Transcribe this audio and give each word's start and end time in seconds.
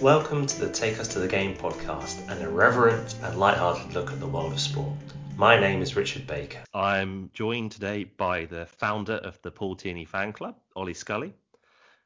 Welcome 0.00 0.46
to 0.46 0.60
the 0.60 0.70
Take 0.70 1.00
Us 1.00 1.08
to 1.08 1.18
the 1.18 1.26
Game 1.26 1.56
podcast, 1.56 2.30
an 2.30 2.40
irreverent 2.40 3.16
and 3.20 3.36
light-hearted 3.36 3.94
look 3.94 4.12
at 4.12 4.20
the 4.20 4.28
world 4.28 4.52
of 4.52 4.60
sport. 4.60 4.96
My 5.36 5.58
name 5.58 5.82
is 5.82 5.96
Richard 5.96 6.24
Baker. 6.24 6.60
I'm 6.72 7.30
joined 7.34 7.72
today 7.72 8.04
by 8.04 8.44
the 8.44 8.66
founder 8.66 9.14
of 9.14 9.42
the 9.42 9.50
Paul 9.50 9.74
Tierney 9.74 10.04
fan 10.04 10.32
club, 10.32 10.54
Oli 10.76 10.94
Scully. 10.94 11.34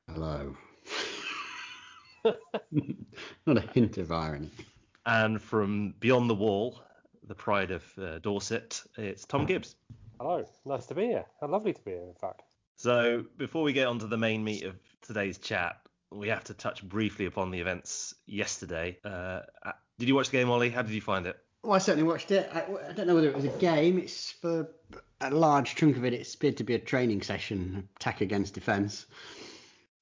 Hello. 0.08 0.56
Not 3.44 3.58
a 3.58 3.70
hint 3.74 3.98
of 3.98 4.10
irony. 4.10 4.48
And 5.04 5.42
from 5.42 5.92
beyond 6.00 6.30
the 6.30 6.34
wall, 6.34 6.80
the 7.28 7.34
pride 7.34 7.72
of 7.72 7.84
uh, 7.98 8.20
Dorset, 8.20 8.82
it's 8.96 9.26
Tom 9.26 9.44
Gibbs. 9.44 9.76
Hello, 10.18 10.46
nice 10.64 10.86
to 10.86 10.94
be 10.94 11.08
here. 11.08 11.26
How 11.42 11.48
lovely 11.48 11.74
to 11.74 11.82
be 11.82 11.90
here, 11.90 12.06
in 12.08 12.14
fact. 12.14 12.40
So, 12.76 13.26
before 13.36 13.62
we 13.62 13.74
get 13.74 13.86
on 13.86 13.98
to 13.98 14.06
the 14.06 14.16
main 14.16 14.42
meat 14.42 14.64
of 14.64 14.76
today's 15.02 15.36
chat, 15.36 15.81
we 16.14 16.28
have 16.28 16.44
to 16.44 16.54
touch 16.54 16.82
briefly 16.82 17.26
upon 17.26 17.50
the 17.50 17.60
events 17.60 18.14
yesterday. 18.26 18.98
Uh, 19.04 19.40
did 19.98 20.08
you 20.08 20.14
watch 20.14 20.30
the 20.30 20.38
game, 20.38 20.50
Oli? 20.50 20.70
How 20.70 20.82
did 20.82 20.92
you 20.92 21.00
find 21.00 21.26
it? 21.26 21.36
Well, 21.62 21.74
I 21.74 21.78
certainly 21.78 22.08
watched 22.08 22.30
it. 22.30 22.50
I, 22.52 22.64
I, 22.88 22.92
don't 22.92 23.06
know 23.06 23.14
whether 23.14 23.28
it 23.28 23.36
was 23.36 23.44
a 23.44 23.58
game. 23.58 23.98
It's 23.98 24.32
for 24.32 24.68
a 25.20 25.30
large 25.30 25.76
chunk 25.76 25.96
of 25.96 26.04
it. 26.04 26.12
It 26.12 26.34
appeared 26.34 26.56
to 26.56 26.64
be 26.64 26.74
a 26.74 26.78
training 26.78 27.22
session, 27.22 27.88
attack 27.96 28.20
against 28.20 28.54
defence. 28.54 29.06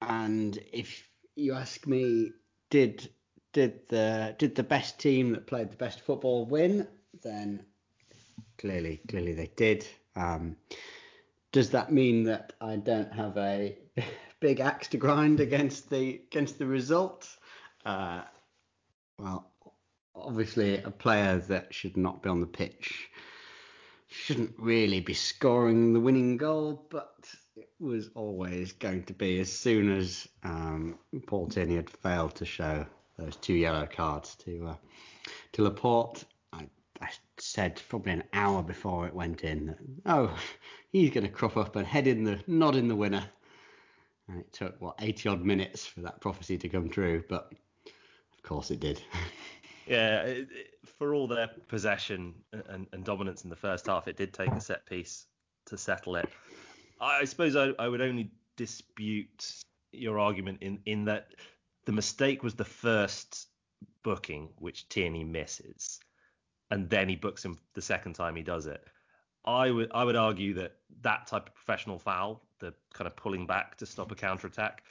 And 0.01 0.59
if 0.73 1.07
you 1.37 1.55
ask 1.55 1.87
me, 1.87 2.33
did 2.71 3.11
did 3.53 3.87
the 3.89 4.35
did 4.39 4.55
the 4.55 4.63
best 4.63 4.99
team 4.99 5.33
that 5.33 5.47
played 5.47 5.71
the 5.71 5.77
best 5.77 6.01
football 6.01 6.47
win? 6.47 6.89
Then 7.23 7.67
clearly, 8.57 9.03
clearly 9.09 9.35
they 9.35 9.51
did. 9.57 9.87
Um, 10.17 10.57
does 11.53 11.71
that 11.71 11.93
mean 11.93 12.25
that 12.25 12.55
I 12.61 12.77
don't 12.77 13.13
have 13.13 13.37
a 13.37 13.77
big 14.41 14.61
axe 14.61 14.89
to 14.89 14.97
grind 14.97 15.41
against 15.41 15.91
the 15.91 16.21
against 16.31 16.59
the 16.59 16.67
result? 16.67 17.29
Uh, 17.85 18.23
well, 19.19 19.51
obviously, 20.15 20.79
a 20.83 20.91
player 20.91 21.39
that 21.49 21.73
should 21.73 21.97
not 21.97 22.23
be 22.23 22.29
on 22.29 22.41
the 22.41 22.47
pitch 22.47 23.09
shouldn't 24.11 24.55
really 24.59 25.01
be 25.01 25.15
scoring 25.15 25.93
the 25.93 26.01
winning 26.01 26.37
goal, 26.37 26.85
but 26.91 27.29
it 27.57 27.71
was 27.79 28.11
always 28.15 28.73
going 28.73 29.05
to 29.05 29.13
be 29.13 29.39
as 29.39 29.53
soon 29.53 29.97
as 29.97 30.27
um, 30.43 30.99
Paul 31.27 31.47
Tierney 31.47 31.77
had 31.77 31.89
failed 31.89 32.35
to 32.37 32.45
show 32.45 32.85
those 33.17 33.37
two 33.37 33.55
yellow 33.55 33.87
cards 33.87 34.35
to 34.37 34.69
uh, 34.69 34.75
to 35.53 35.63
Laporte. 35.63 36.25
I, 36.53 36.67
I 37.01 37.11
said 37.39 37.81
probably 37.89 38.13
an 38.13 38.25
hour 38.33 38.63
before 38.63 39.07
it 39.07 39.15
went 39.15 39.43
in 39.43 39.67
that 39.67 39.79
oh 40.07 40.37
he's 40.91 41.11
going 41.11 41.27
to 41.27 41.33
crop 41.33 41.57
up 41.57 41.77
and 41.77 41.87
head 41.87 42.07
in 42.07 42.25
the 42.25 42.41
nod 42.47 42.77
in 42.77 42.89
the 42.89 42.97
winner. 42.97 43.25
And 44.31 44.41
it 44.41 44.53
took 44.53 44.81
what 44.81 44.95
80 45.01 45.29
odd 45.29 45.45
minutes 45.45 45.87
for 45.87 46.03
that 46.03 46.21
prophecy 46.21 46.57
to 46.59 46.69
come 46.69 46.89
true, 46.89 47.25
but 47.29 47.53
of 47.87 48.43
course 48.45 48.71
it 48.71 48.79
did. 48.79 49.03
yeah, 49.89 50.23
it, 50.23 50.49
it, 50.53 50.69
for 50.85 51.15
all 51.15 51.27
their 51.27 51.51
possession 51.67 52.35
and, 52.69 52.87
and, 52.93 53.05
dominance 53.05 53.43
in 53.43 53.51
the 53.51 53.57
first 53.57 53.87
half, 53.87 54.07
it 54.07 54.17
did 54.17 54.33
take 54.33 54.53
a 54.53 54.61
set 54.61 54.87
piece 54.87 55.27
to 55.67 55.77
settle 55.77 56.15
it. 56.15 56.29
I 57.01 57.25
suppose 57.25 57.57
I, 57.57 57.73
I 57.79 57.89
would 57.89 58.01
only 58.01 58.31
dispute 58.57 59.53
your 59.93 60.21
argument 60.21 60.59
in 60.61 60.79
in 60.87 61.05
that 61.07 61.35
the 61.87 61.93
mistake 61.93 62.45
was 62.45 62.55
the 62.55 62.65
first 62.65 63.49
booking 64.05 64.51
which 64.59 64.89
Tierney 64.89 65.25
misses, 65.25 65.99
and 66.71 66.89
then 66.89 67.09
he 67.09 67.17
books 67.17 67.45
him 67.45 67.59
the 67.75 67.83
second 67.83 68.13
time 68.13 68.37
he 68.37 68.43
does 68.43 68.67
it. 68.67 68.87
I 69.45 69.71
would 69.71 69.91
I 69.93 70.05
would 70.05 70.17
argue 70.17 70.55
that 70.55 70.77
that 71.01 71.27
type 71.27 71.49
of 71.49 71.55
professional 71.55 71.99
foul, 71.99 72.45
the 72.61 72.75
kind 72.93 73.07
of 73.07 73.17
pulling 73.17 73.47
back 73.47 73.77
to 73.79 73.87
stop 73.87 74.13
a 74.13 74.15
counter 74.15 74.47
attack, 74.47 74.85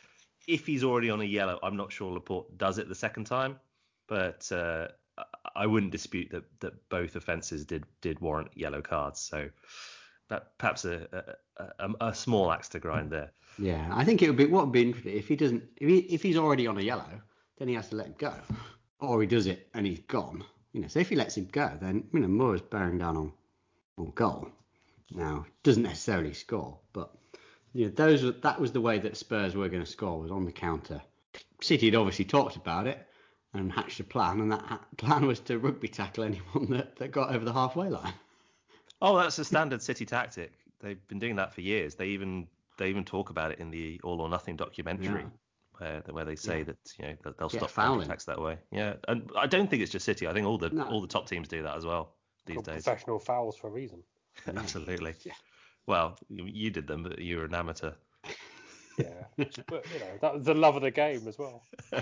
if 0.47 0.65
he's 0.65 0.83
already 0.83 1.09
on 1.09 1.21
a 1.21 1.25
yellow, 1.25 1.59
I'm 1.63 1.77
not 1.77 1.91
sure 1.91 2.11
Laporte 2.11 2.57
does 2.57 2.77
it 2.77 2.89
the 2.89 2.95
second 2.95 3.25
time, 3.25 3.59
but 4.07 4.51
uh, 4.51 4.87
I 5.55 5.65
wouldn't 5.67 5.91
dispute 5.91 6.29
that 6.31 6.43
that 6.59 6.89
both 6.89 7.15
offences 7.15 7.65
did 7.65 7.85
did 8.01 8.19
warrant 8.19 8.49
yellow 8.55 8.81
cards. 8.81 9.19
So 9.19 9.49
that 10.29 10.57
perhaps 10.57 10.85
a, 10.85 11.35
a, 11.57 11.89
a, 12.01 12.13
small 12.13 12.51
axe 12.51 12.69
to 12.69 12.79
grind 12.79 13.11
there. 13.11 13.31
Yeah, 13.57 13.89
I 13.91 14.03
think 14.05 14.21
it 14.21 14.27
would 14.27 14.37
be 14.37 14.45
what 14.45 14.65
would 14.65 14.71
be 14.71 14.83
interesting 14.83 15.17
if 15.17 15.27
he 15.27 15.35
doesn't 15.35 15.63
if 15.77 15.89
he 15.89 15.97
if 16.13 16.23
he's 16.23 16.37
already 16.37 16.67
on 16.67 16.77
a 16.77 16.81
yellow, 16.81 17.21
then 17.57 17.67
he 17.67 17.73
has 17.75 17.89
to 17.89 17.95
let 17.95 18.07
him 18.07 18.15
go, 18.17 18.33
or 18.99 19.21
he 19.21 19.27
does 19.27 19.47
it 19.47 19.67
and 19.73 19.85
he's 19.85 19.99
gone. 19.99 20.43
You 20.73 20.81
know, 20.81 20.87
so 20.87 20.99
if 20.99 21.09
he 21.09 21.15
lets 21.15 21.35
him 21.35 21.47
go, 21.51 21.71
then 21.81 22.07
you 22.13 22.19
know 22.19 22.27
Moura's 22.27 22.61
bearing 22.61 22.99
down 22.99 23.17
on 23.17 23.33
on 23.97 24.11
goal. 24.15 24.49
Now 25.11 25.45
doesn't 25.63 25.83
necessarily 25.83 26.33
score, 26.33 26.79
but 26.93 27.11
you 27.73 27.85
know 27.85 27.91
those 27.91 28.33
that 28.41 28.59
was 28.59 28.71
the 28.71 28.81
way 28.81 28.99
that 28.99 29.17
Spurs 29.17 29.55
were 29.55 29.69
going 29.69 29.83
to 29.83 29.89
score 29.89 30.19
was 30.19 30.31
on 30.31 30.45
the 30.45 30.51
counter. 30.51 31.01
City 31.61 31.87
had 31.87 31.95
obviously 31.95 32.25
talked 32.25 32.55
about 32.55 32.87
it 32.87 33.05
and 33.53 33.71
hatched 33.71 33.99
a 33.99 34.03
plan, 34.03 34.39
and 34.39 34.51
that 34.51 34.85
plan 34.97 35.25
was 35.25 35.39
to 35.41 35.57
rugby 35.57 35.87
tackle 35.87 36.23
anyone 36.23 36.69
that, 36.69 36.95
that 36.97 37.11
got 37.11 37.33
over 37.33 37.45
the 37.45 37.53
halfway 37.53 37.89
line. 37.89 38.13
Oh, 39.01 39.17
that's 39.17 39.39
a 39.39 39.45
standard 39.45 39.81
City 39.81 40.05
tactic. 40.05 40.53
They've 40.79 41.05
been 41.07 41.19
doing 41.19 41.35
that 41.37 41.53
for 41.53 41.61
years. 41.61 41.95
They 41.95 42.07
even 42.07 42.47
they 42.77 42.89
even 42.89 43.05
talk 43.05 43.29
about 43.29 43.51
it 43.51 43.59
in 43.59 43.69
the 43.71 43.99
All 44.03 44.21
or 44.21 44.29
Nothing 44.29 44.55
documentary. 44.55 45.21
Yeah. 45.21 45.29
Where, 45.77 46.03
where 46.09 46.25
they 46.25 46.35
say 46.35 46.59
yeah. 46.59 46.63
that 46.65 46.77
you 46.97 47.05
know 47.05 47.15
that 47.23 47.37
they'll 47.37 47.49
stop 47.49 47.69
fouling 47.69 48.01
attacks 48.01 48.25
that 48.25 48.41
way. 48.41 48.57
Yeah, 48.71 48.95
and 49.07 49.29
I 49.37 49.47
don't 49.47 49.69
think 49.69 49.81
it's 49.81 49.91
just 49.91 50.05
City. 50.05 50.27
I 50.27 50.33
think 50.33 50.45
all 50.45 50.57
the 50.57 50.69
no. 50.69 50.83
all 50.83 51.01
the 51.01 51.07
top 51.07 51.29
teams 51.29 51.47
do 51.47 51.63
that 51.63 51.77
as 51.77 51.85
well 51.85 52.15
these 52.45 52.61
days. 52.61 52.83
Professional 52.83 53.19
fouls 53.19 53.55
for 53.55 53.67
a 53.67 53.71
reason. 53.71 54.03
Absolutely. 54.47 55.15
Yeah. 55.23 55.33
Well, 55.87 56.17
you 56.29 56.69
did 56.69 56.87
them, 56.87 57.03
but 57.03 57.19
you 57.19 57.37
were 57.37 57.45
an 57.45 57.55
amateur. 57.55 57.91
yeah, 58.97 59.05
but 59.37 59.85
you 59.93 59.99
know 59.99 60.17
that 60.21 60.33
was 60.35 60.43
the 60.45 60.53
love 60.53 60.75
of 60.75 60.81
the 60.81 60.91
game 60.91 61.27
as 61.27 61.37
well. 61.37 61.63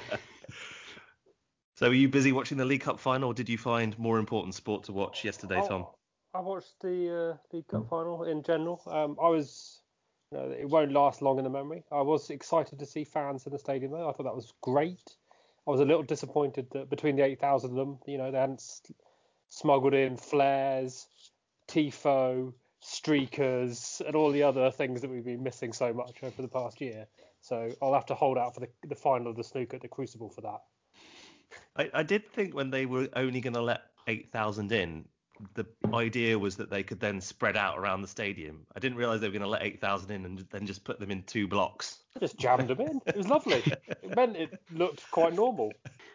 so, 1.75 1.87
were 1.87 1.93
you 1.93 2.09
busy 2.09 2.31
watching 2.31 2.57
the 2.57 2.65
League 2.65 2.81
Cup 2.81 2.99
final, 2.99 3.31
or 3.31 3.33
did 3.33 3.47
you 3.47 3.57
find 3.57 3.97
more 3.97 4.19
important 4.19 4.55
sport 4.55 4.83
to 4.85 4.91
watch 4.91 5.23
yesterday, 5.23 5.61
Tom? 5.67 5.85
I 6.33 6.39
watched 6.41 6.79
the 6.81 7.31
uh, 7.31 7.37
League 7.55 7.67
Cup 7.67 7.87
final 7.89 8.23
in 8.23 8.43
general. 8.43 8.81
Um, 8.87 9.17
I 9.21 9.29
was, 9.29 9.79
you 10.31 10.37
know, 10.37 10.51
it 10.51 10.69
won't 10.69 10.91
last 10.91 11.21
long 11.21 11.37
in 11.37 11.43
the 11.43 11.49
memory. 11.49 11.83
I 11.91 12.01
was 12.01 12.29
excited 12.29 12.79
to 12.79 12.85
see 12.85 13.03
fans 13.03 13.45
in 13.45 13.53
the 13.53 13.59
stadium 13.59 13.91
though. 13.91 14.09
I 14.09 14.13
thought 14.13 14.25
that 14.25 14.35
was 14.35 14.53
great. 14.61 15.15
I 15.67 15.71
was 15.71 15.81
a 15.81 15.85
little 15.85 16.03
disappointed 16.03 16.67
that 16.71 16.89
between 16.89 17.15
the 17.15 17.23
8,000 17.23 17.71
of 17.71 17.75
them, 17.75 17.99
you 18.05 18.17
know, 18.17 18.31
they 18.31 18.37
hadn't 18.37 18.63
smuggled 19.49 19.93
in 19.93 20.15
flares, 20.15 21.07
tifo, 21.67 22.53
streakers, 22.87 24.01
and 24.05 24.15
all 24.15 24.31
the 24.31 24.43
other 24.43 24.71
things 24.71 25.01
that 25.01 25.09
we've 25.09 25.25
been 25.25 25.43
missing 25.43 25.73
so 25.73 25.93
much 25.93 26.23
over 26.23 26.41
the 26.41 26.47
past 26.47 26.79
year. 26.79 27.07
So 27.41 27.69
I'll 27.81 27.93
have 27.93 28.05
to 28.07 28.15
hold 28.15 28.37
out 28.37 28.53
for 28.53 28.61
the, 28.61 28.69
the 28.87 28.95
final 28.95 29.29
of 29.29 29.35
the 29.35 29.43
snooker 29.43 29.75
at 29.75 29.81
the 29.81 29.87
Crucible 29.87 30.29
for 30.29 30.41
that. 30.41 30.59
I, 31.75 31.99
I 31.99 32.03
did 32.03 32.31
think 32.31 32.55
when 32.55 32.71
they 32.71 32.85
were 32.85 33.09
only 33.15 33.41
going 33.41 33.53
to 33.53 33.61
let 33.61 33.81
8,000 34.07 34.71
in, 34.71 35.05
the 35.53 35.65
idea 35.93 36.37
was 36.37 36.55
that 36.57 36.69
they 36.69 36.83
could 36.83 36.99
then 36.99 37.21
spread 37.21 37.57
out 37.57 37.77
around 37.77 38.01
the 38.01 38.07
stadium. 38.07 38.65
I 38.75 38.79
didn't 38.79 38.97
realize 38.97 39.21
they 39.21 39.27
were 39.27 39.33
going 39.33 39.41
to 39.41 39.47
let 39.47 39.63
8,000 39.63 40.11
in 40.11 40.25
and 40.25 40.45
then 40.51 40.65
just 40.65 40.83
put 40.83 40.99
them 40.99 41.11
in 41.11 41.23
two 41.23 41.47
blocks. 41.47 41.99
They 42.13 42.21
just 42.21 42.37
jammed 42.37 42.67
them 42.67 42.81
in. 42.81 43.01
It 43.05 43.15
was 43.15 43.27
lovely. 43.27 43.63
It 43.87 44.15
meant 44.15 44.35
it 44.35 44.59
looked 44.71 45.09
quite 45.11 45.33
normal. 45.33 45.71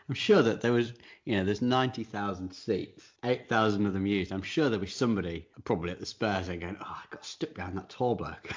I'm 0.09 0.15
sure 0.15 0.43
that 0.43 0.61
there 0.61 0.73
was, 0.73 0.93
you 1.25 1.37
know, 1.37 1.45
there's 1.45 1.63
90,000 1.63 2.53
seats, 2.53 3.13
8,000 3.25 3.87
of 3.87 3.93
them 3.93 4.07
used. 4.07 4.33
I'm 4.33 4.43
sure 4.43 4.65
there'll 4.65 4.81
be 4.81 4.87
somebody, 4.87 5.47
probably 5.65 5.91
at 5.91 6.01
the 6.01 6.07
Spurs, 6.07 6.49
going, 6.49 6.77
oh, 6.81 6.85
I 6.85 7.03
got 7.11 7.25
stuck 7.25 7.55
behind 7.55 7.77
that 7.79 7.89
tall 7.89 8.15
bloke. 8.15 8.51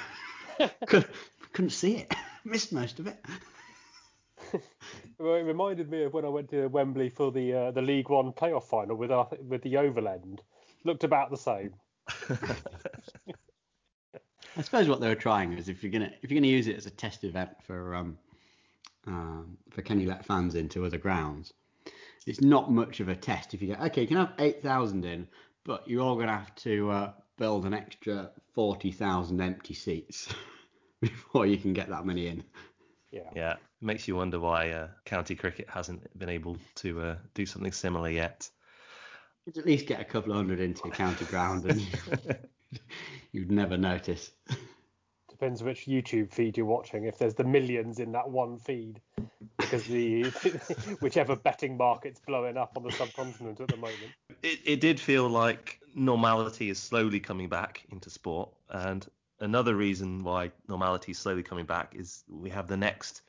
Could, 0.87 1.07
couldn't 1.53 1.71
see 1.71 1.97
it. 1.97 2.13
Missed 2.45 2.73
most 2.73 2.99
of 2.99 3.07
it. 3.07 3.17
well, 5.17 5.35
it 5.35 5.43
reminded 5.43 5.89
me 5.89 6.03
of 6.03 6.13
when 6.13 6.25
I 6.25 6.29
went 6.29 6.49
to 6.51 6.67
Wembley 6.67 7.09
for 7.09 7.31
the 7.31 7.53
uh, 7.53 7.71
the 7.71 7.81
League 7.81 8.09
One 8.09 8.31
playoff 8.31 8.65
final 8.65 8.95
with 8.95 9.11
our, 9.11 9.27
with 9.41 9.63
the 9.63 9.77
Overland 9.77 10.41
looked 10.85 11.03
about 11.03 11.29
the 11.29 11.37
same. 11.37 11.73
I 14.57 14.61
suppose 14.61 14.87
what 14.87 15.01
they 15.01 15.09
were 15.09 15.15
trying 15.15 15.53
is 15.53 15.67
if 15.67 15.83
you're 15.83 15.91
gonna 15.91 16.11
if 16.21 16.31
you're 16.31 16.39
gonna 16.39 16.47
use 16.47 16.67
it 16.67 16.77
as 16.77 16.85
a 16.85 16.91
test 16.91 17.23
event 17.23 17.49
for 17.65 17.95
um, 17.95 18.17
um, 19.05 19.57
for 19.71 19.81
can 19.81 19.99
you 19.99 20.07
let 20.07 20.25
fans 20.25 20.55
into 20.55 20.85
other 20.85 20.97
grounds, 20.97 21.51
it's 22.25 22.39
not 22.41 22.71
much 22.71 23.01
of 23.01 23.09
a 23.09 23.15
test 23.15 23.53
if 23.53 23.61
you 23.61 23.75
go 23.75 23.83
okay 23.85 24.01
you 24.01 24.07
can 24.07 24.17
have 24.17 24.33
eight 24.39 24.63
thousand 24.63 25.03
in, 25.03 25.27
but 25.65 25.87
you're 25.87 26.01
all 26.03 26.15
gonna 26.15 26.31
have 26.31 26.55
to 26.55 26.89
uh, 26.89 27.11
build 27.37 27.65
an 27.65 27.73
extra 27.73 28.31
forty 28.53 28.91
thousand 28.91 29.41
empty 29.41 29.73
seats 29.73 30.33
before 31.01 31.45
you 31.45 31.57
can 31.57 31.73
get 31.73 31.89
that 31.89 32.05
many 32.05 32.27
in. 32.27 32.43
Yeah. 33.11 33.29
Yeah. 33.35 33.51
It 33.53 33.59
makes 33.81 34.07
you 34.07 34.15
wonder 34.15 34.39
why 34.39 34.71
uh, 34.71 34.87
county 35.05 35.35
cricket 35.35 35.69
hasn't 35.69 36.17
been 36.17 36.29
able 36.29 36.57
to 36.75 37.01
uh, 37.01 37.15
do 37.33 37.45
something 37.45 37.71
similar 37.71 38.09
yet. 38.09 38.49
You'd 39.45 39.57
at 39.57 39.65
least 39.65 39.85
get 39.85 40.01
a 40.01 40.05
couple 40.05 40.31
of 40.31 40.37
hundred 40.37 40.59
into 40.59 40.81
your 40.85 40.93
county 40.93 41.25
ground 41.25 41.65
and 41.65 41.85
you'd 43.31 43.51
never 43.51 43.77
notice. 43.77 44.31
Depends 45.29 45.61
which 45.61 45.85
YouTube 45.85 46.31
feed 46.31 46.57
you're 46.57 46.65
watching. 46.65 47.03
If 47.03 47.17
there's 47.17 47.35
the 47.35 47.43
millions 47.43 47.99
in 47.99 48.11
that 48.13 48.29
one 48.29 48.57
feed, 48.57 49.01
because 49.57 49.85
the 49.85 50.23
whichever 51.01 51.35
betting 51.35 51.77
market's 51.77 52.19
blowing 52.25 52.57
up 52.57 52.73
on 52.75 52.83
the 52.83 52.91
subcontinent 52.91 53.59
at 53.59 53.67
the 53.67 53.77
moment. 53.77 54.13
It, 54.41 54.59
it 54.65 54.79
did 54.79 54.99
feel 54.99 55.29
like 55.29 55.79
normality 55.93 56.69
is 56.69 56.79
slowly 56.79 57.19
coming 57.19 57.49
back 57.49 57.85
into 57.91 58.09
sport, 58.09 58.49
and 58.69 59.05
another 59.39 59.75
reason 59.75 60.23
why 60.23 60.51
normality 60.67 61.11
is 61.11 61.17
slowly 61.17 61.43
coming 61.43 61.65
back 61.65 61.93
is 61.95 62.23
we 62.29 62.49
have 62.49 62.67
the 62.67 62.77
next 62.77 63.21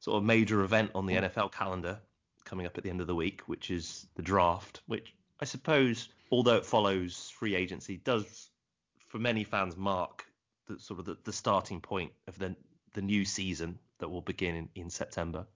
sort 0.00 0.16
of 0.16 0.24
major 0.24 0.62
event 0.62 0.90
on 0.94 1.06
the 1.06 1.14
NFL 1.14 1.52
calendar, 1.52 1.98
coming 2.44 2.66
up 2.66 2.76
at 2.76 2.84
the 2.84 2.90
end 2.90 3.00
of 3.00 3.06
the 3.06 3.14
week, 3.14 3.42
which 3.46 3.70
is 3.70 4.06
the 4.16 4.22
draft, 4.22 4.80
which 4.86 5.14
I 5.44 5.46
suppose, 5.46 6.08
although 6.32 6.56
it 6.56 6.64
follows 6.64 7.30
free 7.38 7.54
agency, 7.54 7.98
does 7.98 8.48
for 9.08 9.18
many 9.18 9.44
fans 9.44 9.76
mark 9.76 10.24
the 10.66 10.78
sort 10.78 11.00
of 11.00 11.04
the, 11.04 11.18
the 11.24 11.34
starting 11.34 11.82
point 11.82 12.12
of 12.26 12.38
the 12.38 12.56
the 12.94 13.02
new 13.02 13.26
season 13.26 13.78
that 13.98 14.08
will 14.08 14.22
begin 14.22 14.54
in, 14.54 14.68
in 14.74 14.88
September. 14.88 15.46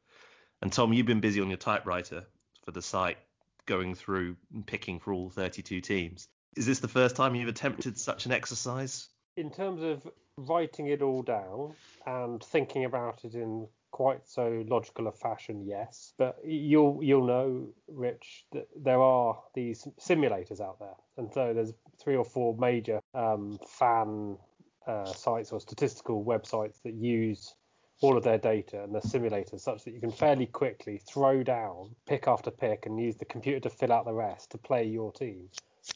And 0.61 0.70
Tom, 0.70 0.93
you've 0.93 1.06
been 1.06 1.23
busy 1.23 1.40
on 1.40 1.49
your 1.49 1.56
typewriter 1.56 2.26
for 2.67 2.70
the 2.70 2.82
site, 2.82 3.17
going 3.64 3.94
through 3.94 4.37
and 4.52 4.67
picking 4.67 5.00
for 5.00 5.14
all 5.14 5.31
32 5.31 5.81
teams. 5.81 6.29
Is 6.55 6.67
this 6.67 6.81
the 6.81 6.88
first 6.88 7.17
time 7.17 7.35
you've 7.35 7.49
attempted 7.49 7.96
such 7.96 8.26
an 8.26 8.32
exercise? 8.32 9.08
In 9.38 9.50
terms 9.50 9.82
of 9.82 10.06
writing 10.37 10.88
it 10.88 11.00
all 11.00 11.23
down 11.23 11.73
and 12.06 12.44
thinking 12.44 12.85
about 12.85 13.25
it 13.25 13.32
in 13.32 13.67
quite 13.98 14.28
so 14.28 14.64
logical 14.68 15.08
a 15.08 15.12
fashion, 15.12 15.66
yes. 15.66 16.12
But 16.18 16.38
you'll 16.44 17.00
you'll 17.02 17.26
know, 17.26 17.66
Rich, 17.88 18.44
that 18.52 18.68
there 18.80 19.02
are 19.02 19.36
these 19.56 19.88
simulators 19.98 20.60
out 20.60 20.78
there, 20.78 20.94
and 21.16 21.32
so 21.32 21.52
there's 21.52 21.72
three 22.00 22.14
or 22.14 22.24
four 22.24 22.56
major 22.56 23.00
um, 23.12 23.58
fan 23.66 24.38
uh, 24.86 25.06
sites 25.06 25.50
or 25.50 25.60
statistical 25.60 26.24
websites 26.24 26.80
that 26.84 26.94
use 26.94 27.56
all 28.00 28.16
of 28.16 28.22
their 28.22 28.38
data 28.38 28.84
and 28.84 28.94
the 28.94 29.00
simulators 29.00 29.62
such 29.62 29.82
that 29.82 29.92
you 29.92 30.00
can 30.00 30.12
fairly 30.12 30.46
quickly 30.46 30.98
throw 30.98 31.42
down 31.42 31.90
pick 32.06 32.28
after 32.28 32.52
pick 32.52 32.86
and 32.86 33.00
use 33.00 33.16
the 33.16 33.24
computer 33.24 33.58
to 33.58 33.68
fill 33.68 33.92
out 33.92 34.04
the 34.04 34.12
rest 34.12 34.52
to 34.52 34.58
play 34.58 34.84
your 34.84 35.10
team. 35.10 35.48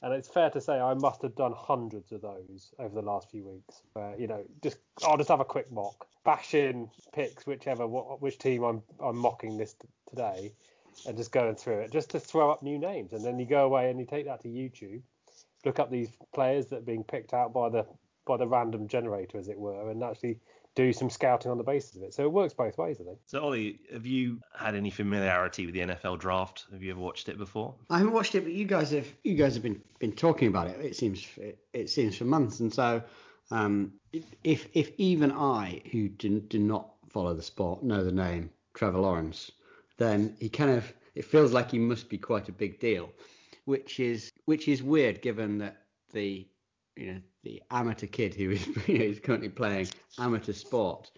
And 0.03 0.13
it's 0.13 0.29
fair 0.29 0.51
to 0.51 0.61
say 0.61 0.81
I 0.81 0.95
must 0.95 1.23
have 1.23 1.35
done 1.35 1.53
hundreds 1.57 2.13
of 2.13 2.23
those 2.23 2.73
over 2.79 2.95
the 2.95 3.03
last 3.03 3.31
few 3.31 3.45
weeks. 3.45 3.83
Where 3.93 4.15
you 4.19 4.27
know, 4.27 4.45
just 4.63 4.79
I'll 5.05 5.17
just 5.17 5.29
have 5.29 5.41
a 5.41 5.45
quick 5.45 5.71
mock, 5.71 6.07
bash 6.25 6.55
in 6.55 6.89
picks 7.13 7.47
whichever 7.47 7.87
which 7.87 8.39
team 8.39 8.63
I'm 8.63 8.83
I'm 9.01 9.17
mocking 9.17 9.57
this 9.57 9.77
today, 10.09 10.53
and 11.07 11.17
just 11.17 11.33
going 11.33 11.57
through 11.57 11.81
it 11.81 11.93
just 11.93 12.11
to 12.11 12.21
throw 12.21 12.51
up 12.51 12.63
new 12.63 12.79
names. 12.79 13.13
And 13.13 13.25
then 13.25 13.39
you 13.39 13.47
go 13.47 13.65
away 13.65 13.91
and 13.91 14.01
you 14.01 14.07
take 14.07 14.27
that 14.27 14.43
to 14.43 14.49
YouTube, 14.49 15.03
look 15.65 15.79
up 15.79 15.91
these 15.91 16.11
players 16.35 16.67
that 16.67 16.79
are 16.79 16.83
being 16.83 17.05
picked 17.05 17.35
out 17.35 17.53
by 17.53 17.69
the 17.69 17.87
by 18.25 18.37
the 18.37 18.47
random 18.47 18.89
generator, 18.89 19.39
as 19.39 19.49
it 19.49 19.59
were, 19.59 19.91
and 19.91 20.03
actually 20.03 20.39
do 20.75 20.93
some 20.93 21.11
scouting 21.11 21.51
on 21.51 21.59
the 21.59 21.65
basis 21.65 21.97
of 21.97 22.03
it. 22.03 22.15
So 22.15 22.23
it 22.25 22.33
works 22.33 22.55
both 22.55 22.79
ways, 22.79 22.99
I 23.01 23.05
think. 23.05 23.19
So 23.27 23.41
Oli, 23.41 23.81
have 23.93 24.07
you 24.07 24.41
had 24.57 24.75
any 24.75 24.91
familiarity 24.91 25.67
with 25.67 25.75
the 25.75 25.81
NFL 25.81 26.19
draft? 26.19 26.67
Have 26.73 26.83
you 26.83 26.91
ever 26.91 27.01
watched 27.01 27.29
it 27.29 27.39
before? 27.39 27.75
I 27.91 27.99
haven't 27.99 28.15
watched 28.15 28.35
it, 28.35 28.43
but 28.43 28.53
you 28.53 28.65
guys 28.65 28.91
have 28.91 29.07
you 29.23 29.35
guys 29.35 29.55
have 29.55 29.63
been 29.63 29.81
been 29.99 30.13
talking 30.13 30.49
about 30.49 30.69
it. 30.69 30.81
It 30.81 30.97
seems 30.97 31.27
it, 31.37 31.59
it 31.73 31.91
seems 31.91 32.17
for 32.17 32.25
months, 32.25 32.61
and 32.61 32.73
so 32.73 33.03
um, 33.51 33.93
if 34.45 34.67
if 34.73 34.93
even 34.99 35.31
I, 35.31 35.83
who 35.93 36.09
do, 36.09 36.41
do 36.41 36.59
not 36.59 36.89
follow 37.09 37.35
the 37.35 37.43
sport, 37.43 37.83
know 37.83 38.03
the 38.03 38.13
name 38.13 38.51
Trevor 38.75 39.01
Lawrence, 39.01 39.53
then 39.99 40.37
he 40.41 40.49
kind 40.49 40.71
of 40.71 40.93
it 41.15 41.27
feels 41.27 41.53
like 41.53 41.71
he 41.71 41.79
must 41.79 42.09
be 42.09 42.19
quite 42.19 42.49
a 42.49 42.53
big 42.53 42.81
deal, 42.81 43.11
which 43.67 44.01
is 44.01 44.33
which 44.47 44.69
is 44.69 44.83
weird 44.83 45.21
given 45.21 45.59
that 45.59 45.83
the 46.13 46.47
you 46.97 47.13
know 47.13 47.21
the 47.43 47.63
amateur 47.71 48.07
kid 48.07 48.35
who 48.35 48.51
is 48.51 48.67
you 48.87 48.99
know, 48.99 49.05
is 49.05 49.21
currently 49.21 49.49
playing 49.49 49.89
amateur 50.19 50.53
sport 50.53 51.11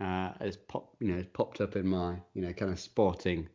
uh, 0.00 0.32
has 0.40 0.56
pop 0.56 0.94
you 1.00 1.08
know 1.08 1.16
has 1.16 1.26
popped 1.26 1.60
up 1.60 1.76
in 1.76 1.86
my 1.86 2.16
you 2.34 2.42
know 2.42 2.52
kind 2.52 2.72
of 2.72 2.78
sporting 2.78 3.48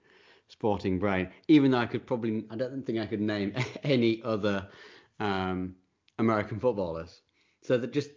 sporting 0.52 1.00
brain. 1.00 1.30
Even 1.48 1.72
though 1.72 1.78
I 1.78 1.86
could 1.86 2.06
probably 2.06 2.46
I 2.52 2.56
don't 2.56 2.86
think 2.86 3.00
I 3.00 3.06
could 3.06 3.22
name 3.22 3.54
any 3.84 4.22
other 4.24 4.68
um, 5.20 5.76
American 6.20 6.60
footballers. 6.60 7.22
So 7.64 7.78
that 7.78 7.94
just 7.94 8.12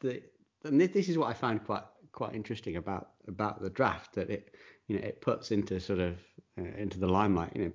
the 0.00 0.22
and 0.64 0.80
this 0.80 1.08
is 1.08 1.18
what 1.18 1.28
I 1.28 1.34
find 1.34 1.62
quite 1.64 1.84
quite 2.12 2.34
interesting 2.34 2.76
about 2.76 3.10
about 3.28 3.60
the 3.62 3.70
draft 3.70 4.14
that 4.14 4.30
it 4.30 4.54
you 4.88 4.98
know 4.98 5.06
it 5.06 5.20
puts 5.20 5.50
into 5.50 5.80
sort 5.80 6.00
of 6.00 6.18
uh, 6.58 6.76
into 6.76 6.98
the 6.98 7.06
limelight 7.06 7.52
you 7.54 7.64
know 7.64 7.72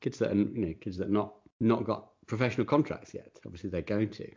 kids 0.00 0.18
that 0.18 0.32
are 0.32 0.36
you 0.36 0.66
know 0.66 0.74
kids 0.80 0.96
that 0.98 1.10
not 1.10 1.34
not 1.60 1.84
got 1.84 2.10
professional 2.26 2.66
contracts 2.66 3.14
yet 3.14 3.38
obviously 3.46 3.70
they're 3.70 3.82
going 3.82 4.10
to 4.10 4.28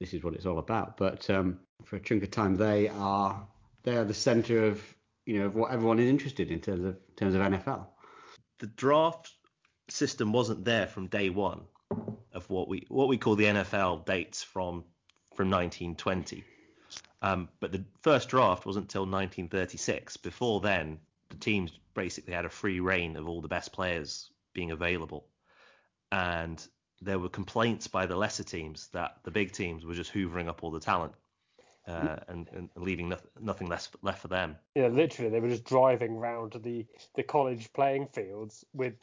this 0.00 0.14
is 0.14 0.22
what 0.22 0.34
it's 0.34 0.46
all 0.46 0.58
about. 0.58 0.96
But 0.96 1.28
um, 1.30 1.58
for 1.84 1.96
a 1.96 2.00
chunk 2.00 2.22
of 2.22 2.30
time, 2.30 2.56
they 2.56 2.88
are 2.88 3.46
they 3.82 3.96
are 3.96 4.04
the 4.04 4.14
centre 4.14 4.64
of 4.64 4.82
you 5.26 5.38
know 5.38 5.46
of 5.46 5.54
what 5.54 5.72
everyone 5.72 5.98
is 5.98 6.08
interested 6.08 6.50
in 6.50 6.60
terms 6.60 6.84
of 6.84 6.96
terms 7.16 7.34
of 7.34 7.40
NFL. 7.40 7.86
The 8.58 8.66
draft 8.66 9.32
system 9.88 10.32
wasn't 10.32 10.64
there 10.64 10.86
from 10.86 11.06
day 11.06 11.30
one 11.30 11.62
of 12.32 12.48
what 12.50 12.68
we 12.68 12.86
what 12.88 13.08
we 13.08 13.18
call 13.18 13.36
the 13.36 13.44
NFL 13.44 14.04
dates 14.06 14.42
from 14.42 14.84
from 15.34 15.50
1920. 15.50 16.44
Um, 17.20 17.48
but 17.60 17.72
the 17.72 17.84
first 18.02 18.28
draft 18.28 18.64
wasn't 18.64 18.84
until 18.84 19.02
1936. 19.02 20.16
Before 20.18 20.60
then, 20.60 20.98
the 21.28 21.36
teams 21.36 21.72
basically 21.94 22.32
had 22.32 22.44
a 22.44 22.50
free 22.50 22.80
rein 22.80 23.16
of 23.16 23.28
all 23.28 23.40
the 23.40 23.48
best 23.48 23.72
players 23.72 24.30
being 24.54 24.70
available, 24.70 25.26
and 26.12 26.66
there 27.00 27.18
were 27.18 27.28
complaints 27.28 27.86
by 27.86 28.06
the 28.06 28.16
lesser 28.16 28.44
teams 28.44 28.88
that 28.92 29.16
the 29.24 29.30
big 29.30 29.52
teams 29.52 29.84
were 29.84 29.94
just 29.94 30.12
hoovering 30.12 30.48
up 30.48 30.62
all 30.62 30.70
the 30.70 30.80
talent 30.80 31.12
uh, 31.86 32.16
and, 32.28 32.48
and, 32.52 32.68
leaving 32.76 33.08
nothing, 33.08 33.30
nothing 33.40 33.66
less 33.66 33.88
left 34.02 34.20
for 34.20 34.28
them. 34.28 34.56
Yeah, 34.74 34.88
literally, 34.88 35.30
they 35.30 35.40
were 35.40 35.48
just 35.48 35.64
driving 35.64 36.16
round 36.16 36.52
the, 36.62 36.86
the 37.14 37.22
college 37.22 37.72
playing 37.72 38.08
fields 38.08 38.64
with 38.72 38.94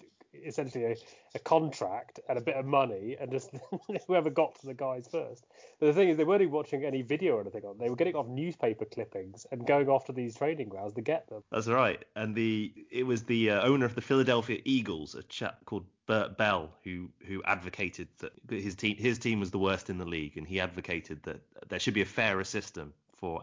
essentially 0.44 0.86
a, 0.86 0.96
a 1.36 1.40
contract 1.40 2.20
and 2.28 2.38
a 2.38 2.42
bit 2.42 2.56
of 2.56 2.66
money, 2.66 3.16
and 3.20 3.32
just 3.32 3.52
whoever 4.08 4.30
got 4.30 4.60
to 4.62 4.68
the 4.68 4.74
guys 4.74 5.08
first. 5.12 5.46
But 5.80 5.88
the 5.88 5.94
thing 5.94 6.10
is, 6.10 6.18
they 6.18 6.24
weren't 6.24 6.42
even 6.42 6.54
watching 6.54 6.84
any 6.84 7.02
video 7.02 7.36
or 7.36 7.42
anything 7.42 7.64
on. 7.66 7.78
They 7.78 7.90
were 7.90 7.96
getting 7.96 8.16
off 8.16 8.28
newspaper 8.28 8.86
clippings 8.86 9.46
and 9.52 9.66
going 9.66 9.90
off 9.90 10.06
to 10.06 10.14
these 10.14 10.36
training 10.36 10.70
grounds 10.70 10.94
to 10.94 11.02
get 11.02 11.28
them. 11.30 11.44
That's 11.52 11.68
right. 11.68 12.04
And 12.16 12.36
the 12.36 12.74
it 12.92 13.04
was 13.04 13.24
the 13.24 13.52
uh, 13.52 13.62
owner 13.64 13.86
of 13.86 13.96
the 13.96 14.02
Philadelphia 14.02 14.60
Eagles, 14.66 15.16
a 15.16 15.24
chap 15.24 15.64
called 15.66 15.86
Bert 16.08 16.38
Bell, 16.38 16.72
who 16.84 17.10
who 17.26 17.42
advocated 17.44 18.08
that 18.20 18.34
his 18.50 18.76
team 18.76 18.98
his 18.98 19.20
team 19.20 19.40
was 19.40 19.52
the 19.52 19.60
worst 19.60 19.90
in 19.90 19.98
the 19.98 20.06
league, 20.06 20.38
and 20.38 20.48
he 20.48 20.60
advocated 20.60 21.24
that 21.24 21.42
there 21.68 21.80
should 21.80 21.94
be 21.94 22.02
a 22.02 22.06
fairer 22.06 22.44
system 22.44 22.94
for 23.18 23.42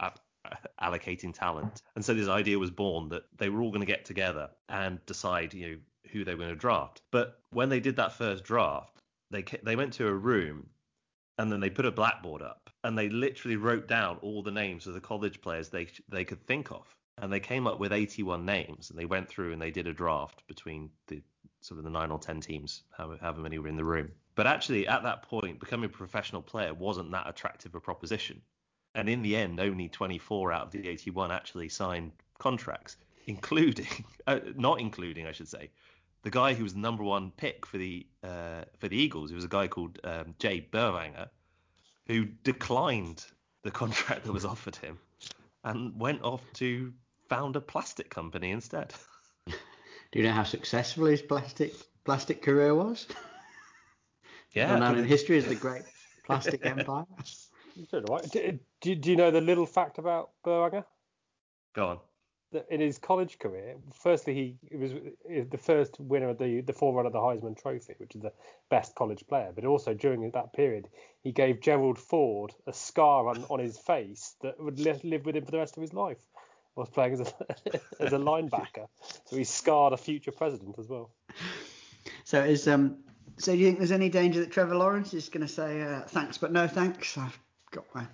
allocating 0.81 1.35
talent. 1.35 1.83
And 1.95 2.05
so 2.05 2.15
this 2.15 2.29
idea 2.29 2.59
was 2.59 2.71
born 2.71 3.09
that 3.11 3.25
they 3.37 3.49
were 3.49 3.63
all 3.63 3.71
going 3.71 3.81
to 3.81 3.87
get 3.87 4.05
together 4.05 4.51
and 4.69 5.05
decide, 5.07 5.55
you 5.55 5.71
know, 5.71 5.77
who 6.13 6.25
they 6.25 6.35
were 6.35 6.45
going 6.45 6.51
to 6.51 6.57
draft. 6.57 7.03
But 7.11 7.41
when 7.51 7.69
they 7.69 7.81
did 7.81 7.97
that 7.97 8.13
first 8.13 8.45
draft, 8.45 9.03
they 9.31 9.45
they 9.63 9.77
went 9.77 9.95
to 9.95 10.07
a 10.07 10.13
room 10.13 10.69
and 11.39 11.51
then 11.51 11.61
they 11.61 11.71
put 11.71 11.87
a 11.87 11.91
blackboard 11.91 12.43
up 12.43 12.71
and 12.85 12.97
they 12.97 13.09
literally 13.09 13.57
wrote 13.57 13.89
down 13.89 14.19
all 14.23 14.43
the 14.43 14.51
names 14.51 14.87
of 14.87 14.95
the 14.95 15.01
college 15.01 15.41
players 15.41 15.69
they 15.69 15.89
they 16.09 16.25
could 16.25 16.47
think 16.47 16.71
of. 16.71 16.87
And 17.19 17.33
they 17.33 17.41
came 17.41 17.67
up 17.67 17.79
with 17.79 17.93
81 17.93 18.45
names 18.45 18.91
and 18.91 18.99
they 18.99 19.05
went 19.05 19.29
through 19.29 19.53
and 19.53 19.61
they 19.61 19.71
did 19.71 19.87
a 19.87 19.93
draft 19.93 20.47
between 20.47 20.91
the 21.09 21.23
sort 21.61 21.79
of 21.79 21.85
the 21.85 21.91
nine 21.91 22.11
or 22.11 22.19
ten 22.19 22.41
teams 22.41 22.83
however, 22.91 23.19
however 23.21 23.41
many 23.41 23.59
were 23.59 23.69
in 23.69 23.77
the 23.77 23.85
room. 23.85 24.11
But 24.35 24.47
actually 24.47 24.87
at 24.87 25.03
that 25.03 25.23
point 25.23 25.61
becoming 25.61 25.87
a 25.87 25.93
professional 25.93 26.43
player 26.43 26.75
wasn't 26.75 27.11
that 27.13 27.29
attractive 27.29 27.75
a 27.75 27.81
proposition. 27.81 28.41
And 28.95 29.09
in 29.09 29.23
the 29.23 29.37
end 29.37 29.61
only 29.61 29.89
24 29.89 30.53
out 30.53 30.67
of 30.67 30.71
the 30.71 30.89
81 30.89 31.31
actually 31.31 31.69
signed 31.69 32.13
contracts 32.39 32.97
including 33.27 34.05
uh, 34.27 34.41
not 34.57 34.81
including 34.81 35.27
i 35.27 35.33
should 35.33 35.49
say 35.49 35.71
the 36.23 36.31
guy 36.31 36.55
who 36.55 36.63
was 36.63 36.75
the 36.75 36.81
number 36.81 37.03
one 37.03 37.31
pick 37.33 37.67
for 37.67 37.79
the 37.79 38.07
uh, 38.23 38.63
for 38.79 38.89
the 38.89 38.97
Eagles, 38.97 39.31
it 39.31 39.35
was 39.35 39.45
a 39.45 39.49
guy 39.49 39.67
called 39.67 39.99
um, 40.05 40.35
Jay 40.39 40.67
Berwanger, 40.73 41.29
who 42.07 42.25
declined 42.25 43.25
the 43.63 43.71
contract 43.71 44.25
that 44.25 44.33
was 44.33 44.45
offered 44.45 44.77
him 44.77 44.99
and 45.65 45.99
went 45.99 46.23
off 46.23 46.43
to 46.55 46.93
found 47.29 47.57
a 47.57 47.61
plastic 47.61 48.11
company 48.11 48.51
instead. 48.51 48.93
Do 49.47 50.19
you 50.19 50.25
know 50.25 50.33
how 50.33 50.45
successful 50.45 51.07
his 51.07 51.23
plastic 51.23 51.75
plastic 52.05 52.43
career 52.43 52.75
was? 52.75 53.07
Yeah, 54.55 54.77
known 54.77 54.99
in 54.99 55.07
history 55.07 55.39
as 55.39 55.47
the 55.47 55.55
Great 55.67 55.85
Plastic 56.27 56.67
Empire. 56.67 57.07
Do, 58.33 58.59
do, 58.83 58.95
do 58.95 59.11
you 59.11 59.17
know 59.17 59.31
the 59.31 59.41
little 59.41 59.65
fact 59.65 59.97
about 59.97 60.33
Berwanger? 60.45 60.85
Go 61.73 61.89
on 61.89 61.99
in 62.71 62.81
his 62.81 62.99
college 62.99 63.39
career, 63.39 63.77
firstly 63.95 64.35
he 64.35 64.77
was 64.77 64.93
the 65.51 65.59
first 65.59 65.99
winner 66.01 66.29
of 66.29 66.39
the 66.39 66.61
the 66.61 66.73
forerunner 66.73 67.09
of 67.09 67.13
the 67.13 67.19
Heisman 67.19 67.61
Trophy, 67.61 67.95
which 67.99 68.15
is 68.15 68.23
the 68.23 68.33
best 68.71 68.95
college 68.95 69.27
player. 69.27 69.53
But 69.55 69.65
also 69.65 69.95
during 69.95 70.31
that 70.31 70.53
period, 70.53 70.89
he 71.23 71.33
gave 71.33 71.61
Gerald 71.61 71.99
Ford 71.99 72.53
a 72.67 72.73
scar 72.73 73.29
on, 73.29 73.45
on 73.51 73.59
his 73.59 73.79
face 73.79 74.35
that 74.43 74.63
would 74.63 74.79
live, 74.79 75.03
with 75.05 75.37
him 75.37 75.45
for 75.45 75.51
the 75.51 75.59
rest 75.59 75.77
of 75.77 75.83
his 75.83 75.93
life. 75.93 76.19
Was 76.75 76.89
playing 76.89 77.15
as 77.15 77.21
a 77.21 77.27
as 78.01 78.13
a 78.13 78.19
linebacker, 78.19 78.89
so 79.27 79.37
he 79.37 79.45
scarred 79.45 79.93
a 79.93 79.99
future 79.99 80.33
president 80.33 80.79
as 80.79 80.89
well. 80.89 81.11
So 82.25 82.43
is 82.43 82.67
um 82.67 82.97
so 83.37 83.53
do 83.53 83.59
you 83.59 83.67
think 83.67 83.79
there's 83.79 83.93
any 83.93 84.09
danger 84.09 84.41
that 84.41 84.53
Trevor 84.53 84.77
Lawrence 84.77 85.13
is 85.15 85.29
going 85.29 85.47
to 85.47 85.53
say 85.53 85.83
uh, 85.83 86.01
thanks 86.03 86.39
but 86.39 86.53
no 86.53 86.67
thanks? 86.67 87.19
I've 87.19 87.39
got 87.71 87.85
my 87.95 88.07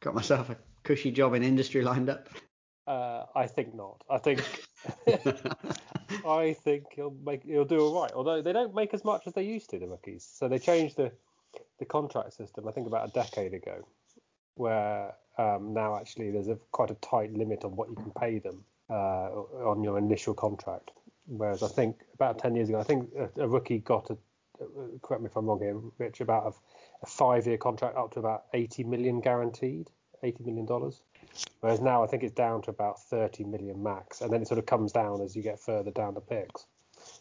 got 0.00 0.14
myself 0.14 0.50
a 0.50 0.56
cushy 0.82 1.10
job 1.10 1.34
in 1.34 1.42
industry 1.42 1.82
lined 1.82 2.08
up. 2.08 2.28
Uh, 2.86 3.24
I 3.34 3.46
think 3.46 3.74
not. 3.74 4.04
I 4.08 4.18
think 4.18 4.40
I 6.26 6.52
think 6.52 6.84
he'll 6.94 7.16
make 7.24 7.42
he'll 7.42 7.64
do 7.64 7.80
all 7.80 8.00
right. 8.02 8.12
Although 8.14 8.42
they 8.42 8.52
don't 8.52 8.74
make 8.74 8.94
as 8.94 9.04
much 9.04 9.26
as 9.26 9.32
they 9.34 9.42
used 9.42 9.70
to, 9.70 9.78
the 9.78 9.88
rookies. 9.88 10.24
So 10.24 10.48
they 10.48 10.58
changed 10.58 10.96
the 10.96 11.10
the 11.78 11.84
contract 11.84 12.34
system. 12.34 12.68
I 12.68 12.72
think 12.72 12.86
about 12.86 13.08
a 13.08 13.12
decade 13.12 13.54
ago, 13.54 13.84
where 14.54 15.14
um, 15.38 15.74
now 15.74 15.96
actually 15.96 16.30
there's 16.30 16.48
a 16.48 16.56
quite 16.70 16.90
a 16.90 16.94
tight 16.96 17.32
limit 17.32 17.64
on 17.64 17.74
what 17.74 17.88
you 17.88 17.96
can 17.96 18.12
pay 18.12 18.38
them 18.38 18.64
uh, 18.88 19.30
on 19.70 19.82
your 19.82 19.98
initial 19.98 20.34
contract. 20.34 20.92
whereas 21.26 21.62
I 21.62 21.68
think 21.68 21.96
about 22.14 22.38
10 22.38 22.54
years 22.54 22.68
ago, 22.68 22.78
I 22.78 22.84
think 22.84 23.10
a, 23.18 23.42
a 23.42 23.48
rookie 23.48 23.78
got 23.78 24.10
a 24.10 24.16
correct 25.02 25.22
me 25.22 25.28
if 25.28 25.36
I'm 25.36 25.46
wrong 25.46 25.60
here, 25.60 25.78
Rich, 25.98 26.20
about 26.20 26.46
a, 26.46 26.52
a 27.02 27.06
five-year 27.06 27.58
contract 27.58 27.96
up 27.96 28.12
to 28.12 28.20
about 28.20 28.44
80 28.54 28.84
million 28.84 29.20
guaranteed, 29.20 29.90
80 30.22 30.44
million 30.44 30.66
dollars. 30.66 31.02
Whereas 31.60 31.80
now 31.80 32.04
I 32.04 32.06
think 32.06 32.22
it's 32.22 32.34
down 32.34 32.62
to 32.62 32.70
about 32.70 33.02
30 33.04 33.44
million 33.44 33.82
max, 33.82 34.20
and 34.20 34.32
then 34.32 34.42
it 34.42 34.48
sort 34.48 34.58
of 34.58 34.66
comes 34.66 34.92
down 34.92 35.20
as 35.20 35.34
you 35.34 35.42
get 35.42 35.60
further 35.60 35.90
down 35.90 36.14
the 36.14 36.20
picks. 36.20 36.66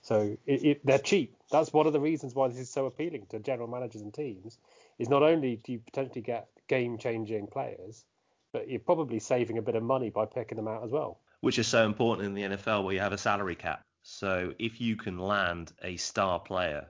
So 0.01 0.37
it, 0.45 0.63
it, 0.63 0.85
they're 0.85 0.99
cheap. 0.99 1.35
That's 1.51 1.73
one 1.73 1.87
of 1.87 1.93
the 1.93 1.99
reasons 1.99 2.33
why 2.33 2.47
this 2.47 2.57
is 2.57 2.69
so 2.69 2.85
appealing 2.85 3.27
to 3.29 3.39
general 3.39 3.67
managers 3.67 4.01
and 4.01 4.13
teams. 4.13 4.57
Is 4.97 5.09
not 5.09 5.23
only 5.23 5.57
do 5.57 5.73
you 5.73 5.79
potentially 5.79 6.21
get 6.21 6.47
game-changing 6.67 7.47
players, 7.47 8.05
but 8.53 8.69
you're 8.69 8.79
probably 8.79 9.19
saving 9.19 9.57
a 9.57 9.61
bit 9.61 9.75
of 9.75 9.83
money 9.83 10.09
by 10.09 10.25
picking 10.25 10.55
them 10.55 10.67
out 10.67 10.83
as 10.83 10.91
well. 10.91 11.19
Which 11.41 11.59
is 11.59 11.67
so 11.67 11.85
important 11.85 12.27
in 12.27 12.33
the 12.33 12.55
NFL 12.55 12.83
where 12.83 12.93
you 12.93 13.01
have 13.01 13.11
a 13.11 13.17
salary 13.17 13.55
cap. 13.55 13.81
So 14.03 14.53
if 14.59 14.79
you 14.79 14.95
can 14.95 15.19
land 15.19 15.73
a 15.83 15.97
star 15.97 16.39
player 16.39 16.87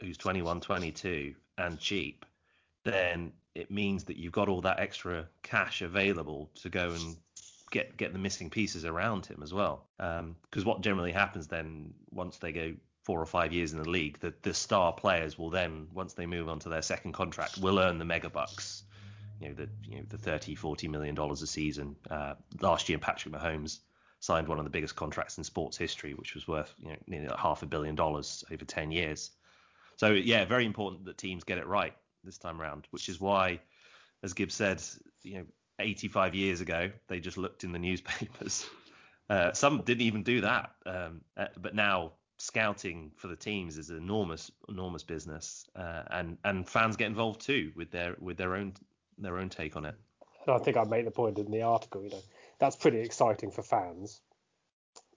who's 0.00 0.16
21, 0.16 0.60
22 0.60 1.34
and 1.58 1.78
cheap, 1.78 2.24
then 2.84 3.32
it 3.54 3.70
means 3.70 4.04
that 4.04 4.16
you've 4.16 4.32
got 4.32 4.48
all 4.48 4.62
that 4.62 4.80
extra 4.80 5.28
cash 5.42 5.82
available 5.82 6.50
to 6.62 6.68
go 6.68 6.90
and 6.90 7.16
get 7.70 7.96
get 7.96 8.12
the 8.12 8.18
missing 8.18 8.50
pieces 8.50 8.84
around 8.84 9.26
him 9.26 9.42
as 9.42 9.52
well. 9.52 9.86
Because 9.98 10.20
um, 10.20 10.64
what 10.64 10.80
generally 10.80 11.12
happens 11.12 11.48
then, 11.48 11.92
once 12.10 12.38
they 12.38 12.52
go 12.52 12.74
four 13.02 13.20
or 13.20 13.26
five 13.26 13.52
years 13.52 13.72
in 13.72 13.82
the 13.82 13.88
league, 13.88 14.18
the, 14.20 14.32
the 14.42 14.54
star 14.54 14.92
players 14.92 15.36
will 15.36 15.50
then, 15.50 15.88
once 15.92 16.12
they 16.14 16.24
move 16.24 16.48
on 16.48 16.60
to 16.60 16.68
their 16.68 16.82
second 16.82 17.12
contract, 17.12 17.58
will 17.58 17.80
earn 17.80 17.98
the 17.98 18.04
mega 18.04 18.30
bucks. 18.30 18.84
You 19.40 19.48
know, 19.48 19.54
the 19.54 19.68
you 19.84 19.96
know 19.96 20.04
the 20.08 20.18
30, 20.18 20.54
40 20.54 20.88
million 20.88 21.14
dollars 21.14 21.42
a 21.42 21.46
season. 21.46 21.96
Uh, 22.10 22.34
last 22.60 22.88
year, 22.88 22.98
Patrick 22.98 23.34
Mahomes 23.34 23.80
signed 24.20 24.46
one 24.46 24.58
of 24.58 24.64
the 24.64 24.70
biggest 24.70 24.94
contracts 24.94 25.36
in 25.36 25.44
sports 25.44 25.76
history, 25.76 26.14
which 26.14 26.34
was 26.34 26.46
worth 26.46 26.72
you 26.78 26.90
know 26.90 26.96
nearly 27.06 27.28
half 27.36 27.62
a 27.62 27.66
billion 27.66 27.96
dollars 27.96 28.44
over 28.52 28.64
10 28.64 28.92
years. 28.92 29.30
So 29.96 30.12
yeah, 30.12 30.44
very 30.44 30.64
important 30.64 31.04
that 31.04 31.18
teams 31.18 31.44
get 31.44 31.58
it 31.58 31.66
right 31.66 31.94
this 32.24 32.38
time 32.38 32.60
around, 32.60 32.86
which 32.90 33.08
is 33.08 33.20
why, 33.20 33.60
as 34.22 34.32
Gibbs 34.32 34.54
said, 34.54 34.82
you 35.22 35.38
know, 35.38 35.44
85 35.78 36.34
years 36.34 36.60
ago 36.60 36.90
they 37.08 37.18
just 37.18 37.38
looked 37.38 37.64
in 37.64 37.72
the 37.72 37.78
newspapers. 37.88 38.66
Uh, 39.30 39.52
some 39.52 39.82
didn't 39.82 40.02
even 40.02 40.22
do 40.22 40.40
that, 40.42 40.72
um, 40.84 41.20
uh, 41.36 41.46
but 41.58 41.74
now 41.74 42.12
scouting 42.38 43.12
for 43.16 43.28
the 43.28 43.36
teams 43.36 43.78
is 43.78 43.90
an 43.90 43.96
enormous, 43.96 44.50
enormous 44.68 45.02
business, 45.02 45.64
uh, 45.76 46.02
and 46.10 46.36
and 46.44 46.68
fans 46.68 46.96
get 46.96 47.06
involved 47.06 47.40
too 47.40 47.72
with 47.76 47.90
their 47.90 48.16
with 48.20 48.36
their 48.36 48.56
own 48.56 48.74
their 49.18 49.38
own 49.38 49.48
take 49.48 49.76
on 49.76 49.84
it. 49.84 49.94
And 50.46 50.54
I 50.54 50.58
think 50.58 50.76
I 50.76 50.84
made 50.84 51.06
the 51.06 51.10
point 51.10 51.38
in 51.38 51.50
the 51.50 51.62
article. 51.62 52.02
You 52.02 52.10
know, 52.10 52.22
that's 52.58 52.76
pretty 52.76 53.00
exciting 53.00 53.50
for 53.50 53.62
fans 53.62 54.20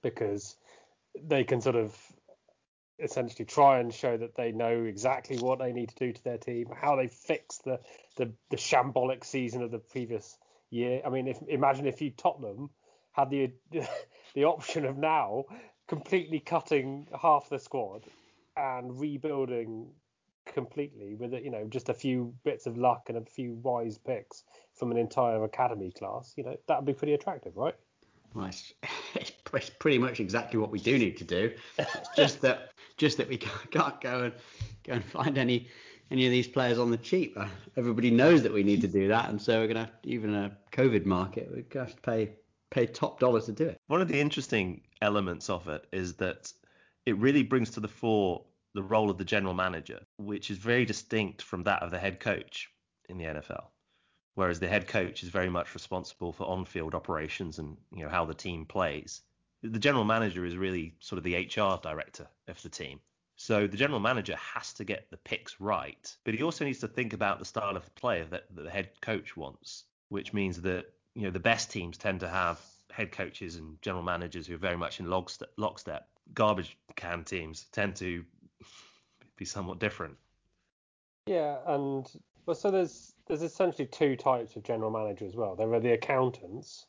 because 0.01 0.55
they 1.23 1.43
can 1.43 1.61
sort 1.61 1.75
of 1.75 1.97
essentially 2.99 3.45
try 3.45 3.79
and 3.79 3.93
show 3.93 4.17
that 4.17 4.35
they 4.35 4.51
know 4.51 4.83
exactly 4.83 5.37
what 5.37 5.59
they 5.59 5.73
need 5.73 5.89
to 5.89 5.95
do 5.95 6.11
to 6.11 6.23
their 6.23 6.37
team, 6.37 6.67
how 6.75 6.95
they 6.95 7.07
fix 7.07 7.57
the 7.59 7.79
the, 8.17 8.31
the 8.49 8.57
shambolic 8.57 9.23
season 9.23 9.61
of 9.61 9.71
the 9.71 9.79
previous 9.79 10.37
year. 10.69 11.01
I 11.05 11.09
mean, 11.09 11.27
if 11.27 11.41
imagine 11.47 11.87
if 11.87 12.01
you 12.01 12.11
Tottenham 12.11 12.69
had 13.11 13.29
the 13.29 13.51
the 14.33 14.45
option 14.45 14.85
of 14.85 14.97
now 14.97 15.45
completely 15.87 16.39
cutting 16.39 17.07
half 17.19 17.49
the 17.49 17.59
squad 17.59 18.05
and 18.57 18.99
rebuilding 18.99 19.87
completely 20.45 21.15
with 21.15 21.33
you 21.33 21.49
know 21.49 21.65
just 21.67 21.89
a 21.89 21.93
few 21.93 22.33
bits 22.43 22.67
of 22.67 22.77
luck 22.77 23.09
and 23.09 23.17
a 23.17 23.25
few 23.25 23.53
wise 23.55 23.97
picks 23.97 24.43
from 24.73 24.91
an 24.91 24.97
entire 24.97 25.43
academy 25.43 25.91
class, 25.91 26.33
you 26.35 26.43
know 26.43 26.55
that 26.67 26.77
would 26.77 26.85
be 26.85 26.93
pretty 26.93 27.13
attractive, 27.13 27.55
right? 27.55 27.75
Well, 28.33 28.45
it's, 28.45 28.73
it's 29.15 29.69
pretty 29.79 29.97
much 29.97 30.19
exactly 30.19 30.59
what 30.59 30.69
we 30.69 30.79
do 30.79 30.97
need 30.97 31.17
to 31.17 31.23
do. 31.23 31.53
It's 31.79 32.09
just 32.15 32.41
that 32.41 32.71
just 32.97 33.17
that 33.17 33.27
we 33.27 33.37
can't 33.71 33.99
go 34.01 34.23
and 34.23 34.33
go 34.83 34.93
and 34.93 35.05
find 35.05 35.37
any 35.37 35.67
any 36.11 36.25
of 36.25 36.31
these 36.31 36.47
players 36.47 36.77
on 36.77 36.91
the 36.91 36.97
cheap. 36.97 37.33
Uh, 37.35 37.47
everybody 37.77 38.11
knows 38.11 38.43
that 38.43 38.53
we 38.53 38.63
need 38.63 38.81
to 38.81 38.87
do 38.87 39.07
that, 39.07 39.29
and 39.29 39.41
so 39.41 39.59
we're 39.59 39.67
gonna 39.67 39.91
even 40.03 40.33
in 40.33 40.35
a 40.35 40.57
COVID 40.71 41.05
market, 41.05 41.49
we're 41.51 41.63
gonna 41.63 41.85
have 41.85 41.95
to 41.95 42.01
pay 42.01 42.31
pay 42.71 42.85
top 42.85 43.19
dollars 43.19 43.45
to 43.45 43.51
do 43.51 43.65
it. 43.65 43.79
One 43.87 44.01
of 44.01 44.07
the 44.07 44.19
interesting 44.19 44.81
elements 45.01 45.49
of 45.49 45.67
it 45.67 45.85
is 45.91 46.15
that 46.15 46.51
it 47.05 47.17
really 47.17 47.43
brings 47.43 47.69
to 47.71 47.79
the 47.79 47.87
fore 47.87 48.43
the 48.73 48.83
role 48.83 49.09
of 49.09 49.17
the 49.17 49.25
general 49.25 49.53
manager, 49.53 50.01
which 50.17 50.51
is 50.51 50.57
very 50.57 50.83
distinct 50.83 51.41
from 51.41 51.63
that 51.63 51.81
of 51.81 51.91
the 51.91 51.97
head 51.97 52.19
coach 52.19 52.69
in 53.07 53.17
the 53.17 53.23
NFL. 53.23 53.67
Whereas 54.33 54.59
the 54.59 54.67
head 54.67 54.85
coach 54.85 55.23
is 55.23 55.29
very 55.29 55.49
much 55.49 55.73
responsible 55.73 56.33
for 56.33 56.45
on-field 56.45 56.93
operations 56.93 57.57
and 57.57 57.77
you 57.93 58.03
know 58.03 58.09
how 58.09 58.25
the 58.25 58.33
team 58.33 58.65
plays 58.65 59.21
the 59.71 59.79
general 59.79 60.05
manager 60.05 60.45
is 60.45 60.55
really 60.55 60.95
sort 60.99 61.17
of 61.17 61.23
the 61.23 61.35
HR 61.35 61.79
director 61.81 62.27
of 62.47 62.61
the 62.61 62.69
team. 62.69 62.99
So 63.37 63.67
the 63.67 63.77
general 63.77 63.99
manager 63.99 64.35
has 64.35 64.73
to 64.73 64.83
get 64.83 65.09
the 65.09 65.17
picks 65.17 65.59
right, 65.59 66.15
but 66.23 66.33
he 66.33 66.43
also 66.43 66.63
needs 66.63 66.79
to 66.79 66.87
think 66.87 67.13
about 67.13 67.39
the 67.39 67.45
style 67.45 67.75
of 67.75 67.83
the 67.83 67.91
player 67.91 68.25
that, 68.25 68.45
that 68.55 68.63
the 68.63 68.69
head 68.69 68.89
coach 69.01 69.35
wants, 69.35 69.83
which 70.09 70.33
means 70.33 70.61
that 70.61 70.85
you 71.15 71.23
know 71.23 71.31
the 71.31 71.39
best 71.39 71.71
teams 71.71 71.97
tend 71.97 72.21
to 72.21 72.29
have 72.29 72.61
head 72.91 73.11
coaches 73.11 73.57
and 73.57 73.81
general 73.81 74.03
managers 74.03 74.47
who 74.47 74.55
are 74.55 74.59
very 74.59 74.77
much 74.77 74.99
in 74.99 75.09
lockstep. 75.09 76.07
Garbage 76.33 76.77
can 76.95 77.23
teams 77.23 77.65
tend 77.71 77.95
to 77.97 78.23
be 79.35 79.45
somewhat 79.45 79.79
different. 79.79 80.15
Yeah, 81.27 81.57
and 81.67 82.09
well, 82.45 82.55
so 82.55 82.71
there's 82.71 83.13
there's 83.27 83.41
essentially 83.41 83.87
two 83.87 84.15
types 84.15 84.55
of 84.55 84.63
general 84.63 84.91
manager 84.91 85.25
as 85.25 85.35
well. 85.35 85.55
There 85.55 85.71
are 85.73 85.79
the 85.79 85.93
accountants 85.93 86.85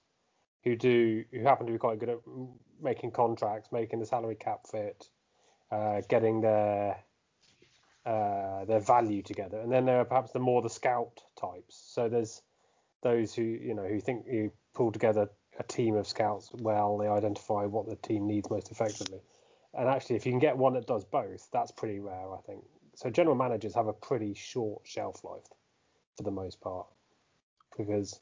who 0.66 0.74
do 0.74 1.24
who 1.30 1.44
happen 1.44 1.64
to 1.64 1.72
be 1.72 1.78
quite 1.78 2.00
good 2.00 2.08
at 2.08 2.18
making 2.82 3.12
contracts, 3.12 3.70
making 3.70 4.00
the 4.00 4.06
salary 4.06 4.34
cap 4.34 4.66
fit, 4.68 5.08
uh, 5.70 6.00
getting 6.08 6.40
their 6.40 6.96
uh, 8.04 8.64
their 8.64 8.80
value 8.80 9.22
together, 9.22 9.60
and 9.60 9.70
then 9.70 9.84
there 9.86 10.00
are 10.00 10.04
perhaps 10.04 10.32
the 10.32 10.40
more 10.40 10.60
the 10.62 10.68
scout 10.68 11.20
types. 11.40 11.80
So 11.94 12.08
there's 12.08 12.42
those 13.02 13.32
who 13.32 13.42
you 13.42 13.74
know 13.74 13.86
who 13.86 14.00
think 14.00 14.26
you 14.28 14.50
pull 14.74 14.90
together 14.90 15.30
a 15.60 15.62
team 15.62 15.94
of 15.94 16.06
scouts 16.06 16.50
well, 16.52 16.98
they 16.98 17.06
identify 17.06 17.64
what 17.64 17.88
the 17.88 17.96
team 17.96 18.26
needs 18.26 18.50
most 18.50 18.72
effectively. 18.72 19.20
And 19.72 19.88
actually, 19.88 20.16
if 20.16 20.26
you 20.26 20.32
can 20.32 20.40
get 20.40 20.56
one 20.58 20.74
that 20.74 20.86
does 20.86 21.04
both, 21.04 21.48
that's 21.52 21.70
pretty 21.70 22.00
rare, 22.00 22.34
I 22.34 22.40
think. 22.44 22.64
So 22.96 23.08
general 23.08 23.36
managers 23.36 23.74
have 23.74 23.86
a 23.86 23.92
pretty 23.92 24.34
short 24.34 24.82
shelf 24.84 25.22
life 25.22 25.46
for 26.16 26.24
the 26.24 26.30
most 26.30 26.60
part 26.60 26.86
because 27.76 28.20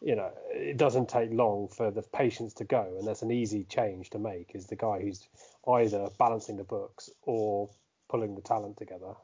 you 0.00 0.16
know, 0.16 0.30
it 0.50 0.76
doesn't 0.76 1.08
take 1.08 1.30
long 1.30 1.68
for 1.68 1.90
the 1.90 2.02
patience 2.02 2.54
to 2.54 2.64
go, 2.64 2.96
and 2.98 3.06
that's 3.06 3.22
an 3.22 3.30
easy 3.30 3.64
change 3.64 4.10
to 4.10 4.18
make. 4.18 4.52
Is 4.54 4.66
the 4.66 4.76
guy 4.76 5.00
who's 5.00 5.28
either 5.68 6.08
balancing 6.18 6.56
the 6.56 6.64
books 6.64 7.10
or 7.22 7.68
pulling 8.10 8.34
the 8.34 8.42
talent 8.42 8.76
together. 8.76 9.14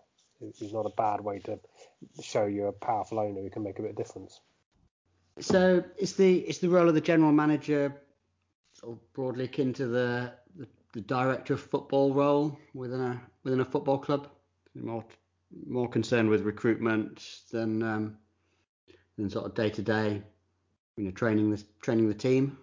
Is 0.41 0.73
not 0.73 0.85
a 0.85 0.91
bad 0.91 1.23
way 1.23 1.39
to 1.41 1.59
show 2.23 2.45
you're 2.45 2.69
a 2.69 2.73
powerful 2.73 3.19
owner 3.19 3.41
who 3.41 3.49
can 3.49 3.63
make 3.63 3.79
a 3.79 3.83
bit 3.83 3.93
of 3.93 3.97
difference. 3.97 4.41
So, 5.41 5.83
is 5.99 6.15
the 6.15 6.39
is 6.41 6.59
the 6.59 6.69
role 6.69 6.89
of 6.89 6.95
the 6.95 7.01
general 7.01 7.33
manager 7.33 8.03
sort 8.75 8.93
of 8.93 9.13
broadly 9.15 9.45
akin 9.45 9.73
to 9.75 9.87
the, 9.87 10.33
the, 10.57 10.69
the 10.93 11.01
director 11.01 11.55
of 11.55 11.61
football 11.63 12.13
role 12.13 12.59
within 12.75 13.01
a 13.01 13.21
within 13.45 13.61
a 13.61 13.65
football 13.65 13.97
club? 13.97 14.29
More 14.75 15.05
more 15.67 15.89
concerned 15.89 16.29
with 16.29 16.43
recruitment 16.43 17.27
than 17.51 17.83
um, 17.83 18.19
than 19.17 19.31
sort 19.31 19.47
of 19.47 19.55
day 19.55 19.71
to 19.71 19.83
day 19.83 20.23
you 20.97 21.05
know, 21.05 21.11
training 21.11 21.51
the 21.51 21.63
training 21.81 22.09
the 22.09 22.15
team. 22.15 22.57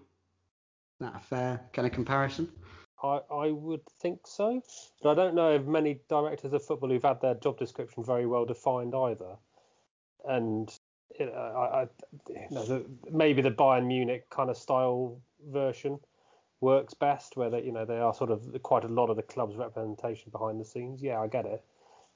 Is 1.00 1.08
that 1.08 1.16
a 1.16 1.20
fair 1.20 1.62
kind 1.74 1.88
of 1.88 1.94
comparison? 1.94 2.50
I, 3.04 3.20
I 3.32 3.52
would 3.52 3.82
think 4.02 4.26
so, 4.26 4.62
but 5.02 5.12
I 5.12 5.16
don't 5.16 5.36
know 5.36 5.54
of 5.54 5.68
many 5.68 6.00
directors 6.10 6.54
of 6.54 6.64
football 6.64 6.90
who've 6.90 7.04
had 7.04 7.22
their 7.22 7.36
job 7.36 7.58
description 7.60 8.04
very 8.04 8.26
well 8.26 8.46
defined 8.46 8.96
either. 8.96 9.36
And 10.26 10.72
I, 11.20 11.24
I, 11.24 11.88
you 12.30 12.48
know, 12.50 12.66
the, 12.66 12.86
maybe 13.12 13.42
the 13.42 13.52
Bayern 13.52 13.88
Munich 13.88 14.30
kind 14.30 14.50
of 14.50 14.58
style 14.58 15.20
version 15.50 16.00
works 16.62 16.94
best, 16.94 17.36
where 17.36 17.50
they, 17.50 17.62
you 17.62 17.74
know, 17.74 17.84
they 17.84 18.00
are 18.00 18.14
sort 18.14 18.32
of 18.32 18.42
quite 18.64 18.86
a 18.86 18.88
lot 18.88 19.10
of 19.10 19.18
the 19.18 19.24
club's 19.24 19.58
representation 19.58 20.32
behind 20.32 20.62
the 20.62 20.66
scenes. 20.66 21.04
Yeah, 21.04 21.20
I 21.20 21.28
get 21.28 21.46
it, 21.46 21.62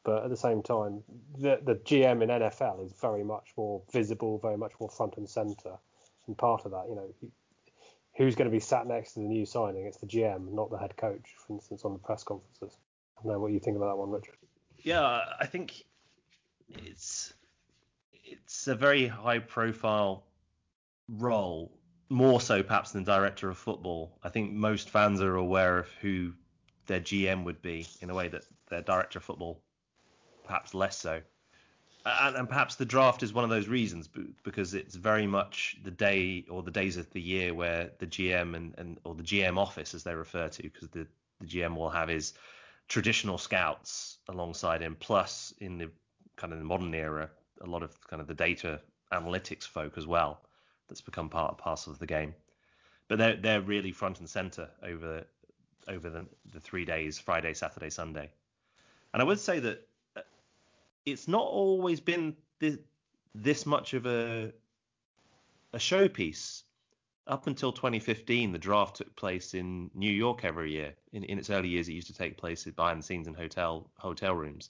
but 0.05 0.23
at 0.23 0.29
the 0.29 0.37
same 0.37 0.63
time, 0.63 1.03
the 1.37 1.59
the 1.63 1.75
GM 1.75 2.23
in 2.23 2.29
NFL 2.29 2.85
is 2.85 2.93
very 2.93 3.25
much 3.25 3.51
more 3.57 3.81
visible, 3.91 4.39
very 4.39 4.57
much 4.57 4.71
more 4.79 4.89
front 4.89 5.17
and 5.17 5.29
center 5.29 5.77
part 6.35 6.65
of 6.65 6.71
that, 6.71 6.85
you 6.89 6.95
know, 6.95 7.29
who's 8.17 8.35
going 8.35 8.49
to 8.49 8.51
be 8.51 8.59
sat 8.59 8.87
next 8.87 9.13
to 9.13 9.19
the 9.19 9.25
new 9.25 9.45
signing? 9.45 9.85
It's 9.85 9.97
the 9.97 10.07
GM, 10.07 10.53
not 10.53 10.69
the 10.69 10.77
head 10.77 10.95
coach, 10.97 11.35
for 11.45 11.53
instance, 11.53 11.85
on 11.85 11.93
the 11.93 11.99
press 11.99 12.23
conferences. 12.23 12.77
I 13.23 13.27
know 13.27 13.39
what 13.39 13.51
you 13.51 13.59
think 13.59 13.77
about 13.77 13.89
that 13.89 13.97
one, 13.97 14.11
Richard. 14.11 14.35
Yeah, 14.79 15.21
I 15.39 15.45
think 15.45 15.83
it's 16.69 17.33
it's 18.23 18.67
a 18.67 18.75
very 18.75 19.07
high 19.07 19.39
profile 19.39 20.23
role, 21.07 21.71
more 22.09 22.41
so 22.41 22.61
perhaps 22.63 22.91
than 22.91 23.03
director 23.03 23.49
of 23.49 23.57
football. 23.57 24.17
I 24.23 24.29
think 24.29 24.51
most 24.51 24.89
fans 24.89 25.21
are 25.21 25.35
aware 25.35 25.79
of 25.79 25.87
who 26.01 26.33
their 26.87 26.99
GM 26.99 27.43
would 27.45 27.61
be 27.61 27.87
in 28.01 28.09
a 28.09 28.13
way 28.13 28.27
that 28.29 28.43
their 28.69 28.81
director 28.81 29.19
of 29.19 29.25
football 29.25 29.61
perhaps 30.45 30.73
less 30.73 30.97
so 30.97 31.21
and, 32.21 32.35
and, 32.35 32.49
perhaps 32.49 32.75
the 32.75 32.85
draft 32.85 33.23
is 33.23 33.33
one 33.33 33.43
of 33.43 33.49
those 33.49 33.67
reasons 33.67 34.09
because 34.43 34.73
it's 34.73 34.95
very 34.95 35.27
much 35.27 35.77
the 35.83 35.91
day 35.91 36.45
or 36.49 36.63
the 36.63 36.71
days 36.71 36.97
of 36.97 37.09
the 37.11 37.21
year 37.21 37.53
where 37.53 37.91
the 37.99 38.07
GM 38.07 38.55
and, 38.55 38.73
and 38.77 38.99
or 39.03 39.15
the 39.15 39.23
GM 39.23 39.57
office 39.57 39.93
as 39.93 40.03
they 40.03 40.13
refer 40.13 40.47
to 40.49 40.63
because 40.63 40.89
the 40.89 41.07
the 41.39 41.45
GM 41.45 41.75
will 41.75 41.89
have 41.89 42.09
his 42.09 42.33
traditional 42.87 43.37
scouts 43.37 44.17
alongside 44.27 44.81
him, 44.81 44.95
plus 44.99 45.53
in 45.59 45.77
the 45.77 45.89
kind 46.35 46.53
of 46.53 46.59
the 46.59 46.65
modern 46.65 46.93
era, 46.93 47.29
a 47.61 47.65
lot 47.65 47.83
of 47.83 47.99
kind 48.07 48.21
of 48.21 48.27
the 48.27 48.33
data 48.33 48.79
analytics 49.11 49.67
folk 49.67 49.97
as 49.97 50.07
well. 50.07 50.41
That's 50.87 51.01
become 51.01 51.29
part 51.29 51.51
and 51.51 51.57
parcel 51.57 51.91
of 51.91 51.99
the 51.99 52.05
game. 52.05 52.33
But 53.07 53.17
they're 53.19 53.35
they're 53.35 53.61
really 53.61 53.91
front 53.91 54.19
and 54.19 54.29
center 54.29 54.69
over 54.83 55.25
over 55.87 56.09
the, 56.09 56.25
the 56.53 56.59
three 56.59 56.85
days, 56.85 57.17
Friday, 57.17 57.53
Saturday, 57.53 57.89
Sunday. 57.89 58.29
And 59.13 59.21
I 59.21 59.25
would 59.25 59.39
say 59.39 59.59
that 59.59 59.77
uh, 59.77 59.81
it's 61.07 61.27
not 61.27 61.43
always 61.43 61.99
been 61.99 62.35
this, 62.59 62.77
this 63.33 63.65
much 63.65 63.93
of 63.93 64.05
a 64.05 64.51
a 65.73 65.77
showpiece. 65.77 66.63
Up 67.27 67.45
until 67.47 67.73
2015, 67.73 68.53
the 68.53 68.57
draft 68.57 68.97
took 68.97 69.13
place 69.17 69.53
in 69.53 69.91
New 69.93 70.11
York 70.11 70.45
every 70.45 70.71
year. 70.71 70.93
In, 71.11 71.25
in 71.25 71.37
its 71.37 71.49
early 71.49 71.67
years, 71.67 71.89
it 71.89 71.93
used 71.93 72.07
to 72.07 72.13
take 72.13 72.37
place 72.37 72.63
behind 72.63 72.99
the 72.99 73.03
scenes 73.03 73.27
in 73.27 73.33
hotel 73.33 73.89
hotel 73.97 74.33
rooms. 74.33 74.69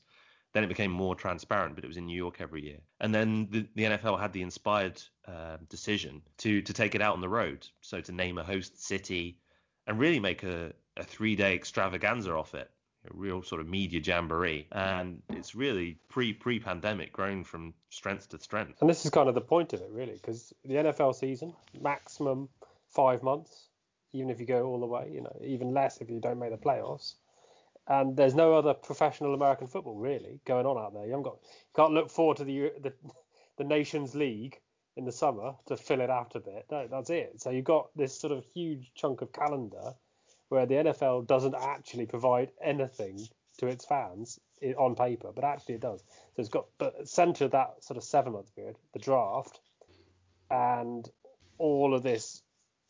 Then 0.54 0.64
it 0.64 0.68
became 0.68 0.92
more 0.92 1.14
transparent, 1.14 1.76
but 1.76 1.84
it 1.84 1.88
was 1.88 1.98
in 1.98 2.08
New 2.08 2.18
York 2.18 2.38
every 2.40 2.64
year. 2.64 2.80
And 3.00 3.14
then 3.14 3.48
the, 3.52 3.68
the 3.76 3.84
NFL 3.84 4.20
had 4.20 4.34
the 4.34 4.42
inspired 4.42 5.02
uh, 5.28 5.58
decision 5.70 6.22
to 6.40 6.62
to 6.62 6.74
take 6.74 6.96
it 6.96 7.02
out 7.02 7.14
on 7.14 7.22
the 7.22 7.30
road, 7.30 7.68
so 7.82 8.02
to 8.02 8.12
name 8.12 8.38
a 8.38 8.44
host 8.44 8.84
city 8.84 9.38
and 9.86 10.00
really 10.00 10.20
make 10.20 10.44
a, 10.44 10.74
a 10.98 11.04
three 11.04 11.36
day 11.36 11.54
extravaganza 11.56 12.34
off 12.34 12.54
it 12.56 12.70
a 13.10 13.18
real 13.18 13.42
sort 13.42 13.62
of 13.62 13.68
media 13.68 14.00
jamboree, 14.00 14.68
and 14.72 15.22
it's 15.30 15.56
really 15.56 15.98
pre 16.10 16.34
pre 16.34 16.60
pandemic, 16.60 17.12
growing 17.12 17.44
from 17.44 17.74
strength 17.90 18.30
to 18.30 18.40
strength. 18.40 18.82
And 18.82 18.90
this 18.90 19.06
is 19.06 19.12
kind 19.12 19.30
of 19.30 19.36
the 19.36 19.42
point 19.42 19.74
of 19.74 19.82
it, 19.82 19.90
really, 19.92 20.14
because 20.14 20.54
the 20.66 20.76
NFL 20.76 21.16
season 21.16 21.54
maximum 21.82 22.50
five 22.90 23.24
months, 23.24 23.70
even 24.14 24.30
if 24.30 24.40
you 24.40 24.46
go 24.46 24.66
all 24.66 24.80
the 24.80 24.86
way, 24.86 25.10
you 25.14 25.22
know, 25.22 25.36
even 25.44 25.74
less 25.74 25.98
if 25.98 26.10
you 26.10 26.20
don't 26.20 26.40
make 26.40 26.52
the 26.52 26.58
playoffs. 26.58 27.16
And 27.90 28.18
there's 28.18 28.36
no 28.36 28.54
other 28.54 28.74
professional 28.74 29.34
American 29.34 29.68
football 29.68 29.96
really 29.96 30.42
going 30.46 30.66
on 30.66 30.78
out 30.78 30.94
there. 30.94 31.06
You 31.06 31.12
haven't 31.12 31.24
got, 31.24 31.38
you 31.44 31.74
can't 31.76 31.94
look 31.94 32.10
forward 32.10 32.38
to 32.38 32.44
the 32.44 32.72
the, 32.82 32.94
the 33.58 33.64
Nations 33.64 34.14
League 34.14 34.60
in 34.98 35.06
the 35.06 35.12
summer 35.12 35.54
to 35.68 35.78
fill 35.78 36.02
it 36.02 36.10
out 36.10 36.36
a 36.36 36.40
bit. 36.40 36.66
No, 36.70 36.88
that's 36.88 37.10
it. 37.10 37.40
So 37.40 37.52
you've 37.52 37.64
got 37.64 37.90
this 37.96 38.20
sort 38.20 38.34
of 38.34 38.44
huge 38.54 38.92
chunk 38.96 39.22
of 39.22 39.32
calendar 39.32 39.94
where 40.50 40.66
the 40.66 40.76
NFL 40.76 41.28
doesn't 41.28 41.56
actually 41.56 42.06
provide 42.06 42.52
anything 42.64 43.20
to 43.58 43.68
its 43.68 43.86
fans 43.86 44.40
on 44.78 44.96
paper, 44.96 45.32
but 45.34 45.44
actually 45.44 45.76
it 45.76 45.82
does. 45.82 46.04
So 46.36 46.40
it's 46.40 46.50
got 46.50 46.66
but 46.78 47.08
centre 47.08 47.48
that 47.48 47.84
sort 47.84 47.98
of 47.98 48.04
seven 48.04 48.34
month 48.34 48.56
period, 48.56 48.78
the 48.94 49.00
draft, 49.00 49.60
and 50.50 51.08
all 51.58 51.94
of 51.94 52.04
this 52.04 52.42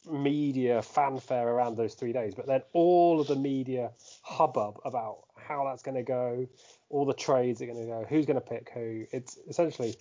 media 0.10 0.82
fanfare 0.82 1.48
around 1.48 1.76
those 1.76 1.94
three 1.94 2.14
days, 2.14 2.36
but 2.36 2.48
then 2.48 2.62
all 2.74 3.20
of 3.20 3.28
the 3.28 3.36
media 3.36 3.92
hubbub 4.22 4.80
about 4.86 5.24
how 5.36 5.66
that's 5.66 5.84
going 5.84 5.96
to 5.96 6.04
go, 6.04 6.48
all 6.90 7.06
the 7.06 7.14
trades 7.14 7.62
are 7.62 7.66
going 7.66 7.80
to 7.80 7.86
go, 7.86 8.06
who's 8.08 8.26
going 8.26 8.40
to 8.40 8.42
pick 8.42 8.70
who. 8.74 9.06
It's 9.12 9.38
essentially, 9.48 9.96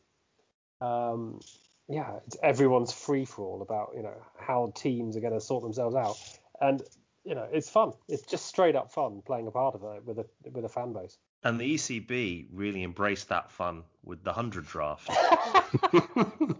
um, 0.80 1.40
yeah, 1.88 2.18
it's 2.26 2.36
everyone's 2.42 2.92
free 2.92 3.24
for 3.24 3.44
all 3.44 3.62
about 3.62 3.92
you 3.96 4.02
know 4.02 4.16
how 4.38 4.72
teams 4.74 5.16
are 5.16 5.20
going 5.20 5.32
to 5.32 5.40
sort 5.40 5.62
themselves 5.62 5.96
out, 5.96 6.16
and 6.60 6.82
you 7.26 7.34
know, 7.34 7.46
it's 7.52 7.68
fun. 7.68 7.92
It's 8.08 8.22
just 8.22 8.46
straight 8.46 8.76
up 8.76 8.92
fun 8.92 9.20
playing 9.26 9.48
a 9.48 9.50
part 9.50 9.74
of 9.74 9.82
it 9.82 10.04
with 10.04 10.20
a 10.20 10.26
with 10.52 10.64
a 10.64 10.68
fan 10.68 10.92
base. 10.92 11.18
And 11.42 11.60
the 11.60 11.74
ECB 11.74 12.46
really 12.52 12.84
embraced 12.84 13.28
that 13.28 13.50
fun 13.50 13.82
with 14.04 14.22
the 14.22 14.32
hundred 14.32 14.66
draft, 14.66 15.10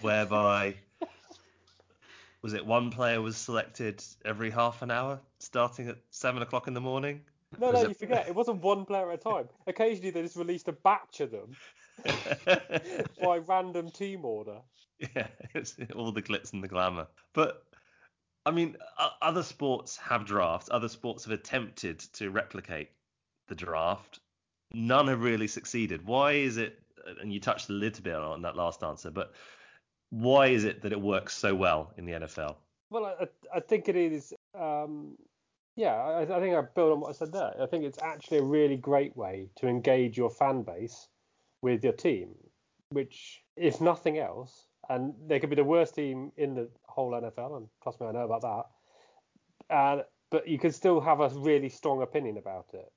whereby 0.00 0.76
was 2.42 2.54
it 2.54 2.64
one 2.64 2.90
player 2.90 3.20
was 3.20 3.36
selected 3.36 4.02
every 4.24 4.50
half 4.50 4.82
an 4.82 4.92
hour, 4.92 5.20
starting 5.40 5.88
at 5.88 5.98
seven 6.10 6.40
o'clock 6.40 6.68
in 6.68 6.74
the 6.74 6.80
morning. 6.80 7.22
No, 7.58 7.72
no, 7.72 7.82
you 7.82 7.94
forget. 7.94 8.28
It 8.28 8.34
wasn't 8.34 8.62
one 8.62 8.84
player 8.84 9.10
at 9.10 9.18
a 9.18 9.22
time. 9.22 9.48
Occasionally 9.66 10.10
they 10.10 10.22
just 10.22 10.36
released 10.36 10.68
a 10.68 10.72
batch 10.72 11.20
of 11.20 11.32
them 11.32 11.56
by 13.22 13.38
random 13.38 13.90
team 13.90 14.24
order. 14.24 14.58
yeah, 15.00 15.26
it's 15.54 15.76
all 15.96 16.12
the 16.12 16.22
glitz 16.22 16.52
and 16.52 16.62
the 16.62 16.68
glamour. 16.68 17.08
But 17.32 17.64
I 18.46 18.50
mean, 18.52 18.76
other 19.20 19.42
sports 19.42 19.96
have 19.98 20.24
drafts. 20.24 20.68
Other 20.70 20.88
sports 20.88 21.24
have 21.24 21.32
attempted 21.32 21.98
to 22.14 22.30
replicate 22.30 22.90
the 23.48 23.54
draft. 23.54 24.20
None 24.72 25.08
have 25.08 25.22
really 25.22 25.46
succeeded. 25.46 26.06
Why 26.06 26.32
is 26.32 26.56
it? 26.56 26.78
And 27.20 27.32
you 27.32 27.40
touched 27.40 27.68
a 27.68 27.72
little 27.72 28.02
bit 28.02 28.14
on 28.14 28.42
that 28.42 28.56
last 28.56 28.82
answer, 28.82 29.10
but 29.10 29.32
why 30.10 30.48
is 30.48 30.64
it 30.64 30.82
that 30.82 30.92
it 30.92 31.00
works 31.00 31.36
so 31.36 31.54
well 31.54 31.92
in 31.96 32.04
the 32.04 32.12
NFL? 32.12 32.56
Well, 32.90 33.06
I, 33.06 33.28
I- 33.54 33.60
think 33.60 33.88
it 33.88 33.96
is. 33.96 34.32
Um, 34.58 35.16
yeah, 35.76 35.94
I, 35.94 36.22
I 36.22 36.40
think 36.40 36.56
I 36.56 36.62
build 36.62 36.92
on 36.92 37.00
what 37.00 37.10
I 37.10 37.12
said 37.12 37.32
there. 37.32 37.54
I 37.60 37.66
think 37.66 37.84
it's 37.84 37.98
actually 38.02 38.38
a 38.38 38.42
really 38.42 38.76
great 38.76 39.16
way 39.16 39.48
to 39.56 39.68
engage 39.68 40.18
your 40.18 40.30
fan 40.30 40.62
base 40.62 41.06
with 41.62 41.84
your 41.84 41.92
team, 41.92 42.34
which, 42.90 43.42
if 43.56 43.80
nothing 43.80 44.18
else, 44.18 44.66
and 44.88 45.14
they 45.26 45.38
could 45.38 45.50
be 45.50 45.56
the 45.56 45.64
worst 45.64 45.94
team 45.94 46.32
in 46.36 46.54
the 46.54 46.68
whole 47.00 47.12
NFL, 47.12 47.56
and 47.56 47.68
trust 47.82 48.00
me, 48.00 48.06
I 48.06 48.12
know 48.12 48.28
about 48.30 48.66
that. 49.70 50.06
But 50.30 50.46
you 50.46 50.58
can 50.58 50.72
still 50.72 51.00
have 51.00 51.20
a 51.20 51.28
really 51.30 51.68
strong 51.68 52.02
opinion 52.02 52.36
about 52.36 52.66
it, 52.74 52.92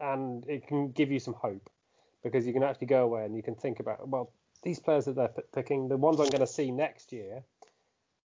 and 0.00 0.44
it 0.48 0.66
can 0.66 0.90
give 0.90 1.12
you 1.12 1.20
some 1.20 1.34
hope 1.34 1.70
because 2.24 2.46
you 2.46 2.52
can 2.52 2.62
actually 2.62 2.86
go 2.86 3.04
away 3.04 3.24
and 3.24 3.36
you 3.36 3.42
can 3.42 3.54
think 3.54 3.80
about 3.80 4.08
well, 4.08 4.32
these 4.62 4.78
players 4.78 5.04
that 5.06 5.16
they're 5.16 5.28
p- 5.28 5.42
picking, 5.54 5.88
the 5.88 5.96
ones 5.96 6.20
I'm 6.20 6.28
going 6.28 6.40
to 6.40 6.46
see 6.46 6.70
next 6.70 7.12
year 7.12 7.42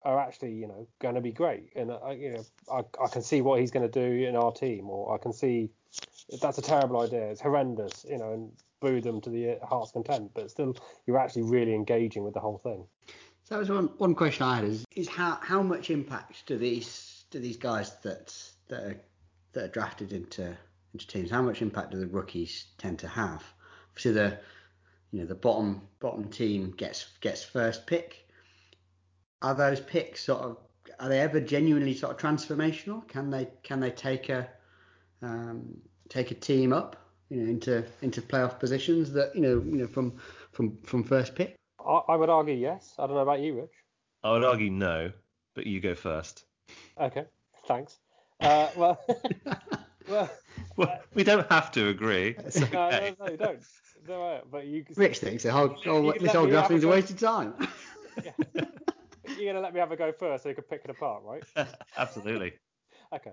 are 0.02 0.18
actually, 0.18 0.52
you 0.52 0.68
know, 0.68 0.87
going 1.00 1.14
to 1.14 1.20
be 1.20 1.33
great. 1.33 1.70
And 1.74 1.90
I, 1.90 2.12
you 2.12 2.33
know, 2.33 2.44
I, 2.72 2.85
I 3.02 3.09
can 3.09 3.22
see 3.22 3.40
what 3.40 3.61
he's 3.61 3.70
going 3.70 3.90
to 3.90 4.00
do 4.00 4.26
in 4.26 4.37
our 4.37 4.52
team, 4.52 4.88
or 4.88 5.14
I 5.14 5.18
can 5.18 5.33
see 5.33 5.70
that's 6.40 6.59
a 6.59 6.62
terrible 6.62 7.00
idea. 7.00 7.31
It's 7.31 7.40
horrendous, 7.40 8.04
you 8.09 8.18
know, 8.18 8.33
and 8.33 8.52
boo 8.81 9.00
them 9.00 9.20
to 9.22 9.31
the 9.31 9.59
heart's 9.62 9.92
content. 9.92 10.31
But 10.35 10.50
still, 10.50 10.76
you're 11.07 11.18
actually 11.18 11.42
really 11.42 11.74
engaging 11.74 12.24
with 12.24 12.35
the 12.35 12.40
whole 12.40 12.59
thing. 12.59 12.85
So 13.48 13.54
that 13.54 13.61
was 13.61 13.70
one, 13.70 13.88
one 13.96 14.14
question 14.14 14.44
I 14.44 14.56
had 14.56 14.64
is, 14.66 14.84
is 14.94 15.08
how, 15.08 15.38
how 15.40 15.62
much 15.62 15.88
impact 15.88 16.44
do 16.44 16.58
these 16.58 17.24
do 17.30 17.38
these 17.38 17.56
guys 17.56 17.96
that 18.02 18.37
that 18.68 18.82
are, 18.82 19.00
that 19.54 19.64
are 19.64 19.68
drafted 19.68 20.12
into 20.12 20.54
into 20.92 21.06
teams 21.06 21.30
how 21.30 21.40
much 21.40 21.62
impact 21.62 21.92
do 21.92 21.98
the 21.98 22.08
rookies 22.08 22.66
tend 22.76 22.98
to 22.98 23.08
have? 23.08 23.42
Obviously 23.88 24.12
the 24.12 24.38
you 25.12 25.20
know 25.20 25.24
the 25.24 25.34
bottom 25.34 25.80
bottom 25.98 26.28
team 26.28 26.74
gets 26.76 27.06
gets 27.22 27.42
first 27.42 27.87
pick. 27.87 28.28
Are 29.40 29.54
those 29.54 29.80
picks 29.80 30.24
sort 30.24 30.42
of 30.42 30.58
are 31.00 31.08
they 31.08 31.20
ever 31.20 31.40
genuinely 31.40 31.94
sort 31.94 32.12
of 32.12 32.18
transformational? 32.20 33.08
Can 33.08 33.30
they 33.30 33.48
can 33.62 33.80
they 33.80 33.92
take 33.92 34.28
a 34.28 34.46
um, 35.22 35.74
take 36.11 36.32
a 36.32 36.34
team 36.34 36.74
up 36.74 36.96
you 37.30 37.38
know 37.38 37.48
into 37.48 37.82
into 38.02 38.20
playoff 38.20 38.58
positions 38.58 39.11
that 39.12 39.34
you 39.34 39.40
know 39.40 39.62
you 39.64 39.78
know 39.78 39.87
from 39.87 40.18
from 40.52 40.76
from 40.82 41.02
first 41.02 41.34
pick? 41.34 41.58
I, 41.88 42.12
I 42.12 42.16
would 42.16 42.29
argue 42.29 42.55
yes. 42.55 42.94
I 42.98 43.07
don't 43.07 43.16
know 43.16 43.22
about 43.22 43.40
you, 43.40 43.61
Rich. 43.61 43.72
I 44.22 44.33
would 44.33 44.44
argue 44.44 44.70
no, 44.70 45.12
but 45.55 45.66
you 45.66 45.81
go 45.81 45.94
first. 45.94 46.44
Okay, 47.01 47.24
thanks. 47.66 47.98
Uh, 48.40 48.68
well, 48.77 49.01
well, 50.09 50.31
Well, 50.77 51.01
we 51.14 51.24
don't 51.24 51.51
have 51.51 51.72
to 51.72 51.88
agree. 51.88 52.37
It's 52.46 52.61
no, 52.61 52.66
okay. 52.66 53.14
no, 53.18 53.27
no, 53.27 53.31
you 53.33 53.37
don't. 53.37 53.61
No, 54.09 54.22
uh, 54.22 54.40
but 54.51 54.66
you. 54.66 54.85
Rich 54.96 55.18
thinks 55.18 55.42
the 55.42 55.53
whole, 55.53 55.77
You 55.85 55.90
whole 55.90 56.12
can 56.12 56.22
this 56.22 56.33
whole 56.33 56.44
me 56.46 56.51
draft 56.53 56.70
is 56.70 56.85
a 56.85 56.87
a 56.87 56.90
waste 56.90 57.11
of 57.11 57.18
time. 57.18 57.55
Yeah. 58.24 58.33
You're 59.37 59.53
gonna 59.53 59.62
let 59.62 59.72
me 59.74 59.81
have 59.81 59.92
a 59.92 59.96
go 59.96 60.12
first, 60.12 60.42
so 60.42 60.48
you 60.48 60.55
can 60.55 60.64
pick 60.64 60.83
it 60.85 60.90
apart, 60.90 61.22
right? 61.24 61.44
Absolutely. 61.96 62.55
Okay. 63.12 63.33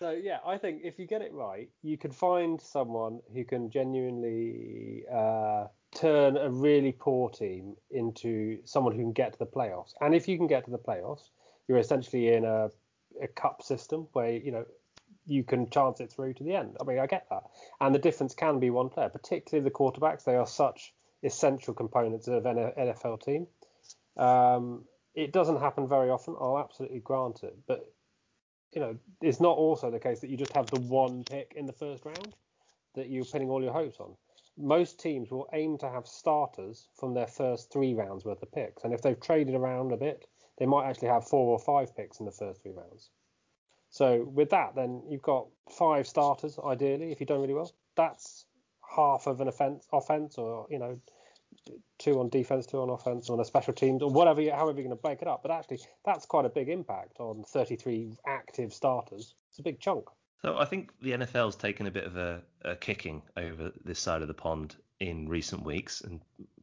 So 0.00 0.10
yeah, 0.10 0.38
I 0.44 0.58
think 0.58 0.82
if 0.84 0.98
you 0.98 1.06
get 1.06 1.22
it 1.22 1.32
right, 1.32 1.70
you 1.82 1.96
can 1.96 2.10
find 2.10 2.60
someone 2.60 3.20
who 3.32 3.44
can 3.44 3.70
genuinely 3.70 5.04
uh, 5.12 5.66
turn 5.96 6.36
a 6.36 6.50
really 6.50 6.92
poor 6.92 7.30
team 7.30 7.74
into 7.90 8.58
someone 8.64 8.94
who 8.94 9.00
can 9.00 9.12
get 9.12 9.32
to 9.32 9.38
the 9.38 9.46
playoffs. 9.46 9.94
And 10.00 10.14
if 10.14 10.28
you 10.28 10.36
can 10.36 10.46
get 10.46 10.64
to 10.66 10.70
the 10.70 10.78
playoffs, 10.78 11.30
you're 11.66 11.78
essentially 11.78 12.32
in 12.32 12.44
a, 12.44 12.70
a 13.20 13.28
cup 13.28 13.62
system 13.62 14.06
where 14.12 14.32
you 14.32 14.52
know 14.52 14.66
you 15.26 15.42
can 15.42 15.68
chance 15.70 16.00
it 16.00 16.12
through 16.12 16.34
to 16.34 16.44
the 16.44 16.54
end. 16.54 16.76
I 16.80 16.84
mean, 16.84 16.98
I 16.98 17.06
get 17.06 17.26
that. 17.30 17.42
And 17.80 17.94
the 17.94 17.98
difference 17.98 18.34
can 18.34 18.60
be 18.60 18.70
one 18.70 18.88
player, 18.88 19.08
particularly 19.08 19.64
the 19.64 19.74
quarterbacks. 19.74 20.24
They 20.24 20.36
are 20.36 20.46
such 20.46 20.92
essential 21.22 21.74
components 21.74 22.28
of 22.28 22.46
an 22.46 22.56
NFL 22.56 23.24
team. 23.24 23.46
Um, 24.16 24.84
it 25.14 25.32
doesn't 25.32 25.60
happen 25.60 25.88
very 25.88 26.10
often. 26.10 26.36
I'll 26.40 26.58
absolutely 26.58 27.00
grant 27.00 27.42
it, 27.42 27.56
but 27.66 27.90
you 28.72 28.80
know, 28.80 28.96
it's 29.22 29.40
not 29.40 29.56
also 29.56 29.90
the 29.90 29.98
case 29.98 30.20
that 30.20 30.28
you 30.28 30.36
just 30.36 30.52
have 30.52 30.66
the 30.66 30.80
one 30.80 31.24
pick 31.24 31.54
in 31.56 31.66
the 31.66 31.72
first 31.72 32.04
round 32.04 32.34
that 32.94 33.08
you're 33.08 33.24
pinning 33.24 33.50
all 33.50 33.62
your 33.62 33.72
hopes 33.72 33.98
on. 34.00 34.14
Most 34.56 34.98
teams 34.98 35.30
will 35.30 35.48
aim 35.52 35.78
to 35.78 35.88
have 35.88 36.06
starters 36.06 36.88
from 36.94 37.14
their 37.14 37.26
first 37.26 37.70
three 37.70 37.94
rounds 37.94 38.24
worth 38.24 38.42
of 38.42 38.52
picks, 38.52 38.84
and 38.84 38.94
if 38.94 39.02
they've 39.02 39.20
traded 39.20 39.54
around 39.54 39.92
a 39.92 39.96
bit, 39.96 40.26
they 40.58 40.66
might 40.66 40.88
actually 40.88 41.08
have 41.08 41.26
four 41.26 41.48
or 41.48 41.58
five 41.58 41.94
picks 41.94 42.20
in 42.20 42.26
the 42.26 42.32
first 42.32 42.62
three 42.62 42.72
rounds. 42.72 43.10
So 43.90 44.24
with 44.24 44.50
that, 44.50 44.74
then 44.74 45.02
you've 45.08 45.22
got 45.22 45.46
five 45.70 46.06
starters 46.06 46.58
ideally. 46.64 47.12
If 47.12 47.20
you've 47.20 47.28
done 47.28 47.40
really 47.40 47.54
well, 47.54 47.72
that's 47.96 48.44
half 48.96 49.26
of 49.26 49.40
an 49.40 49.48
offense, 49.48 49.86
offense, 49.92 50.38
or 50.38 50.66
you 50.70 50.78
know, 50.78 51.00
two 51.98 52.20
on 52.20 52.28
defense, 52.28 52.66
two 52.66 52.80
on 52.80 52.90
offense, 52.90 53.30
on 53.30 53.40
a 53.40 53.44
special 53.44 53.72
teams, 53.72 54.02
or 54.02 54.10
whatever, 54.10 54.40
you, 54.40 54.52
however 54.52 54.78
you're 54.78 54.88
going 54.88 54.96
to 54.96 55.02
break 55.02 55.22
it 55.22 55.28
up. 55.28 55.42
But 55.42 55.50
actually, 55.50 55.80
that's 56.04 56.26
quite 56.26 56.44
a 56.44 56.50
big 56.50 56.68
impact 56.68 57.20
on 57.20 57.44
33 57.44 58.16
active 58.26 58.72
starters. 58.72 59.34
It's 59.50 59.58
a 59.58 59.62
big 59.62 59.80
chunk. 59.80 60.08
So 60.46 60.56
I 60.56 60.64
think 60.64 60.92
the 61.02 61.10
NFL's 61.10 61.56
taken 61.56 61.88
a 61.88 61.90
bit 61.90 62.04
of 62.04 62.16
a, 62.16 62.40
a 62.62 62.76
kicking 62.76 63.20
over 63.36 63.72
this 63.84 63.98
side 63.98 64.22
of 64.22 64.28
the 64.28 64.34
pond 64.34 64.76
in 65.00 65.28
recent 65.28 65.64
weeks, 65.64 66.02
and 66.02 66.20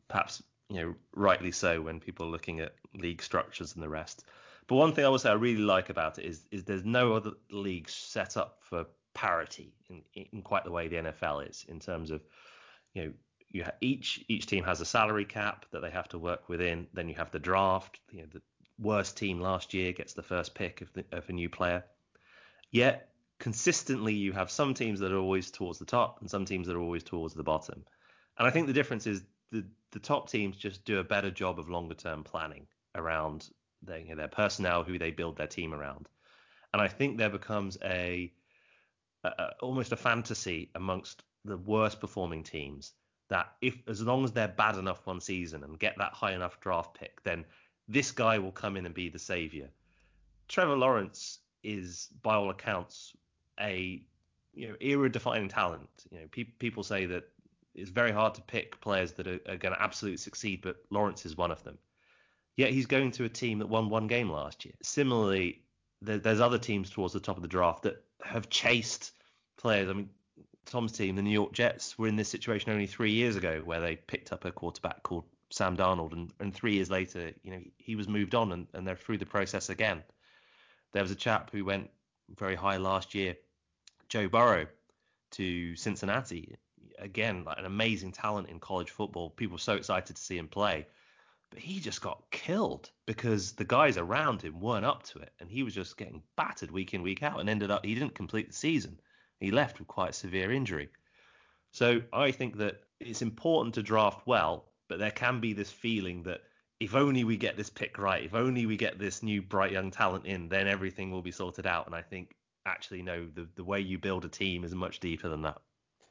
perhaps 0.08 0.42
you 0.70 0.78
know 0.78 0.96
rightly 1.14 1.52
so 1.52 1.82
when 1.82 2.00
people 2.00 2.26
are 2.26 2.30
looking 2.30 2.62
at 2.62 2.76
league 2.94 3.22
structures 3.22 3.74
and 3.74 3.84
the 3.84 3.90
rest. 3.90 4.24
But 4.68 4.76
one 4.76 4.94
thing 4.94 5.04
I 5.04 5.10
will 5.10 5.20
say 5.20 5.32
I 5.32 5.34
really 5.34 5.64
like 5.64 5.90
about 5.90 6.18
it 6.18 6.24
is 6.24 6.46
is 6.50 6.64
there's 6.64 6.86
no 6.86 7.12
other 7.12 7.32
league 7.52 7.90
set 7.90 8.38
up 8.38 8.60
for 8.62 8.86
parity 9.14 9.74
in, 9.90 10.02
in 10.16 10.44
quite 10.44 10.64
the 10.64 10.72
way 10.72 10.88
the 10.88 10.96
NFL 10.96 11.50
is 11.50 11.66
in 11.68 11.82
terms 11.82 12.10
of 12.10 12.24
you 12.94 13.04
know 13.04 13.14
you 13.50 13.66
each 13.82 14.24
each 14.30 14.46
team 14.46 14.64
has 14.64 14.80
a 14.80 14.86
salary 14.86 15.26
cap 15.26 15.66
that 15.72 15.82
they 15.82 15.92
have 15.92 16.08
to 16.08 16.18
work 16.18 16.48
within. 16.48 16.88
Then 16.94 17.10
you 17.10 17.16
have 17.16 17.32
the 17.32 17.40
draft. 17.40 18.00
You 18.14 18.22
know 18.22 18.28
the 18.32 18.42
worst 18.80 19.18
team 19.18 19.42
last 19.42 19.74
year 19.74 19.92
gets 19.92 20.14
the 20.14 20.24
first 20.24 20.56
pick 20.56 20.80
of, 20.80 20.94
the, 20.94 21.04
of 21.12 21.28
a 21.28 21.34
new 21.34 21.50
player. 21.50 21.84
Yet 22.72 23.13
consistently 23.44 24.14
you 24.14 24.32
have 24.32 24.50
some 24.50 24.74
teams 24.74 25.02
that 25.02 25.12
are 25.12 25.18
always 25.18 25.52
towards 25.52 25.78
the 25.78 25.84
top 25.84 26.22
and 26.22 26.32
some 26.32 26.46
teams 26.46 26.66
that 26.66 26.78
are 26.78 26.82
always 26.82 27.04
towards 27.04 27.34
the 27.34 27.44
bottom. 27.44 27.84
And 28.38 28.48
I 28.48 28.52
think 28.52 28.68
the 28.68 28.80
difference 28.80 29.06
is 29.06 29.22
the 29.52 29.66
the 29.92 30.00
top 30.00 30.30
teams 30.30 30.56
just 30.56 30.86
do 30.86 31.00
a 31.00 31.04
better 31.04 31.30
job 31.30 31.60
of 31.60 31.70
longer 31.70 31.94
term 31.94 32.24
planning 32.24 32.66
around 32.96 33.50
their 33.82 34.00
you 34.00 34.08
know, 34.08 34.16
their 34.16 34.30
personnel, 34.30 34.84
who 34.84 34.98
they 34.98 35.12
build 35.12 35.36
their 35.36 35.48
team 35.48 35.74
around. 35.74 36.08
And 36.72 36.82
I 36.82 36.88
think 36.88 37.18
there 37.18 37.30
becomes 37.30 37.78
a, 37.84 38.32
a, 39.26 39.50
almost 39.62 39.92
a 39.92 39.98
fantasy 39.98 40.72
amongst 40.74 41.24
the 41.44 41.58
worst 41.58 42.00
performing 42.00 42.44
teams 42.44 42.94
that 43.28 43.52
if 43.62 43.76
as 43.90 44.02
long 44.02 44.24
as 44.24 44.32
they're 44.32 44.48
bad 44.48 44.78
enough 44.78 45.06
one 45.06 45.20
season 45.20 45.66
and 45.66 45.78
get 45.78 45.98
that 45.98 46.14
high 46.14 46.32
enough 46.32 46.62
draft 46.62 46.98
pick, 46.98 47.22
then 47.24 47.44
this 47.90 48.12
guy 48.12 48.40
will 48.40 48.54
come 48.54 48.78
in 48.78 48.86
and 48.86 48.96
be 48.96 49.10
the 49.10 49.20
savior. 49.20 49.70
Trevor 50.48 50.78
Lawrence 50.78 51.40
is, 51.62 52.08
by 52.22 52.36
all 52.36 52.50
accounts, 52.50 53.14
a 53.60 54.02
you 54.54 54.68
know 54.68 54.76
era-defining 54.82 55.50
talent. 55.50 55.90
You 56.12 56.20
know, 56.20 56.26
pe- 56.32 56.44
people 56.44 56.84
say 56.84 57.06
that 57.08 57.24
it's 57.76 57.90
very 57.90 58.12
hard 58.12 58.36
to 58.36 58.42
pick 58.42 58.80
players 58.82 59.14
that 59.14 59.28
are, 59.28 59.40
are 59.48 59.58
going 59.58 59.74
to 59.74 59.82
absolutely 59.82 60.18
succeed, 60.18 60.62
but 60.62 60.78
Lawrence 60.90 61.26
is 61.26 61.36
one 61.38 61.52
of 61.52 61.64
them. 61.64 61.78
Yet 62.56 62.72
he's 62.72 62.86
going 62.86 63.12
to 63.12 63.26
a 63.26 63.30
team 63.30 63.60
that 63.60 63.70
won 63.70 63.90
one 63.90 64.08
game 64.08 64.30
last 64.30 64.64
year. 64.64 64.76
Similarly, 64.84 65.64
there, 66.02 66.20
there's 66.20 66.40
other 66.40 66.60
teams 66.60 66.92
towards 66.92 67.14
the 67.14 67.20
top 67.20 67.36
of 67.36 67.42
the 67.42 67.48
draft 67.48 67.84
that 67.84 68.04
have 68.24 68.50
chased 68.50 69.12
players. 69.58 69.90
I 69.90 69.94
mean, 69.94 70.10
Tom's 70.66 70.92
team, 70.92 71.16
the 71.16 71.24
New 71.24 71.32
York 71.32 71.52
Jets, 71.52 71.98
were 71.98 72.08
in 72.08 72.16
this 72.16 72.30
situation 72.30 72.72
only 72.72 72.86
three 72.86 73.12
years 73.12 73.36
ago, 73.36 73.62
where 73.66 73.82
they 73.82 73.96
picked 73.96 74.32
up 74.32 74.46
a 74.46 74.52
quarterback 74.52 75.02
called 75.02 75.24
Sam 75.50 75.76
Darnold, 75.76 76.14
and, 76.14 76.32
and 76.40 76.54
three 76.54 76.74
years 76.76 76.90
later, 76.90 77.32
you 77.44 77.52
know, 77.52 77.62
he 77.78 77.96
was 77.96 78.08
moved 78.08 78.36
on, 78.36 78.52
and, 78.52 78.68
and 78.74 78.88
they're 78.88 78.96
through 78.96 79.18
the 79.18 79.26
process 79.26 79.70
again. 79.70 80.04
There 80.92 81.02
was 81.02 81.12
a 81.12 81.16
chap 81.16 81.50
who 81.52 81.66
went 81.66 81.90
very 82.38 82.56
high 82.56 82.78
last 82.78 83.14
year, 83.16 83.36
Joe 84.14 84.28
Burrow, 84.28 84.68
to 85.32 85.76
Cincinnati. 85.76 86.56
Again, 87.00 87.44
like 87.46 87.58
an 87.58 87.66
amazing 87.66 88.12
talent 88.12 88.48
in 88.48 88.60
college 88.60 88.92
football. 88.92 89.32
People 89.32 89.56
were 89.56 89.60
so 89.60 89.74
excited 89.74 90.16
to 90.16 90.22
see 90.22 90.38
him 90.38 90.48
play. 90.48 90.86
But 91.50 91.58
he 91.58 91.80
just 91.80 92.00
got 92.00 92.30
killed 92.30 92.92
because 93.08 93.54
the 93.54 93.66
guys 93.66 93.98
around 93.98 94.44
him 94.44 94.60
weren't 94.60 94.86
up 94.86 95.02
to 95.06 95.18
it. 95.18 95.32
And 95.40 95.50
he 95.50 95.64
was 95.64 95.74
just 95.74 95.98
getting 95.98 96.22
battered 96.36 96.70
week 96.70 96.94
in, 96.94 97.02
week 97.02 97.24
out 97.24 97.40
and 97.40 97.50
ended 97.50 97.72
up, 97.72 97.84
he 97.84 97.96
didn't 97.96 98.14
complete 98.14 98.50
the 98.50 98.54
season. 98.54 99.00
He 99.40 99.50
left 99.50 99.80
with 99.80 99.88
quite 99.88 100.12
a 100.12 100.14
severe 100.14 100.52
injury. 100.52 100.90
So 101.72 102.04
I 102.14 102.30
think 102.30 102.58
that 102.58 102.82
it's 103.00 103.24
important 103.24 103.74
to 103.74 103.82
draft 103.82 104.28
well, 104.28 104.66
but 104.90 105.00
there 105.00 105.10
can 105.10 105.40
be 105.40 105.54
this 105.54 105.72
feeling 105.72 106.22
that 106.24 106.42
if 106.80 106.94
only 106.94 107.24
we 107.24 107.36
get 107.36 107.58
this 107.58 107.72
pick 107.72 107.98
right, 107.98 108.24
if 108.24 108.36
only 108.36 108.68
we 108.68 108.78
get 108.78 109.00
this 109.00 109.24
new 109.24 109.42
bright 109.42 109.72
young 109.72 109.90
talent 109.90 110.28
in, 110.28 110.50
then 110.50 110.68
everything 110.68 111.10
will 111.10 111.24
be 111.24 111.32
sorted 111.32 111.66
out. 111.66 111.88
And 111.88 111.96
I 111.96 112.04
think 112.04 112.36
actually 112.66 113.02
no, 113.02 113.28
the, 113.34 113.48
the 113.56 113.64
way 113.64 113.80
you 113.80 113.98
build 113.98 114.26
a 114.26 114.30
team 114.30 114.64
is 114.64 114.74
much 114.74 115.00
deeper 115.00 115.30
than 115.30 115.42
that. 115.44 115.60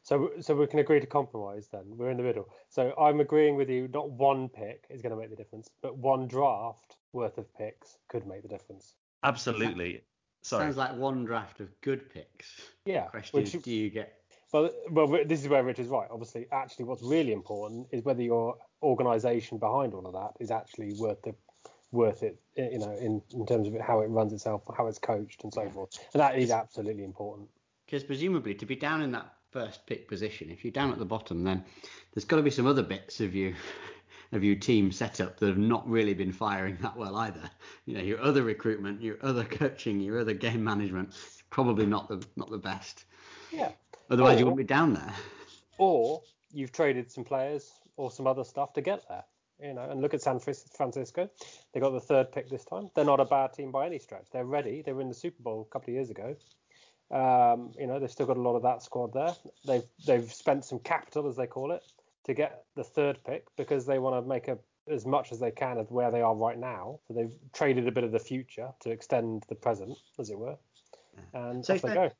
So, 0.02 0.32
so 0.40 0.56
we 0.56 0.66
can 0.66 0.80
agree 0.80 0.98
to 0.98 1.06
compromise 1.06 1.68
then. 1.72 1.84
We're 1.86 2.10
in 2.10 2.16
the 2.16 2.24
middle. 2.24 2.48
So 2.68 2.92
I'm 2.98 3.20
agreeing 3.20 3.56
with 3.56 3.70
you. 3.70 3.88
Not 3.88 4.10
one 4.10 4.48
pick 4.48 4.84
is 4.90 5.00
going 5.00 5.14
to 5.14 5.16
make 5.16 5.30
the 5.30 5.36
difference, 5.36 5.70
but 5.80 5.96
one 5.96 6.26
draft 6.26 6.96
worth 7.12 7.38
of 7.38 7.52
picks 7.54 7.98
could 8.08 8.26
make 8.26 8.42
the 8.42 8.48
difference. 8.48 8.96
Absolutely. 9.22 10.02
Sorry. 10.42 10.64
Sounds 10.64 10.76
like 10.76 10.96
one 10.96 11.24
draft 11.24 11.60
of 11.60 11.68
good 11.82 12.10
picks. 12.10 12.50
Yeah. 12.84 13.06
Question 13.06 13.40
which- 13.40 13.54
is, 13.54 13.62
do 13.62 13.70
you 13.72 13.90
get? 13.90 14.14
Well, 14.52 14.70
well, 14.90 15.24
this 15.24 15.40
is 15.40 15.48
where 15.48 15.62
Rich 15.62 15.78
is 15.78 15.88
right. 15.88 16.08
Obviously, 16.10 16.46
actually, 16.52 16.84
what's 16.84 17.02
really 17.02 17.32
important 17.32 17.86
is 17.90 18.04
whether 18.04 18.22
your 18.22 18.58
organisation 18.82 19.56
behind 19.56 19.94
all 19.94 20.06
of 20.06 20.12
that 20.12 20.32
is 20.44 20.50
actually 20.50 20.92
worth 20.98 21.22
the 21.22 21.34
worth 21.92 22.22
it. 22.22 22.40
Eh, 22.56 22.70
you 22.72 22.78
know, 22.78 22.92
in, 22.92 23.22
in 23.32 23.46
terms 23.46 23.68
of 23.68 23.78
how 23.80 24.00
it 24.00 24.06
runs 24.06 24.32
itself, 24.32 24.62
how 24.76 24.86
it's 24.86 24.98
coached, 24.98 25.44
and 25.44 25.52
so 25.52 25.68
forth. 25.70 25.98
And 26.12 26.20
that 26.20 26.38
is 26.38 26.50
absolutely 26.50 27.04
important. 27.04 27.48
Because 27.86 28.02
presumably 28.02 28.54
to 28.54 28.66
be 28.66 28.76
down 28.76 29.02
in 29.02 29.12
that 29.12 29.32
first 29.50 29.86
pick 29.86 30.08
position, 30.08 30.50
if 30.50 30.64
you're 30.64 30.72
down 30.72 30.92
at 30.92 30.98
the 30.98 31.04
bottom, 31.04 31.44
then 31.44 31.64
there's 32.14 32.24
got 32.24 32.36
to 32.36 32.42
be 32.42 32.50
some 32.50 32.66
other 32.66 32.82
bits 32.82 33.20
of 33.20 33.34
you 33.34 33.54
of 34.32 34.42
your 34.42 34.56
team 34.56 34.90
setup 34.90 35.38
that 35.38 35.46
have 35.46 35.58
not 35.58 35.88
really 35.88 36.14
been 36.14 36.32
firing 36.32 36.76
that 36.80 36.96
well 36.96 37.16
either. 37.16 37.50
You 37.84 37.96
know, 37.98 38.02
your 38.02 38.20
other 38.22 38.42
recruitment, 38.42 39.02
your 39.02 39.18
other 39.22 39.44
coaching, 39.44 40.00
your 40.00 40.18
other 40.18 40.32
game 40.34 40.64
management, 40.64 41.14
probably 41.50 41.84
not 41.86 42.08
the 42.08 42.24
not 42.36 42.50
the 42.50 42.58
best. 42.58 43.04
Yeah. 43.52 43.72
Otherwise, 44.10 44.38
you 44.38 44.46
Or- 44.46 44.50
wouldn't 44.50 44.68
be 44.68 44.74
down 44.74 44.94
there. 44.94 45.14
Or 45.78 46.22
you've 46.52 46.72
traded 46.72 47.10
some 47.10 47.24
players 47.24 47.70
or 47.96 48.10
some 48.10 48.26
other 48.26 48.44
stuff 48.44 48.72
to 48.74 48.80
get 48.80 49.06
there. 49.08 49.24
You 49.62 49.74
know, 49.74 49.88
and 49.88 50.00
look 50.00 50.12
at 50.12 50.22
San 50.22 50.40
Francisco. 50.40 51.30
They 51.72 51.80
got 51.80 51.90
the 51.90 52.00
third 52.00 52.32
pick 52.32 52.50
this 52.50 52.64
time. 52.64 52.90
They're 52.94 53.04
not 53.04 53.20
a 53.20 53.24
bad 53.24 53.52
team 53.52 53.70
by 53.70 53.86
any 53.86 53.98
stretch. 53.98 54.24
They're 54.32 54.44
ready. 54.44 54.82
They 54.84 54.92
were 54.92 55.02
in 55.02 55.08
the 55.08 55.14
Super 55.14 55.42
Bowl 55.42 55.66
a 55.68 55.72
couple 55.72 55.90
of 55.90 55.94
years 55.94 56.10
ago. 56.10 56.34
Um, 57.12 57.72
you 57.78 57.86
know, 57.86 58.00
they've 58.00 58.10
still 58.10 58.26
got 58.26 58.38
a 58.38 58.40
lot 58.40 58.56
of 58.56 58.62
that 58.62 58.82
squad 58.82 59.12
there. 59.12 59.34
They've 59.66 59.84
they've 60.06 60.32
spent 60.32 60.64
some 60.64 60.78
capital, 60.80 61.28
as 61.28 61.36
they 61.36 61.46
call 61.46 61.72
it, 61.72 61.82
to 62.24 62.34
get 62.34 62.64
the 62.74 62.84
third 62.84 63.18
pick 63.24 63.44
because 63.56 63.86
they 63.86 63.98
want 63.98 64.22
to 64.22 64.28
make 64.28 64.48
a 64.48 64.58
as 64.90 65.06
much 65.06 65.30
as 65.30 65.38
they 65.38 65.50
can 65.50 65.78
of 65.78 65.90
where 65.90 66.10
they 66.10 66.22
are 66.22 66.34
right 66.34 66.58
now. 66.58 66.98
So 67.06 67.14
they've 67.14 67.32
traded 67.52 67.86
a 67.86 67.92
bit 67.92 68.02
of 68.02 68.12
the 68.12 68.18
future 68.18 68.68
to 68.80 68.90
extend 68.90 69.44
the 69.48 69.54
present, 69.54 69.96
as 70.18 70.30
it 70.30 70.38
were. 70.38 70.56
And 71.34 71.64
So 71.64 71.74
off 71.74 71.82
they 71.82 71.94
go. 71.94 72.10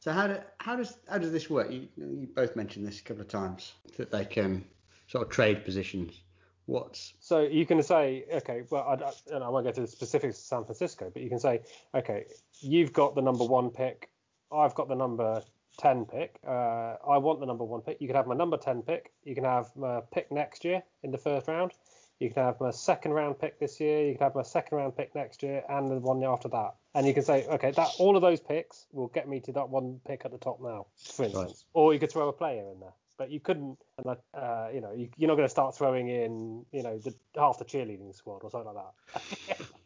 So 0.00 0.12
how 0.12 0.26
do, 0.28 0.38
how 0.58 0.76
does 0.76 0.96
how 1.08 1.18
does 1.18 1.32
this 1.32 1.50
work? 1.50 1.70
You, 1.70 1.88
you 1.96 2.28
both 2.34 2.56
mentioned 2.56 2.86
this 2.86 3.00
a 3.00 3.02
couple 3.02 3.22
of 3.22 3.28
times 3.28 3.72
that 3.96 4.10
they 4.10 4.24
can 4.24 4.64
sort 5.06 5.26
of 5.26 5.30
trade 5.30 5.64
positions. 5.64 6.22
What's 6.68 7.14
So 7.18 7.40
you 7.40 7.64
can 7.64 7.82
say, 7.82 8.26
okay, 8.30 8.62
well, 8.68 8.82
I, 8.86 9.34
and 9.34 9.42
I 9.42 9.48
won't 9.48 9.64
go 9.64 9.72
to 9.72 9.80
the 9.80 9.86
specifics 9.86 10.36
of 10.36 10.44
San 10.44 10.64
Francisco, 10.64 11.10
but 11.10 11.22
you 11.22 11.30
can 11.30 11.38
say, 11.38 11.62
okay, 11.94 12.26
you've 12.60 12.92
got 12.92 13.14
the 13.14 13.22
number 13.22 13.44
one 13.44 13.70
pick, 13.70 14.10
I've 14.52 14.74
got 14.74 14.86
the 14.86 14.94
number 14.94 15.42
10 15.78 16.04
pick. 16.04 16.38
Uh, 16.46 16.96
I 17.08 17.16
want 17.16 17.40
the 17.40 17.46
number 17.46 17.64
one 17.64 17.80
pick. 17.80 18.02
You 18.02 18.06
can 18.06 18.16
have 18.16 18.26
my 18.26 18.34
number 18.34 18.58
10 18.58 18.82
pick. 18.82 19.12
You 19.24 19.34
can 19.34 19.44
have 19.44 19.74
my 19.76 20.00
pick 20.12 20.30
next 20.30 20.62
year 20.62 20.82
in 21.02 21.10
the 21.10 21.16
first 21.16 21.48
round. 21.48 21.72
You 22.20 22.28
can 22.30 22.42
have 22.42 22.60
my 22.60 22.70
second 22.70 23.12
round 23.12 23.38
pick 23.38 23.58
this 23.58 23.80
year. 23.80 24.06
You 24.06 24.14
can 24.14 24.24
have 24.24 24.34
my 24.34 24.42
second 24.42 24.76
round 24.76 24.94
pick 24.94 25.14
next 25.14 25.42
year 25.42 25.62
and 25.70 25.90
the 25.90 25.98
one 26.00 26.22
after 26.22 26.48
that. 26.48 26.74
And 26.94 27.06
you 27.06 27.14
can 27.14 27.22
say, 27.22 27.46
okay, 27.46 27.70
that 27.70 27.88
all 27.98 28.14
of 28.14 28.22
those 28.22 28.40
picks 28.40 28.86
will 28.92 29.08
get 29.08 29.26
me 29.26 29.40
to 29.40 29.52
that 29.52 29.70
one 29.70 30.00
pick 30.06 30.26
at 30.26 30.32
the 30.32 30.38
top 30.38 30.60
now, 30.60 30.86
for 31.14 31.24
instance. 31.24 31.64
Or 31.72 31.94
you 31.94 32.00
could 32.00 32.10
throw 32.10 32.28
a 32.28 32.32
player 32.32 32.70
in 32.72 32.80
there. 32.80 32.92
But 33.18 33.30
you 33.32 33.40
couldn't, 33.40 33.76
and 33.96 34.06
like, 34.06 34.20
uh, 34.32 34.68
you 34.72 34.80
know, 34.80 34.92
you, 34.92 35.08
you're 35.16 35.28
not 35.28 35.34
going 35.34 35.46
to 35.46 35.50
start 35.50 35.76
throwing 35.76 36.08
in, 36.08 36.64
you 36.72 36.84
know, 36.84 36.98
the, 36.98 37.12
half 37.36 37.58
the 37.58 37.64
cheerleading 37.64 38.14
squad 38.14 38.42
or 38.44 38.50
something 38.50 38.72
like 38.72 38.84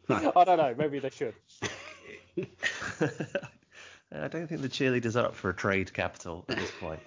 that. 0.09 0.31
I 0.35 0.43
don't 0.43 0.57
know. 0.57 0.75
Maybe 0.77 0.99
they 0.99 1.09
should. 1.09 1.33
I 4.11 4.27
don't 4.27 4.47
think 4.47 4.61
the 4.61 4.69
cheerleaders 4.69 5.19
are 5.19 5.25
up 5.25 5.35
for 5.35 5.49
a 5.49 5.53
trade 5.55 5.91
capital 5.91 6.45
at 6.47 6.57
this 6.57 6.71
point. 6.79 6.99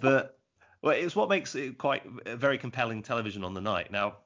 But 0.00 0.36
well, 0.82 0.96
it's 0.96 1.14
what 1.14 1.28
makes 1.28 1.54
it 1.54 1.78
quite 1.78 2.02
a 2.26 2.36
very 2.36 2.58
compelling 2.58 3.02
television 3.02 3.44
on 3.44 3.54
the 3.54 3.60
night. 3.60 3.92
Now, 3.92 4.16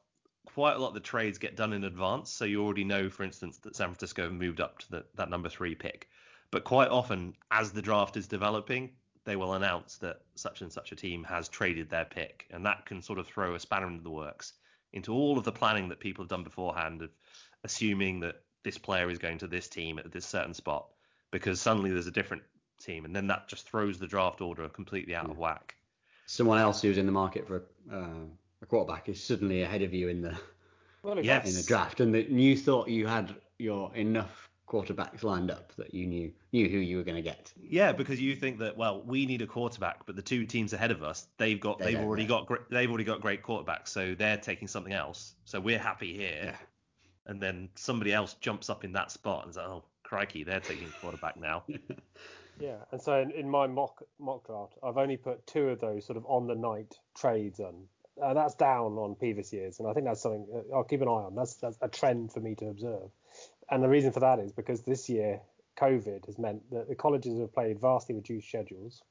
quite 0.47 0.77
a 0.77 0.79
lot 0.79 0.89
of 0.89 0.95
the 0.95 1.01
trades 1.01 1.39
get 1.39 1.57
done 1.57 1.73
in 1.73 1.85
advance, 1.85 2.31
so 2.31 2.45
you 2.45 2.65
already 2.65 2.85
know, 2.85 3.11
for 3.11 3.23
instance, 3.23 3.59
that 3.59 3.77
San 3.77 3.89
Francisco 3.89 4.31
moved 4.31 4.61
up 4.61 4.79
to 4.79 4.91
the, 4.91 5.05
that 5.15 5.31
number 5.31 5.49
three 5.49 5.75
pick. 5.75 6.09
But 6.51 6.65
quite 6.65 6.89
often, 6.89 7.35
as 7.51 7.73
the 7.73 7.83
draft 7.83 8.17
is 8.17 8.27
developing, 8.27 8.91
they 9.29 9.37
will 9.37 9.55
announce 9.55 9.97
that 9.99 10.21
such 10.35 10.63
and 10.63 10.73
such 10.73 10.91
a 10.93 10.97
team 10.97 11.23
has 11.25 11.49
traded 11.49 11.91
their 11.91 12.05
pick, 12.07 12.47
and 12.51 12.65
that 12.65 12.87
can 12.87 13.03
sort 13.03 13.19
of 13.19 13.27
throw 13.27 13.55
a 13.55 13.61
spanner 13.61 13.87
into 13.87 14.03
the 14.03 14.11
works 14.11 14.55
into 14.95 15.13
all 15.13 15.37
of 15.37 15.45
the 15.45 15.53
planning 15.53 15.89
that 15.91 16.01
people 16.01 16.25
have 16.25 16.31
done 16.31 16.43
beforehand 16.43 17.03
of 17.03 17.11
assuming 17.63 18.21
that 18.21 18.37
this 18.63 18.79
player 18.79 19.11
is 19.11 19.19
going 19.19 19.37
to 19.37 19.47
this 19.47 19.69
team 19.69 19.99
at 19.99 20.11
this 20.11 20.25
certain 20.25 20.55
spot 20.55 20.87
because 21.31 21.61
suddenly 21.61 21.91
there's 21.91 22.07
a 22.07 22.11
different 22.11 22.43
team, 22.81 23.05
and 23.05 23.15
then 23.15 23.27
that 23.27 23.49
just 23.49 23.69
throws 23.69 23.99
the 23.99 24.07
draft 24.07 24.41
order 24.41 24.67
completely 24.69 25.15
out 25.15 25.29
of 25.29 25.37
whack. 25.37 25.75
someone 26.27 26.59
else 26.59 26.81
who's 26.81 26.97
in 26.97 27.07
the 27.07 27.13
market 27.13 27.47
for 27.47 27.65
uh, 27.93 28.25
a 28.63 28.67
quarterback 28.67 29.09
is 29.09 29.23
suddenly 29.23 29.63
ahead 29.63 29.83
of 29.83 29.93
you 29.93 30.09
in 30.09 30.23
the 30.23 30.39
Well, 31.03 31.19
Yes. 31.23 31.49
in 31.49 31.55
the 31.55 31.67
draft, 31.67 32.01
and 32.01 32.15
that 32.15 32.29
you 32.31 32.57
thought 32.57 32.89
you 32.89 33.07
had 33.07 33.35
your 33.59 33.95
enough 33.95 34.48
quarterbacks 34.69 35.23
lined 35.23 35.51
up 35.51 35.75
that 35.77 35.95
you 35.95 36.07
knew 36.07 36.33
knew 36.53 36.69
who 36.69 36.79
you 36.79 36.99
were 36.99 37.03
going 37.03 37.17
to 37.17 37.23
get. 37.23 37.53
Yeah, 37.61 37.93
because 37.93 38.21
you 38.21 38.37
think 38.37 38.59
that 38.59 38.77
well, 38.77 39.03
we 39.05 39.27
need 39.27 39.43
a 39.43 39.47
quarterback, 39.47 40.05
but 40.07 40.17
the 40.17 40.23
two 40.23 40.45
teams 40.47 40.73
ahead 40.73 40.91
of 40.91 41.03
us, 41.03 41.27
they've 41.39 41.59
got 41.59 41.79
They 41.79 41.95
they've 41.95 42.05
already 42.05 42.23
yeah. 42.25 42.29
got 42.29 42.47
great, 42.47 42.63
they've 42.71 42.89
already 42.89 43.05
got 43.05 43.21
great 43.21 43.43
quarterbacks, 43.43 43.89
so 43.89 44.15
they're 44.15 44.37
taking 44.37 44.69
something 44.69 44.93
else. 44.93 45.35
So 45.45 45.59
we're 45.61 45.79
happy 45.79 46.15
here, 46.15 46.41
Yeah. 46.45 46.57
and 47.27 47.41
then 47.41 47.69
somebody 47.77 48.13
else 48.13 48.35
jumps 48.35 48.69
up 48.71 48.85
in 48.85 48.93
that 48.93 49.11
spot 49.11 49.45
and 49.47 49.55
says, 49.55 49.65
oh 49.65 49.85
crikey, 50.03 50.45
they're 50.45 50.61
taking 50.61 50.89
quarterback 51.01 51.37
now. 51.37 51.65
Yeah, 52.61 52.79
and 52.91 53.01
so 53.01 53.21
in, 53.21 53.31
in 53.31 53.49
my 53.49 53.69
mock 53.69 54.03
mock 54.19 54.45
draft, 54.47 54.75
I've 54.83 54.97
only 54.97 55.17
put 55.17 55.47
two 55.47 55.69
of 55.69 55.81
those 55.81 56.05
sort 56.05 56.17
of 56.17 56.25
on 56.27 56.49
the 56.49 56.57
night 56.57 56.93
trades 57.17 57.61
on, 57.61 57.85
and 58.21 58.37
that's 58.37 58.57
down 58.57 58.95
on 58.99 59.15
previous 59.15 59.53
years, 59.53 59.79
and 59.79 59.89
I 59.89 59.93
think 59.93 60.07
that's 60.07 60.21
something 60.23 60.45
uh, 60.53 60.75
I'll 60.77 60.83
keep 60.83 61.01
an 61.01 61.07
eye 61.07 61.23
on. 61.29 61.37
That's 61.37 61.55
that's 61.55 61.79
a 61.81 61.89
trend 61.89 62.33
for 62.33 62.41
me 62.41 62.57
to 62.57 62.67
observe, 62.67 63.11
and 63.71 63.83
the 63.83 63.89
reason 63.89 64.13
for 64.13 64.21
that 64.21 64.39
is 64.39 64.53
because 64.53 64.83
this 64.83 65.09
year 65.09 65.41
COVID 65.79 66.27
has 66.27 66.39
meant 66.39 66.69
that 66.71 66.89
the 66.89 66.95
colleges 66.95 67.39
have 67.41 67.53
played 67.53 67.81
vastly 67.81 68.15
reduced 68.15 68.49
schedules. 68.49 69.03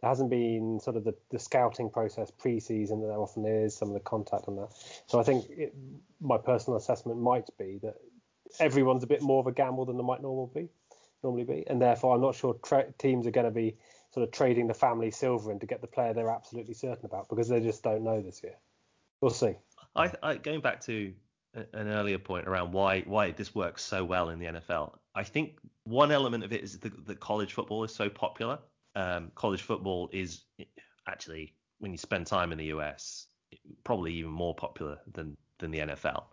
There 0.00 0.10
hasn't 0.10 0.28
been 0.28 0.78
sort 0.78 0.96
of 0.96 1.04
the, 1.04 1.14
the 1.30 1.38
scouting 1.38 1.88
process 1.88 2.30
pre-season 2.30 3.00
that 3.00 3.06
there 3.06 3.16
often 3.16 3.46
is, 3.46 3.74
some 3.74 3.88
of 3.88 3.94
the 3.94 4.00
contact 4.00 4.44
on 4.46 4.56
that. 4.56 4.68
So 5.06 5.18
I 5.18 5.22
think 5.22 5.48
it, 5.48 5.74
my 6.20 6.36
personal 6.36 6.76
assessment 6.76 7.18
might 7.18 7.48
be 7.58 7.78
that 7.82 7.94
everyone's 8.60 9.04
a 9.04 9.06
bit 9.06 9.22
more 9.22 9.40
of 9.40 9.46
a 9.46 9.52
gamble 9.52 9.86
than 9.86 9.96
they 9.96 10.02
might 10.02 10.20
normally 10.20 10.50
be 10.54 10.68
normally 11.22 11.44
be, 11.44 11.64
and 11.66 11.80
therefore 11.80 12.14
I'm 12.14 12.20
not 12.20 12.34
sure 12.34 12.54
tra- 12.62 12.92
teams 12.98 13.26
are 13.26 13.30
going 13.30 13.46
to 13.46 13.50
be 13.50 13.76
sort 14.12 14.24
of 14.24 14.32
trading 14.32 14.66
the 14.66 14.74
family 14.74 15.10
silver 15.10 15.50
in 15.50 15.58
to 15.58 15.66
get 15.66 15.80
the 15.80 15.86
player 15.86 16.14
they're 16.14 16.30
absolutely 16.30 16.74
certain 16.74 17.04
about 17.04 17.28
because 17.28 17.48
they 17.48 17.60
just 17.60 17.82
don't 17.82 18.04
know 18.04 18.22
this 18.22 18.42
year. 18.42 18.54
We'll 19.20 19.30
see. 19.30 19.54
I, 19.94 20.12
I 20.22 20.36
going 20.36 20.60
back 20.60 20.80
to 20.82 21.12
an 21.72 21.88
earlier 21.88 22.18
point 22.18 22.46
around 22.46 22.72
why 22.72 23.00
why 23.02 23.30
this 23.30 23.54
works 23.54 23.82
so 23.82 24.04
well 24.04 24.30
in 24.30 24.38
the 24.38 24.46
NFL. 24.46 24.92
I 25.14 25.24
think 25.24 25.58
one 25.84 26.12
element 26.12 26.44
of 26.44 26.52
it 26.52 26.62
is 26.62 26.78
that, 26.80 27.20
college 27.20 27.54
football 27.54 27.84
is 27.84 27.94
so 27.94 28.08
popular. 28.08 28.58
Um, 28.94 29.30
college 29.34 29.62
football 29.62 30.08
is 30.12 30.42
actually 31.06 31.54
when 31.78 31.92
you 31.92 31.98
spend 31.98 32.26
time 32.26 32.52
in 32.52 32.58
the 32.58 32.66
US, 32.66 33.26
probably 33.84 34.14
even 34.14 34.30
more 34.30 34.54
popular 34.54 34.98
than 35.12 35.36
than 35.58 35.70
the 35.70 35.78
NFL. 35.78 36.24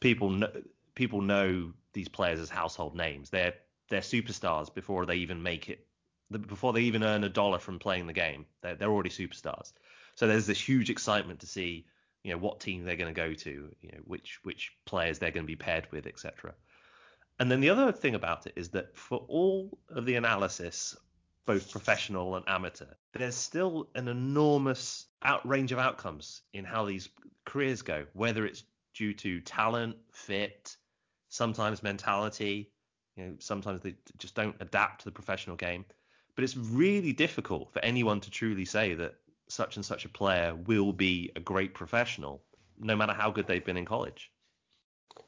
People 0.00 0.30
know 0.30 0.50
people 0.94 1.20
know 1.22 1.72
these 1.92 2.08
players 2.08 2.40
as 2.40 2.48
household 2.50 2.94
names. 2.96 3.30
They're 3.30 3.54
they're 3.88 4.00
superstars 4.00 4.72
before 4.72 5.06
they 5.06 5.16
even 5.16 5.42
make 5.42 5.68
it 5.68 5.86
before 6.30 6.72
they 6.72 6.82
even 6.82 7.02
earn 7.02 7.24
a 7.24 7.28
dollar 7.28 7.58
from 7.58 7.78
playing 7.78 8.06
the 8.06 8.12
game. 8.12 8.46
They're, 8.62 8.76
they're 8.76 8.90
already 8.90 9.10
superstars. 9.10 9.72
So 10.14 10.26
there's 10.26 10.46
this 10.46 10.60
huge 10.60 10.90
excitement 10.90 11.40
to 11.40 11.46
see, 11.46 11.86
you 12.22 12.32
know, 12.32 12.38
what 12.38 12.60
team 12.60 12.84
they're 12.84 12.96
going 12.96 13.12
to 13.12 13.20
go 13.20 13.32
to, 13.32 13.50
you 13.80 13.92
know, 13.92 13.98
which 14.04 14.40
which 14.42 14.72
players 14.84 15.18
they're 15.18 15.30
going 15.30 15.44
to 15.44 15.50
be 15.50 15.56
paired 15.56 15.86
with, 15.90 16.06
etc. 16.06 16.54
And 17.38 17.50
then 17.50 17.60
the 17.60 17.70
other 17.70 17.90
thing 17.90 18.14
about 18.14 18.46
it 18.46 18.52
is 18.56 18.68
that 18.70 18.96
for 18.96 19.24
all 19.28 19.78
of 19.88 20.04
the 20.04 20.16
analysis, 20.16 20.94
both 21.46 21.70
professional 21.70 22.36
and 22.36 22.44
amateur, 22.46 22.84
there's 23.12 23.34
still 23.34 23.88
an 23.94 24.08
enormous 24.08 25.06
out 25.22 25.46
range 25.48 25.72
of 25.72 25.78
outcomes 25.78 26.42
in 26.52 26.64
how 26.64 26.84
these 26.84 27.08
careers 27.46 27.80
go, 27.80 28.04
whether 28.12 28.44
it's 28.44 28.64
due 28.94 29.14
to 29.14 29.40
talent, 29.40 29.96
fit, 30.12 30.76
sometimes 31.30 31.82
mentality, 31.82 32.70
you 33.16 33.24
know, 33.24 33.34
sometimes 33.38 33.80
they 33.80 33.94
just 34.18 34.34
don't 34.34 34.56
adapt 34.60 35.00
to 35.00 35.04
the 35.06 35.10
professional 35.10 35.56
game. 35.56 35.84
But 36.34 36.44
it's 36.44 36.56
really 36.56 37.12
difficult 37.12 37.72
for 37.72 37.80
anyone 37.84 38.20
to 38.20 38.30
truly 38.30 38.64
say 38.64 38.94
that 38.94 39.14
such 39.50 39.76
and 39.76 39.84
such 39.84 40.04
a 40.04 40.08
player 40.08 40.54
will 40.54 40.92
be 40.92 41.30
a 41.36 41.40
great 41.40 41.74
professional, 41.74 42.42
no 42.78 42.96
matter 42.96 43.12
how 43.12 43.30
good 43.30 43.46
they've 43.46 43.64
been 43.64 43.76
in 43.76 43.84
college. 43.84 44.30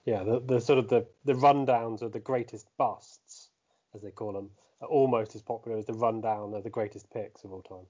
Yeah, 0.05 0.23
the, 0.23 0.41
the 0.41 0.61
sort 0.61 0.79
of 0.79 0.89
the, 0.89 1.07
the 1.25 1.35
rundowns 1.35 2.03
of 2.03 2.13
the 2.13 2.21
greatest 2.21 2.67
busts, 2.79 3.49
as 3.95 4.03
they 4.03 4.11
call 4.11 4.33
them, 4.33 4.51
are 4.81 4.89
almost 4.89 5.35
as 5.35 5.43
popular 5.43 5.79
as 5.79 5.87
the 5.87 5.95
rundown 5.95 6.55
of 6.55 6.63
the 6.63 6.71
greatest 6.71 7.11
picks 7.13 7.45
of 7.45 7.53
all 7.53 7.63
time. 7.63 7.87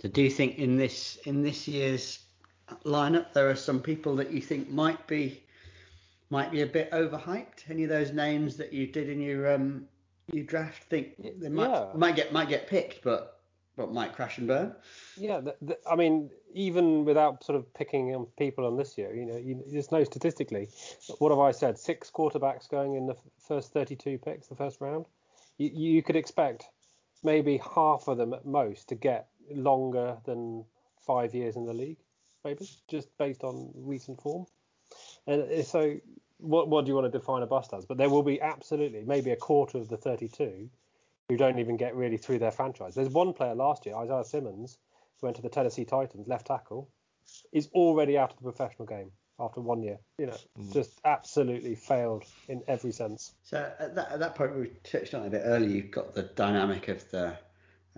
So 0.00 0.08
do 0.08 0.22
you 0.22 0.30
think 0.30 0.58
in 0.58 0.76
this 0.76 1.18
in 1.24 1.42
this 1.42 1.68
year's 1.68 2.18
lineup 2.84 3.32
there 3.32 3.48
are 3.48 3.54
some 3.54 3.80
people 3.80 4.16
that 4.16 4.32
you 4.32 4.40
think 4.40 4.68
might 4.68 5.06
be 5.06 5.44
might 6.30 6.50
be 6.50 6.62
a 6.62 6.66
bit 6.66 6.90
overhyped? 6.90 7.70
Any 7.70 7.84
of 7.84 7.90
those 7.90 8.12
names 8.12 8.56
that 8.56 8.72
you 8.72 8.88
did 8.88 9.08
in 9.08 9.20
your 9.20 9.54
um 9.54 9.86
your 10.32 10.44
draft 10.44 10.82
think 10.84 11.14
they 11.40 11.48
might 11.48 11.70
Yeah. 11.70 11.92
might 11.94 12.16
get 12.16 12.32
might 12.32 12.48
get 12.48 12.66
picked, 12.66 13.04
but 13.04 13.33
but 13.76 13.92
might 13.92 14.12
crash 14.12 14.38
and 14.38 14.46
burn? 14.46 14.74
Yeah, 15.16 15.40
the, 15.40 15.56
the, 15.62 15.78
I 15.90 15.96
mean, 15.96 16.30
even 16.52 17.04
without 17.04 17.44
sort 17.44 17.56
of 17.58 17.72
picking 17.74 18.14
on 18.14 18.26
people 18.38 18.66
on 18.66 18.76
this 18.76 18.96
year, 18.96 19.14
you 19.14 19.26
know, 19.26 19.36
you 19.36 19.62
just 19.70 19.92
know 19.92 20.04
statistically, 20.04 20.68
what 21.18 21.30
have 21.30 21.40
I 21.40 21.50
said? 21.50 21.78
Six 21.78 22.10
quarterbacks 22.10 22.68
going 22.68 22.94
in 22.94 23.06
the 23.06 23.16
first 23.46 23.72
32 23.72 24.18
picks, 24.18 24.46
the 24.46 24.54
first 24.54 24.80
round. 24.80 25.06
You, 25.58 25.70
you 25.72 26.02
could 26.02 26.16
expect 26.16 26.64
maybe 27.22 27.60
half 27.74 28.06
of 28.08 28.18
them 28.18 28.32
at 28.34 28.46
most 28.46 28.88
to 28.90 28.94
get 28.94 29.28
longer 29.50 30.16
than 30.24 30.64
five 31.04 31.34
years 31.34 31.56
in 31.56 31.64
the 31.64 31.74
league, 31.74 31.98
maybe 32.44 32.68
just 32.88 33.16
based 33.18 33.42
on 33.42 33.70
recent 33.74 34.20
form. 34.20 34.46
And 35.26 35.42
uh, 35.42 35.62
so, 35.62 35.96
what 36.38 36.68
what 36.68 36.84
do 36.84 36.90
you 36.90 36.94
want 36.94 37.10
to 37.10 37.18
define 37.18 37.42
a 37.42 37.46
bust 37.46 37.72
as? 37.72 37.86
But 37.86 37.96
there 37.96 38.10
will 38.10 38.22
be 38.22 38.40
absolutely 38.40 39.04
maybe 39.04 39.30
a 39.30 39.36
quarter 39.36 39.78
of 39.78 39.88
the 39.88 39.96
32 39.96 40.68
who 41.28 41.36
don't 41.36 41.58
even 41.58 41.76
get 41.76 41.94
really 41.94 42.16
through 42.16 42.38
their 42.38 42.50
franchise. 42.50 42.94
There's 42.94 43.08
one 43.08 43.32
player 43.32 43.54
last 43.54 43.86
year, 43.86 43.96
Isaiah 43.96 44.24
Simmons, 44.24 44.78
who 45.20 45.26
went 45.26 45.36
to 45.36 45.42
the 45.42 45.48
Tennessee 45.48 45.84
Titans, 45.84 46.28
left 46.28 46.46
tackle, 46.46 46.90
is 47.52 47.68
already 47.68 48.18
out 48.18 48.30
of 48.30 48.36
the 48.36 48.42
professional 48.42 48.86
game 48.86 49.10
after 49.40 49.60
one 49.60 49.82
year. 49.82 49.98
You 50.18 50.26
know, 50.26 50.36
just 50.72 51.00
absolutely 51.04 51.74
failed 51.74 52.24
in 52.48 52.62
every 52.68 52.92
sense. 52.92 53.32
So 53.42 53.72
at 53.78 53.94
that, 53.94 54.12
at 54.12 54.18
that 54.20 54.34
point 54.34 54.54
we 54.56 54.70
touched 54.82 55.14
on 55.14 55.22
it 55.22 55.28
a 55.28 55.30
bit 55.30 55.42
earlier. 55.44 55.70
You've 55.70 55.90
got 55.90 56.14
the 56.14 56.24
dynamic 56.24 56.88
of 56.88 57.10
the 57.10 57.36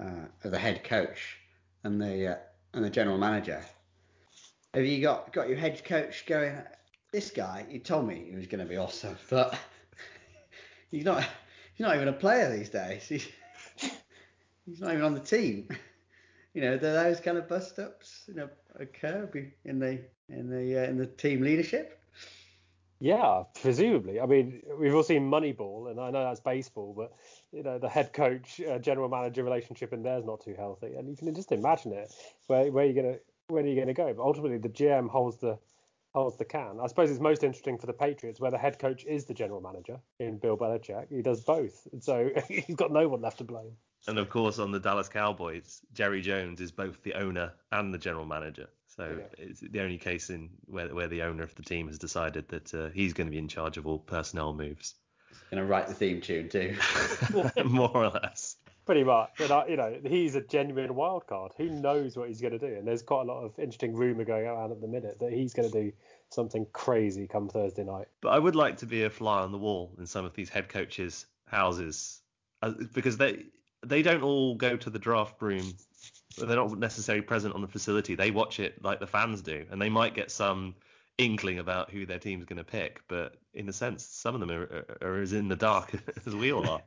uh, 0.00 0.26
of 0.44 0.50
the 0.50 0.58
head 0.58 0.84
coach 0.84 1.38
and 1.84 2.00
the 2.00 2.32
uh, 2.32 2.36
and 2.74 2.84
the 2.84 2.90
general 2.90 3.18
manager. 3.18 3.62
Have 4.74 4.84
you 4.84 5.00
got 5.00 5.32
got 5.32 5.48
your 5.48 5.58
head 5.58 5.84
coach 5.84 6.26
going? 6.26 6.56
This 7.12 7.30
guy, 7.30 7.64
you 7.70 7.78
told 7.78 8.06
me 8.06 8.26
he 8.28 8.36
was 8.36 8.46
going 8.46 8.62
to 8.62 8.68
be 8.68 8.76
awesome, 8.76 9.16
but 9.30 9.58
he's 10.90 11.04
not. 11.04 11.26
He's 11.76 11.84
not 11.84 11.94
even 11.94 12.08
a 12.08 12.12
player 12.12 12.56
these 12.56 12.70
days. 12.70 13.06
He's, 13.08 13.28
he's 14.64 14.80
not 14.80 14.92
even 14.92 15.04
on 15.04 15.14
the 15.14 15.20
team. 15.20 15.68
You 16.54 16.62
know, 16.62 16.78
those 16.78 17.20
kind 17.20 17.36
of 17.36 17.48
bust 17.48 17.78
ups, 17.78 18.22
you 18.26 18.32
know, 18.32 18.48
occur 18.76 19.28
in 19.66 19.78
the 19.78 20.00
in 20.30 20.48
the 20.48 20.84
uh, 20.84 20.88
in 20.88 20.96
the 20.96 21.04
team 21.04 21.42
leadership? 21.42 22.00
Yeah, 22.98 23.42
presumably. 23.60 24.20
I 24.20 24.24
mean, 24.24 24.62
we've 24.78 24.94
all 24.94 25.02
seen 25.02 25.30
Moneyball, 25.30 25.90
and 25.90 26.00
I 26.00 26.10
know 26.10 26.24
that's 26.24 26.40
baseball, 26.40 26.94
but 26.96 27.12
you 27.52 27.62
know, 27.62 27.78
the 27.78 27.90
head 27.90 28.14
coach, 28.14 28.58
uh, 28.62 28.78
general 28.78 29.10
manager 29.10 29.44
relationship 29.44 29.92
in 29.92 30.02
there 30.02 30.16
is 30.16 30.24
not 30.24 30.40
too 30.40 30.54
healthy, 30.56 30.94
and 30.94 31.10
you 31.10 31.14
can 31.14 31.34
just 31.34 31.52
imagine 31.52 31.92
it. 31.92 32.10
Where 32.46 32.72
where 32.72 32.86
are 32.86 32.88
you 32.88 32.94
gonna 32.94 33.16
where 33.48 33.62
are 33.62 33.66
you 33.66 33.78
gonna 33.78 33.92
go? 33.92 34.14
But 34.14 34.22
ultimately, 34.22 34.56
the 34.56 34.70
GM 34.70 35.10
holds 35.10 35.36
the 35.36 35.58
holds 36.16 36.38
the 36.38 36.44
can. 36.46 36.80
I 36.82 36.86
suppose 36.86 37.10
it's 37.10 37.20
most 37.20 37.44
interesting 37.44 37.76
for 37.76 37.84
the 37.84 37.92
Patriots, 37.92 38.40
where 38.40 38.50
the 38.50 38.56
head 38.56 38.78
coach 38.78 39.04
is 39.04 39.26
the 39.26 39.34
general 39.34 39.60
manager 39.60 40.00
in 40.18 40.38
Bill 40.38 40.56
Belichick. 40.56 41.08
He 41.10 41.20
does 41.20 41.42
both, 41.42 41.86
and 41.92 42.02
so 42.02 42.30
he's 42.48 42.74
got 42.74 42.90
no 42.90 43.06
one 43.06 43.20
left 43.20 43.36
to 43.38 43.44
blame. 43.44 43.72
And 44.08 44.18
of 44.18 44.30
course, 44.30 44.58
on 44.58 44.70
the 44.70 44.80
Dallas 44.80 45.10
Cowboys, 45.10 45.82
Jerry 45.92 46.22
Jones 46.22 46.62
is 46.62 46.72
both 46.72 47.02
the 47.02 47.12
owner 47.14 47.52
and 47.70 47.92
the 47.92 47.98
general 47.98 48.24
manager. 48.24 48.68
So 48.86 49.18
Yeah. 49.20 49.44
it's 49.46 49.60
the 49.60 49.80
only 49.80 49.98
case 49.98 50.30
in 50.30 50.48
where 50.64 50.94
where 50.94 51.08
the 51.08 51.20
owner 51.22 51.42
of 51.42 51.54
the 51.54 51.62
team 51.62 51.86
has 51.88 51.98
decided 51.98 52.48
that 52.48 52.72
uh, 52.72 52.88
he's 52.94 53.12
going 53.12 53.26
to 53.26 53.30
be 53.30 53.38
in 53.38 53.48
charge 53.48 53.76
of 53.76 53.86
all 53.86 53.98
personnel 53.98 54.54
moves, 54.54 54.94
Going 55.50 55.62
to 55.62 55.68
write 55.68 55.86
the 55.86 55.94
theme 55.94 56.22
tune 56.22 56.48
too. 56.48 56.76
more 57.66 57.94
or 57.94 58.08
less. 58.08 58.56
Pretty 58.86 59.02
much, 59.02 59.40
and 59.40 59.50
I, 59.50 59.66
you 59.66 59.76
know, 59.76 59.98
he's 60.04 60.36
a 60.36 60.40
genuine 60.40 60.94
wild 60.94 61.26
card. 61.26 61.50
Who 61.56 61.68
knows 61.68 62.16
what 62.16 62.28
he's 62.28 62.40
going 62.40 62.56
to 62.56 62.58
do? 62.58 62.72
And 62.72 62.86
there's 62.86 63.02
quite 63.02 63.22
a 63.22 63.24
lot 63.24 63.42
of 63.42 63.58
interesting 63.58 63.96
rumor 63.96 64.24
going 64.24 64.46
around 64.46 64.70
at 64.70 64.80
the 64.80 64.86
minute 64.86 65.18
that 65.18 65.32
he's 65.32 65.54
going 65.54 65.68
to 65.68 65.82
do 65.82 65.92
something 66.30 66.64
crazy 66.72 67.26
come 67.26 67.48
Thursday 67.48 67.82
night. 67.82 68.06
But 68.20 68.28
I 68.28 68.38
would 68.38 68.54
like 68.54 68.76
to 68.78 68.86
be 68.86 69.02
a 69.02 69.10
fly 69.10 69.40
on 69.40 69.50
the 69.50 69.58
wall 69.58 69.92
in 69.98 70.06
some 70.06 70.24
of 70.24 70.34
these 70.34 70.48
head 70.48 70.68
coaches' 70.68 71.26
houses 71.48 72.22
uh, 72.62 72.74
because 72.94 73.16
they 73.16 73.46
they 73.84 74.02
don't 74.02 74.22
all 74.22 74.54
go 74.54 74.76
to 74.76 74.88
the 74.88 75.00
draft 75.00 75.42
room. 75.42 75.74
They're 76.38 76.54
not 76.54 76.78
necessarily 76.78 77.22
present 77.22 77.56
on 77.56 77.62
the 77.62 77.68
facility. 77.68 78.14
They 78.14 78.30
watch 78.30 78.60
it 78.60 78.84
like 78.84 79.00
the 79.00 79.06
fans 79.08 79.42
do, 79.42 79.66
and 79.68 79.82
they 79.82 79.88
might 79.88 80.14
get 80.14 80.30
some 80.30 80.76
inkling 81.18 81.58
about 81.58 81.90
who 81.90 82.06
their 82.06 82.20
team's 82.20 82.44
going 82.44 82.58
to 82.58 82.64
pick. 82.64 83.00
But 83.08 83.34
in 83.52 83.68
a 83.68 83.72
sense, 83.72 84.04
some 84.04 84.34
of 84.34 84.40
them 84.40 84.52
are, 84.52 84.86
are, 85.02 85.08
are 85.08 85.20
as 85.20 85.32
in 85.32 85.48
the 85.48 85.56
dark 85.56 85.92
as 86.26 86.36
we 86.36 86.52
all 86.52 86.68
are. 86.68 86.82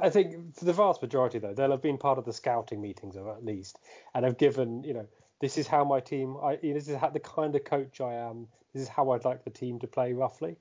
I 0.00 0.10
think 0.10 0.56
for 0.56 0.64
the 0.64 0.72
vast 0.72 1.02
majority, 1.02 1.38
though, 1.38 1.54
they'll 1.54 1.70
have 1.70 1.82
been 1.82 1.98
part 1.98 2.18
of 2.18 2.24
the 2.24 2.32
scouting 2.32 2.80
meetings, 2.80 3.16
or 3.16 3.32
at 3.32 3.44
least, 3.44 3.78
and 4.14 4.24
have 4.24 4.38
given, 4.38 4.82
you 4.84 4.94
know, 4.94 5.06
this 5.40 5.58
is 5.58 5.66
how 5.66 5.84
my 5.84 6.00
team, 6.00 6.36
I, 6.42 6.56
this 6.56 6.88
is 6.88 6.96
how, 6.96 7.10
the 7.10 7.20
kind 7.20 7.54
of 7.54 7.64
coach 7.64 8.00
I 8.00 8.14
am. 8.14 8.46
This 8.72 8.82
is 8.82 8.88
how 8.88 9.10
I'd 9.10 9.24
like 9.24 9.44
the 9.44 9.50
team 9.50 9.80
to 9.80 9.86
play, 9.86 10.12
roughly. 10.12 10.56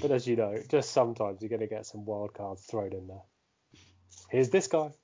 But 0.00 0.10
as 0.10 0.26
you 0.26 0.36
know, 0.36 0.58
just 0.68 0.90
sometimes 0.90 1.40
you're 1.40 1.50
going 1.50 1.60
to 1.60 1.66
get 1.66 1.86
some 1.86 2.04
wild 2.04 2.34
cards 2.34 2.62
thrown 2.62 2.92
in 2.92 3.06
there. 3.06 3.22
Here's 4.30 4.50
this 4.50 4.66
guy. 4.66 4.90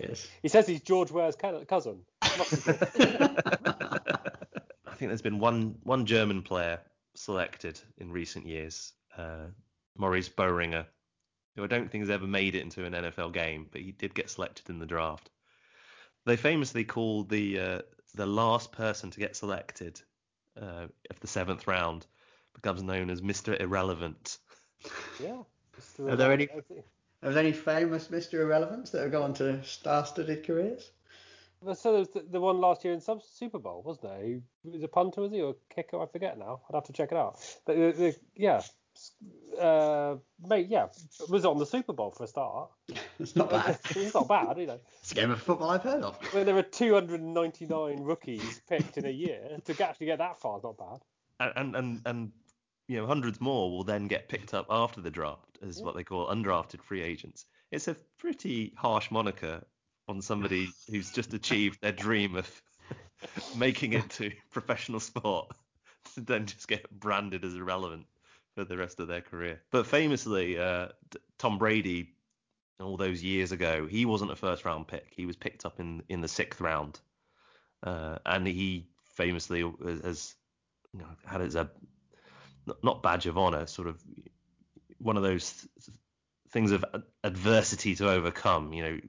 Yes. 0.00 0.28
He 0.42 0.48
says 0.48 0.66
he's 0.66 0.80
George 0.80 1.10
Ware's 1.12 1.36
cousin. 1.36 2.00
Must 2.36 2.66
be 2.66 2.72
good. 2.72 2.80
I 4.86 4.96
think 4.96 5.10
there's 5.10 5.22
been 5.22 5.38
one 5.38 5.76
one 5.84 6.04
German 6.04 6.42
player 6.42 6.80
selected 7.14 7.80
in 7.98 8.10
recent 8.10 8.46
years. 8.46 8.92
Uh, 9.16 9.46
Maurice 9.96 10.28
Boehringer, 10.28 10.86
who 11.56 11.64
I 11.64 11.66
don't 11.66 11.90
think 11.90 12.02
has 12.02 12.10
ever 12.10 12.26
made 12.26 12.54
it 12.54 12.62
into 12.62 12.84
an 12.84 12.92
NFL 12.92 13.32
game, 13.32 13.66
but 13.70 13.80
he 13.80 13.92
did 13.92 14.14
get 14.14 14.30
selected 14.30 14.68
in 14.70 14.78
the 14.78 14.86
draft. 14.86 15.30
They 16.26 16.36
famously 16.36 16.84
called 16.84 17.28
the 17.28 17.58
uh, 17.60 17.78
the 18.14 18.26
last 18.26 18.72
person 18.72 19.10
to 19.10 19.20
get 19.20 19.36
selected 19.36 20.00
uh, 20.60 20.86
of 21.10 21.20
the 21.20 21.26
seventh 21.26 21.66
round 21.66 22.06
becomes 22.54 22.82
known 22.82 23.10
as 23.10 23.20
Mr. 23.20 23.58
Irrelevant. 23.60 24.38
Yeah. 25.20 25.42
Are 25.98 26.16
there 26.16 26.32
any- 26.32 26.48
Are 27.22 27.30
there 27.30 27.38
any 27.42 27.52
famous 27.52 28.08
Mr. 28.08 28.34
Irrelevants 28.34 28.90
that 28.90 29.02
have 29.02 29.10
gone 29.12 29.22
on 29.22 29.34
to 29.34 29.62
star-studded 29.64 30.46
careers? 30.46 30.90
Well, 31.60 31.74
So 31.74 31.90
there 31.92 31.98
was 32.00 32.10
the, 32.10 32.20
the 32.30 32.40
one 32.40 32.60
last 32.60 32.84
year 32.84 32.92
in 32.92 33.00
sub 33.00 33.22
Super 33.22 33.58
Bowl, 33.58 33.82
wasn't 33.82 34.02
there? 34.10 34.22
He 34.24 34.40
was 34.70 34.82
a 34.82 34.88
punter, 34.88 35.22
was 35.22 35.32
he, 35.32 35.40
or 35.40 35.50
a 35.52 35.74
kicker? 35.74 36.00
I 36.00 36.06
forget 36.06 36.38
now. 36.38 36.60
I'd 36.68 36.74
have 36.74 36.84
to 36.84 36.92
check 36.92 37.10
it 37.12 37.16
out. 37.18 37.38
But 37.64 37.76
the, 37.76 37.92
the, 37.92 38.16
yeah, 38.36 38.60
uh, 39.60 40.16
mate, 40.46 40.68
yeah, 40.68 40.86
was 41.28 41.44
on 41.44 41.58
the 41.58 41.66
Super 41.66 41.92
Bowl 41.92 42.10
for 42.10 42.24
a 42.24 42.26
start. 42.26 42.70
It's 43.20 43.36
not 43.36 43.48
bad. 43.48 43.78
it's 43.90 44.12
not 44.12 44.26
bad, 44.26 44.58
you 44.58 44.66
know. 44.66 44.80
It's 45.00 45.12
a 45.12 45.14
game 45.14 45.30
of 45.30 45.40
football 45.40 45.70
I've 45.70 45.84
heard 45.84 46.02
of. 46.02 46.18
When 46.32 46.46
there 46.46 46.56
are 46.56 46.64
299 46.64 48.02
rookies 48.02 48.60
picked 48.68 48.98
in 48.98 49.06
a 49.06 49.10
year, 49.10 49.56
to 49.64 49.86
actually 49.86 50.06
get 50.06 50.18
that 50.18 50.40
far 50.40 50.58
is 50.58 50.64
not 50.64 50.76
bad. 50.76 50.98
And, 51.38 51.52
and 51.56 51.76
and 51.76 52.00
and 52.06 52.32
you 52.88 52.96
know 52.96 53.06
hundreds 53.06 53.40
more 53.40 53.70
will 53.70 53.84
then 53.84 54.08
get 54.08 54.28
picked 54.28 54.52
up 54.52 54.66
after 54.68 55.00
the 55.00 55.12
draft 55.12 55.58
as 55.62 55.80
what 55.80 55.94
they 55.94 56.02
call 56.02 56.26
undrafted 56.28 56.82
free 56.82 57.02
agents. 57.02 57.46
It's 57.70 57.86
a 57.86 57.96
pretty 58.18 58.74
harsh 58.76 59.12
moniker 59.12 59.64
on 60.08 60.20
somebody 60.20 60.68
who's 60.90 61.12
just 61.12 61.34
achieved 61.34 61.80
their 61.80 61.92
dream 61.92 62.34
of 62.34 62.62
making 63.56 63.92
it 63.92 64.10
to 64.10 64.32
professional 64.50 64.98
sport 64.98 65.52
to 66.14 66.20
then 66.20 66.46
just 66.46 66.68
get 66.68 66.90
branded 66.90 67.44
as 67.44 67.54
irrelevant 67.54 68.06
for 68.54 68.64
the 68.64 68.76
rest 68.76 69.00
of 69.00 69.08
their 69.08 69.20
career. 69.20 69.60
But 69.70 69.86
famously, 69.86 70.58
uh, 70.58 70.88
Tom 71.38 71.58
Brady, 71.58 72.14
all 72.80 72.96
those 72.96 73.22
years 73.22 73.52
ago, 73.52 73.86
he 73.86 74.04
wasn't 74.04 74.30
a 74.32 74.36
first 74.36 74.64
round 74.64 74.88
pick. 74.88 75.12
He 75.16 75.26
was 75.26 75.36
picked 75.36 75.64
up 75.64 75.80
in 75.80 76.02
in 76.08 76.20
the 76.20 76.28
sixth 76.28 76.60
round, 76.60 77.00
uh, 77.82 78.18
and 78.24 78.46
he 78.46 78.88
famously 79.14 79.60
has 80.02 80.34
you 80.92 81.00
know, 81.00 81.06
had 81.26 81.40
it 81.40 81.46
as 81.46 81.56
a 81.56 81.70
not- 82.66 82.82
not 82.82 83.02
badge 83.02 83.26
of 83.26 83.36
honor, 83.36 83.66
sort 83.66 83.88
of 83.88 84.02
one 84.98 85.16
of 85.16 85.22
those 85.22 85.52
th- 85.52 85.98
things 86.50 86.70
of 86.70 86.84
adversity 87.22 87.94
to 87.96 88.08
overcome. 88.08 88.72
You 88.72 88.82
know, 88.82 89.00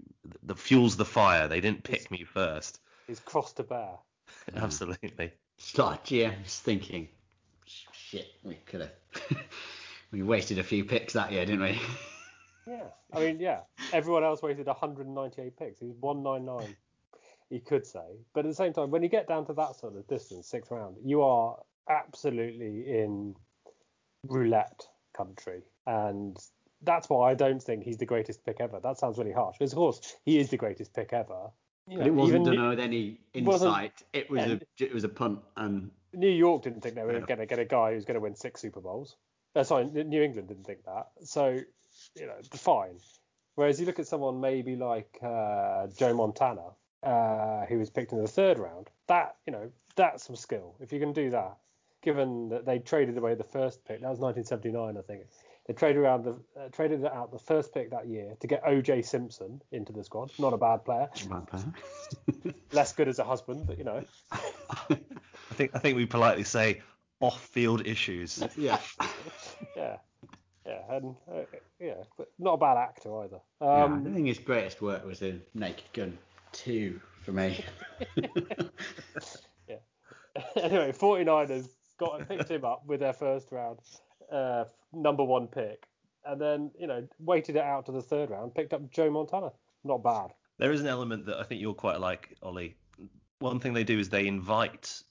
that 0.44 0.60
fuels 0.60 0.98
the 0.98 1.06
fire. 1.06 1.48
They 1.48 1.62
didn't 1.62 1.84
pick 1.84 2.10
me 2.12 2.24
first. 2.24 2.80
He's 3.08 3.20
crossed 3.20 3.58
to 3.58 3.64
bear. 3.64 4.00
Absolutely. 4.56 5.32
It's 5.58 5.78
like 5.78 6.06
GM's 6.06 6.60
thinking, 6.60 7.08
shit, 8.16 8.28
we 8.44 8.56
could 8.66 8.82
have. 8.82 8.92
we 10.12 10.24
wasted 10.24 10.60
a 10.60 10.64
few 10.64 10.86
picks 10.86 11.14
that 11.14 11.32
year, 11.32 11.46
didn't 11.46 11.62
we? 11.62 11.80
Yeah, 12.68 12.86
I 13.14 13.20
mean, 13.20 13.40
yeah. 13.40 13.60
Everyone 13.94 14.24
else 14.24 14.42
wasted 14.42 14.66
198 14.66 15.56
picks. 15.56 15.80
He 15.80 15.86
was 15.86 15.98
199. 16.00 16.76
You 17.52 17.60
could 17.60 17.86
say, 17.86 18.18
but 18.34 18.40
at 18.40 18.48
the 18.48 18.56
same 18.56 18.74
time, 18.74 18.90
when 18.90 19.04
you 19.04 19.08
get 19.08 19.28
down 19.28 19.46
to 19.46 19.54
that 19.54 19.76
sort 19.76 19.96
of 19.96 20.08
distance, 20.08 20.48
sixth 20.48 20.72
round, 20.72 20.96
you 21.06 21.22
are 21.22 21.60
absolutely 21.88 22.86
in 22.90 23.36
roulette 24.28 24.88
country, 25.16 25.62
and 25.86 26.36
that's 26.82 27.08
why 27.08 27.30
I 27.30 27.36
don't 27.36 27.62
think 27.62 27.84
he's 27.84 27.98
the 27.98 28.06
greatest 28.08 28.44
pick 28.44 28.60
ever. 28.60 28.80
That 28.80 28.98
sounds 28.98 29.20
really 29.20 29.32
harsh, 29.32 29.58
because 29.60 29.72
of 29.74 29.78
course 29.78 30.16
he 30.26 30.40
is 30.40 30.50
the 30.50 30.58
greatest 30.58 30.92
pick 30.92 31.14
ever. 31.14 31.52
You 31.88 32.00
But 32.00 32.08
it 32.08 32.14
wasn't 32.16 32.46
done 32.46 32.70
with 32.70 32.80
any 32.80 33.20
insight. 33.36 34.02
It 34.12 34.28
was 34.28 34.42
a 34.44 34.60
it 34.80 34.92
was 34.92 35.04
a 35.04 35.10
punt, 35.10 35.38
and 35.56 35.92
New 36.16 36.30
York 36.30 36.64
didn't 36.64 36.82
think 36.82 36.96
they 36.96 37.04
were 37.04 37.14
Yeah. 37.14 37.26
going 37.26 37.40
to 37.40 37.46
get 37.46 37.60
a 37.60 37.66
guy 37.66 37.94
who's 37.94 38.06
going 38.06 38.16
to 38.16 38.22
win 38.22 38.36
six 38.36 38.62
Super 38.62 38.82
Bowls. 38.82 39.16
Uh, 39.56 39.64
sorry, 39.64 39.86
New 39.86 40.22
England 40.22 40.48
didn't 40.48 40.66
think 40.66 40.84
that. 40.86 41.08
So, 41.24 41.60
you 42.16 42.26
know, 42.26 42.36
fine. 42.54 42.98
Whereas 43.56 43.80
you 43.80 43.86
look 43.86 44.00
at 44.00 44.08
someone 44.08 44.42
maybe 44.42 44.76
like 44.76 45.18
uh, 45.24 45.88
Joe 45.98 46.14
Montana, 46.14 46.72
uh, 47.04 47.66
who 47.68 47.80
was 47.80 47.90
picked 47.90 48.12
in 48.12 48.22
the 48.22 48.28
third 48.28 48.60
round. 48.60 48.90
That, 49.08 49.36
you 49.46 49.54
know, 49.54 49.72
that's 49.96 50.26
some 50.26 50.36
skill. 50.36 50.76
If 50.82 50.92
you 50.92 51.00
can 51.00 51.14
do 51.14 51.30
that, 51.30 51.56
given 52.02 52.50
that 52.50 52.66
they 52.66 52.80
traded 52.80 53.18
away 53.18 53.36
the 53.36 53.44
first 53.46 53.86
pick, 53.86 54.02
that 54.02 54.10
was 54.10 54.20
1979, 54.20 54.98
I 54.98 55.02
think. 55.02 55.24
They 55.68 55.74
traded 55.74 56.04
around 56.04 56.26
the 56.26 56.36
uh, 56.60 56.68
traded 56.72 57.04
out 57.06 57.32
the 57.32 57.40
first 57.40 57.74
pick 57.74 57.90
that 57.90 58.08
year 58.08 58.36
to 58.40 58.46
get 58.48 58.62
O.J. 58.68 59.02
Simpson 59.02 59.62
into 59.72 59.92
the 59.94 60.04
squad. 60.04 60.32
Not 60.38 60.54
a 60.54 60.58
bad 60.58 60.86
player. 60.86 61.08
bad 61.28 61.48
player. 61.48 62.54
Less 62.72 62.94
good 62.94 63.08
as 63.08 63.18
a 63.18 63.24
husband, 63.24 63.66
but 63.66 63.78
you 63.80 63.84
know. 63.84 64.04
I 65.56 65.58
think 65.58 65.72
I 65.74 65.80
think 65.80 65.96
we 65.96 66.06
politely 66.06 66.44
say 66.44 66.82
off-field 67.22 67.88
issues. 67.88 68.44
yeah. 68.58 68.78
yeah, 69.74 69.96
yeah, 70.66 70.80
and 70.90 71.16
uh, 71.32 71.44
yeah, 71.80 71.94
but 72.18 72.30
not 72.38 72.56
a 72.56 72.58
bad 72.58 72.76
actor 72.78 73.22
either. 73.22 73.40
yeah. 73.62 73.68
I 73.68 73.82
Um, 73.84 74.14
think 74.14 74.28
his 74.28 74.38
greatest 74.38 74.82
work 74.82 75.06
was 75.06 75.22
in 75.22 75.42
Naked 75.54 75.86
Gun 75.94 76.18
2 76.52 77.00
for 77.22 77.32
me. 77.32 77.64
Yeah. 79.70 79.78
anyway, 80.58 80.92
49ers 80.92 81.70
got 81.98 82.28
picked 82.28 82.52
him 82.52 82.66
up 82.66 82.86
with 82.86 83.00
their 83.00 83.14
first 83.14 83.54
round 83.54 83.80
uh, 84.30 84.66
number 84.92 85.24
one 85.24 85.48
pick, 85.48 85.88
and 86.26 86.42
then 86.42 86.70
you 86.78 86.88
know 86.88 87.08
waited 87.20 87.56
it 87.56 87.62
out 87.64 87.86
to 87.86 87.94
the 87.94 88.02
third 88.02 88.30
round, 88.30 88.54
picked 88.54 88.74
up 88.74 88.92
Joe 88.92 89.10
Montana. 89.10 89.54
Not 89.86 90.04
bad. 90.04 90.32
There 90.58 90.74
is 90.74 90.82
an 90.82 90.88
element 90.88 91.26
that 91.28 91.38
I 91.40 91.44
think 91.44 91.62
you'll 91.62 91.74
quite 91.74 92.02
like, 92.02 92.36
Oli. 92.42 92.76
One 93.40 93.62
thing 93.62 93.72
they 93.74 93.86
do 93.86 93.98
is 93.98 94.10
they 94.10 94.28
invite 94.28 95.02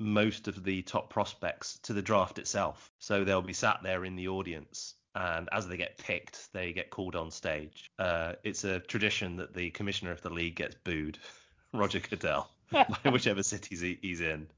most 0.00 0.48
of 0.48 0.64
the 0.64 0.82
top 0.82 1.10
prospects 1.10 1.78
to 1.82 1.92
the 1.92 2.02
draft 2.02 2.38
itself. 2.38 2.90
So 2.98 3.22
they'll 3.22 3.42
be 3.42 3.52
sat 3.52 3.80
there 3.82 4.04
in 4.04 4.16
the 4.16 4.28
audience, 4.28 4.94
and 5.14 5.48
as 5.52 5.68
they 5.68 5.76
get 5.76 5.98
picked, 5.98 6.52
they 6.52 6.72
get 6.72 6.90
called 6.90 7.14
on 7.14 7.30
stage. 7.30 7.90
Uh, 7.98 8.34
it's 8.42 8.64
a 8.64 8.80
tradition 8.80 9.36
that 9.36 9.54
the 9.54 9.70
commissioner 9.70 10.12
of 10.12 10.22
the 10.22 10.30
league 10.30 10.56
gets 10.56 10.76
booed, 10.84 11.18
Roger 11.74 12.00
Goodell, 12.00 12.50
by 12.72 13.10
whichever 13.10 13.42
city 13.42 13.98
he's 14.00 14.20
in. 14.20 14.48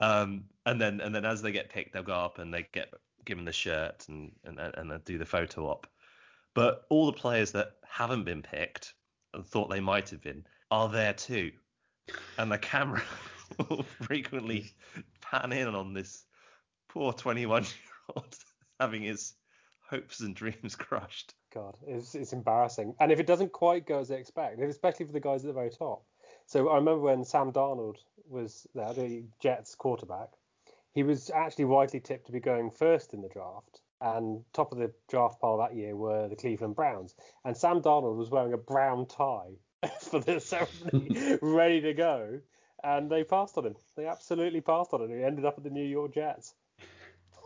Um, 0.00 0.44
and 0.64 0.80
then 0.80 1.00
and 1.00 1.14
then 1.14 1.24
as 1.24 1.42
they 1.42 1.52
get 1.52 1.68
picked, 1.68 1.92
they'll 1.92 2.02
go 2.02 2.14
up 2.14 2.38
and 2.38 2.52
they 2.52 2.66
get 2.72 2.92
given 3.24 3.44
the 3.44 3.52
shirt 3.52 4.06
and 4.08 4.32
and 4.44 4.58
and, 4.58 5.04
do 5.04 5.18
the 5.18 5.26
photo 5.26 5.66
op. 5.66 5.86
But 6.54 6.84
all 6.88 7.06
the 7.06 7.12
players 7.12 7.52
that 7.52 7.72
haven't 7.86 8.24
been 8.24 8.42
picked 8.42 8.94
and 9.34 9.46
thought 9.46 9.70
they 9.70 9.80
might 9.80 10.10
have 10.10 10.22
been 10.22 10.46
are 10.70 10.88
there 10.88 11.12
too. 11.12 11.52
And 12.38 12.50
the 12.50 12.58
camera 12.58 13.02
will 13.58 13.82
frequently 14.02 14.72
pan 15.20 15.52
in 15.52 15.74
on 15.74 15.92
this 15.94 16.24
poor 16.88 17.12
21 17.12 17.62
year 17.62 17.70
old 18.16 18.36
having 18.80 19.02
his 19.02 19.34
hopes 19.88 20.20
and 20.20 20.34
dreams 20.34 20.76
crushed. 20.76 21.34
God, 21.52 21.76
it's, 21.86 22.14
it's 22.14 22.32
embarrassing. 22.32 22.94
And 23.00 23.10
if 23.10 23.18
it 23.18 23.26
doesn't 23.26 23.52
quite 23.52 23.86
go 23.86 24.00
as 24.00 24.08
they 24.08 24.18
expect, 24.18 24.60
especially 24.60 25.06
for 25.06 25.12
the 25.12 25.20
guys 25.20 25.44
at 25.44 25.48
the 25.48 25.52
very 25.52 25.70
top. 25.70 26.04
So 26.46 26.68
I 26.68 26.76
remember 26.76 27.00
when 27.00 27.24
Sam 27.24 27.52
Darnold 27.52 27.96
was 28.28 28.66
there, 28.74 28.92
the 28.92 29.24
Jets 29.40 29.74
quarterback, 29.74 30.30
he 30.92 31.02
was 31.02 31.30
actually 31.30 31.66
widely 31.66 32.00
tipped 32.00 32.26
to 32.26 32.32
be 32.32 32.40
going 32.40 32.70
first 32.70 33.14
in 33.14 33.22
the 33.22 33.28
draft. 33.28 33.80
And 34.00 34.42
top 34.52 34.72
of 34.72 34.78
the 34.78 34.92
draft 35.08 35.40
pile 35.40 35.58
that 35.58 35.74
year 35.74 35.94
were 35.94 36.28
the 36.28 36.36
Cleveland 36.36 36.74
Browns. 36.74 37.14
And 37.44 37.56
Sam 37.56 37.82
Darnold 37.82 38.16
was 38.16 38.30
wearing 38.30 38.52
a 38.52 38.58
brown 38.58 39.06
tie 39.06 39.58
for 40.00 40.20
the 40.20 40.40
ceremony, 40.40 41.38
ready 41.42 41.80
to 41.82 41.94
go. 41.94 42.40
And 42.82 43.10
they 43.10 43.24
passed 43.24 43.58
on 43.58 43.66
him. 43.66 43.76
They 43.96 44.06
absolutely 44.06 44.60
passed 44.60 44.92
on 44.94 45.02
him. 45.02 45.10
He 45.16 45.22
ended 45.22 45.44
up 45.44 45.58
at 45.58 45.64
the 45.64 45.70
New 45.70 45.84
York 45.84 46.14
Jets. 46.14 46.54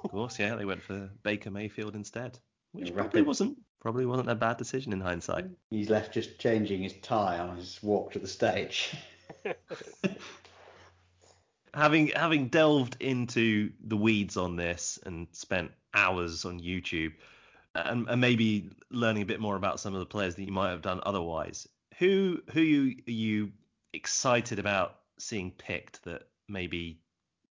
Of 0.05 0.11
course, 0.11 0.39
yeah, 0.39 0.55
they 0.55 0.65
went 0.65 0.83
for 0.83 1.11
Baker 1.23 1.51
Mayfield 1.51 1.95
instead, 1.95 2.39
which 2.73 2.89
Yeah, 2.89 2.95
probably 2.95 3.23
rapid. 3.23 3.27
wasn't 3.27 3.59
probably 3.81 4.07
wasn't 4.07 4.31
a 4.31 4.35
bad 4.35 4.57
decision 4.57 4.93
in 4.93 5.01
hindsight. 5.01 5.47
He's 5.71 5.91
left 5.91 6.13
just 6.13 6.39
changing 6.39 6.83
his 6.83 6.95
tie 7.03 7.39
on 7.39 7.57
his 7.57 7.83
walk 7.83 8.13
to 8.13 8.19
the 8.19 8.29
stage. 8.29 8.95
having 11.75 12.09
having 12.09 12.49
delved 12.49 12.97
into 13.01 13.73
the 13.85 13.97
weeds 13.97 14.37
on 14.37 14.57
this 14.57 14.99
and 15.05 15.27
spent 15.33 15.71
hours 15.93 16.45
on 16.45 16.61
YouTube 16.61 17.13
and, 17.75 18.09
and 18.09 18.21
maybe 18.21 18.71
learning 18.91 19.23
a 19.23 19.27
bit 19.27 19.41
more 19.41 19.57
about 19.57 19.81
some 19.81 19.95
of 19.95 20.01
the 20.01 20.07
players 20.07 20.35
that 20.37 20.45
you 20.45 20.53
might 20.53 20.71
have 20.71 20.83
done 20.83 21.01
otherwise, 21.05 21.67
who 21.99 22.41
who 22.53 22.61
you 22.61 22.97
are 23.09 23.11
you 23.11 23.53
excited 23.93 24.59
about 24.59 24.97
seeing 25.19 25.51
picked 25.53 26.05
that 26.05 26.25
maybe 26.49 26.99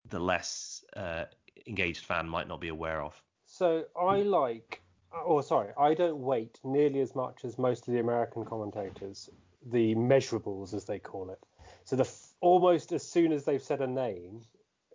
the 0.10 0.20
less 0.20 0.84
uh, 0.96 1.26
engaged 1.68 2.06
fan 2.06 2.28
might 2.28 2.48
not 2.48 2.62
be 2.62 2.70
aware 2.70 3.02
of? 3.02 3.22
So 3.46 3.86
I 4.00 4.22
like, 4.22 4.82
oh 5.14 5.42
sorry, 5.42 5.70
I 5.78 5.94
don't 5.94 6.20
weight 6.20 6.60
nearly 6.64 7.02
as 7.02 7.16
much 7.16 7.46
as 7.46 7.58
most 7.58 7.88
of 7.88 7.94
the 7.94 8.00
American 8.00 8.46
commentators 8.46 9.30
the 9.72 9.96
measurables 9.96 10.74
as 10.74 10.86
they 10.86 11.00
call 11.00 11.30
it. 11.30 11.40
So 11.86 11.96
the 11.96 12.10
almost 12.42 12.92
as 12.92 13.08
soon 13.08 13.32
as 13.32 13.46
they've 13.46 13.62
said 13.62 13.82
a 13.82 13.88
name, 13.88 14.42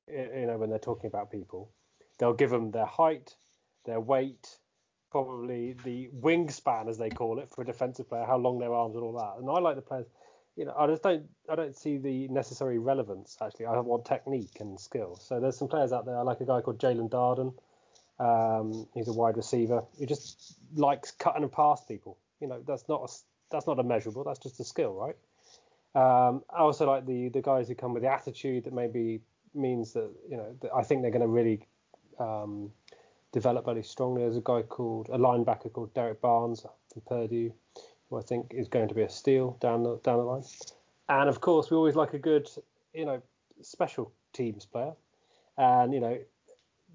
you 0.07 0.47
know, 0.47 0.59
when 0.59 0.71
they're 0.71 0.79
talking 0.79 1.07
about 1.07 1.31
people, 1.31 1.71
they'll 2.19 2.35
give 2.35 2.51
them 2.51 2.71
their 2.71 2.87
height, 2.87 3.35
their 3.85 4.01
weight, 4.01 4.59
probably 5.11 5.75
the 5.85 6.09
wingspan 6.21 6.89
as 6.89 6.99
they 6.99 7.11
call 7.11 7.39
it 7.39 7.49
for 7.49 7.63
a 7.63 7.65
defensive 7.65 8.09
player, 8.09 8.25
how 8.25 8.37
long 8.37 8.59
their 8.59 8.75
arms 8.75 8.95
and 8.95 9.05
all 9.05 9.15
that. 9.15 9.41
And 9.41 9.49
I 9.49 9.59
like 9.61 9.77
the 9.77 9.83
players. 9.83 10.07
You 10.59 10.65
know, 10.65 10.75
I 10.77 10.89
just 10.89 11.05
don't, 11.05 11.23
I 11.49 11.55
don't 11.55 11.77
see 11.77 11.99
the 11.99 12.27
necessary 12.27 12.81
relevance. 12.81 13.37
Actually, 13.41 13.67
I 13.67 13.79
want 13.79 14.05
technique 14.05 14.59
and 14.59 14.79
skill. 14.79 15.15
So 15.15 15.39
there's 15.39 15.57
some 15.57 15.69
players 15.69 15.93
out 15.93 16.05
there. 16.05 16.19
I 16.19 16.23
like 16.23 16.41
a 16.41 16.45
guy 16.45 16.61
called 16.61 16.81
Jaelon 16.81 17.09
Darden. 17.09 17.55
Um, 18.19 18.89
he's 18.93 19.07
a 19.07 19.13
wide 19.13 19.37
receiver. 19.37 19.85
He 19.97 20.05
just 20.05 20.57
likes 20.75 21.13
cutting 21.13 21.45
and 21.45 21.53
past 21.53 21.87
people. 21.87 22.19
You 22.41 22.49
know, 22.49 22.61
that's 22.67 22.89
not 22.89 23.09
a, 23.09 23.15
that's 23.53 23.69
not 23.69 23.79
a 23.79 23.85
measurable. 23.85 24.25
That's 24.25 24.41
just 24.41 24.59
a 24.59 24.65
skill, 24.65 24.95
right? 24.95 25.15
Um, 25.95 26.43
I 26.51 26.59
also 26.59 26.87
like 26.87 27.07
the 27.07 27.29
the 27.29 27.41
guys 27.41 27.69
who 27.69 27.77
come 27.77 27.95
with 27.95 28.03
the 28.03 28.13
attitude 28.13 28.65
that 28.65 28.73
maybe 28.73 29.21
means 29.55 29.93
that 29.93 30.11
you 30.29 30.37
know 30.37 30.57
that 30.61 30.73
I 30.75 30.83
think 30.83 31.03
they're 31.03 31.13
going 31.13 31.23
to 31.23 31.29
really 31.29 31.67
um, 32.19 32.73
develop 33.31 33.65
very 33.65 33.85
strongly. 33.85 34.23
There's 34.23 34.37
a 34.37 34.41
guy 34.41 34.63
called 34.63 35.09
a 35.09 35.19
linebacker 35.19 35.73
called 35.73 35.95
Derrick 35.95 36.21
Barnes 36.21 36.67
from 36.93 37.03
Purdue, 37.07 37.53
who 38.09 38.19
I 38.19 38.23
think 38.23 38.53
is 38.55 38.69
going 38.69 38.89
to 38.89 38.95
be 38.95 39.03
a 39.03 39.09
steal 39.09 39.57
down 39.61 39.83
the 39.83 39.99
down 40.03 40.19
the 40.19 40.25
line. 40.25 40.45
And 41.09 41.29
of 41.29 41.41
course, 41.41 41.71
we 41.71 41.77
always 41.77 41.95
like 41.95 42.15
a 42.15 42.19
good 42.19 42.49
you 42.93 43.05
know 43.05 43.23
special 43.63 44.13
teams 44.33 44.65
player, 44.65 44.93
and 45.57 45.93
you 45.93 46.01
know 46.01 46.19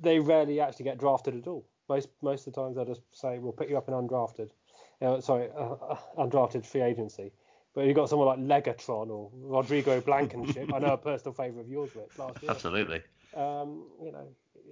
they 0.01 0.19
rarely 0.19 0.59
actually 0.59 0.85
get 0.85 0.97
drafted 0.97 1.35
at 1.35 1.47
all. 1.47 1.65
Most 1.89 2.09
most 2.21 2.47
of 2.47 2.53
the 2.53 2.61
times 2.61 2.75
they'll 2.75 2.85
just 2.85 3.01
say 3.11 3.39
we'll 3.39 3.51
pick 3.51 3.69
you 3.69 3.77
up 3.77 3.87
in 3.87 3.93
undrafted, 3.93 4.49
uh, 5.01 5.21
sorry, 5.21 5.49
uh, 5.55 5.73
uh, 5.73 5.97
undrafted 6.17 6.65
free 6.65 6.81
agency. 6.81 7.31
But 7.73 7.85
you've 7.85 7.95
got 7.95 8.07
someone 8.07 8.27
like 8.27 8.65
Legatron 8.65 9.09
or 9.09 9.31
Rodrigo 9.33 9.99
Blankenship. 9.99 10.71
I 10.73 10.77
know 10.77 10.93
a 10.93 10.97
personal 10.97 11.33
favourite 11.33 11.65
of 11.65 11.71
yours, 11.71 11.89
Rich, 11.95 12.19
last 12.19 12.41
year. 12.43 12.51
Absolutely. 12.51 13.01
Um, 13.35 13.85
you 13.99 14.11
know, 14.11 14.27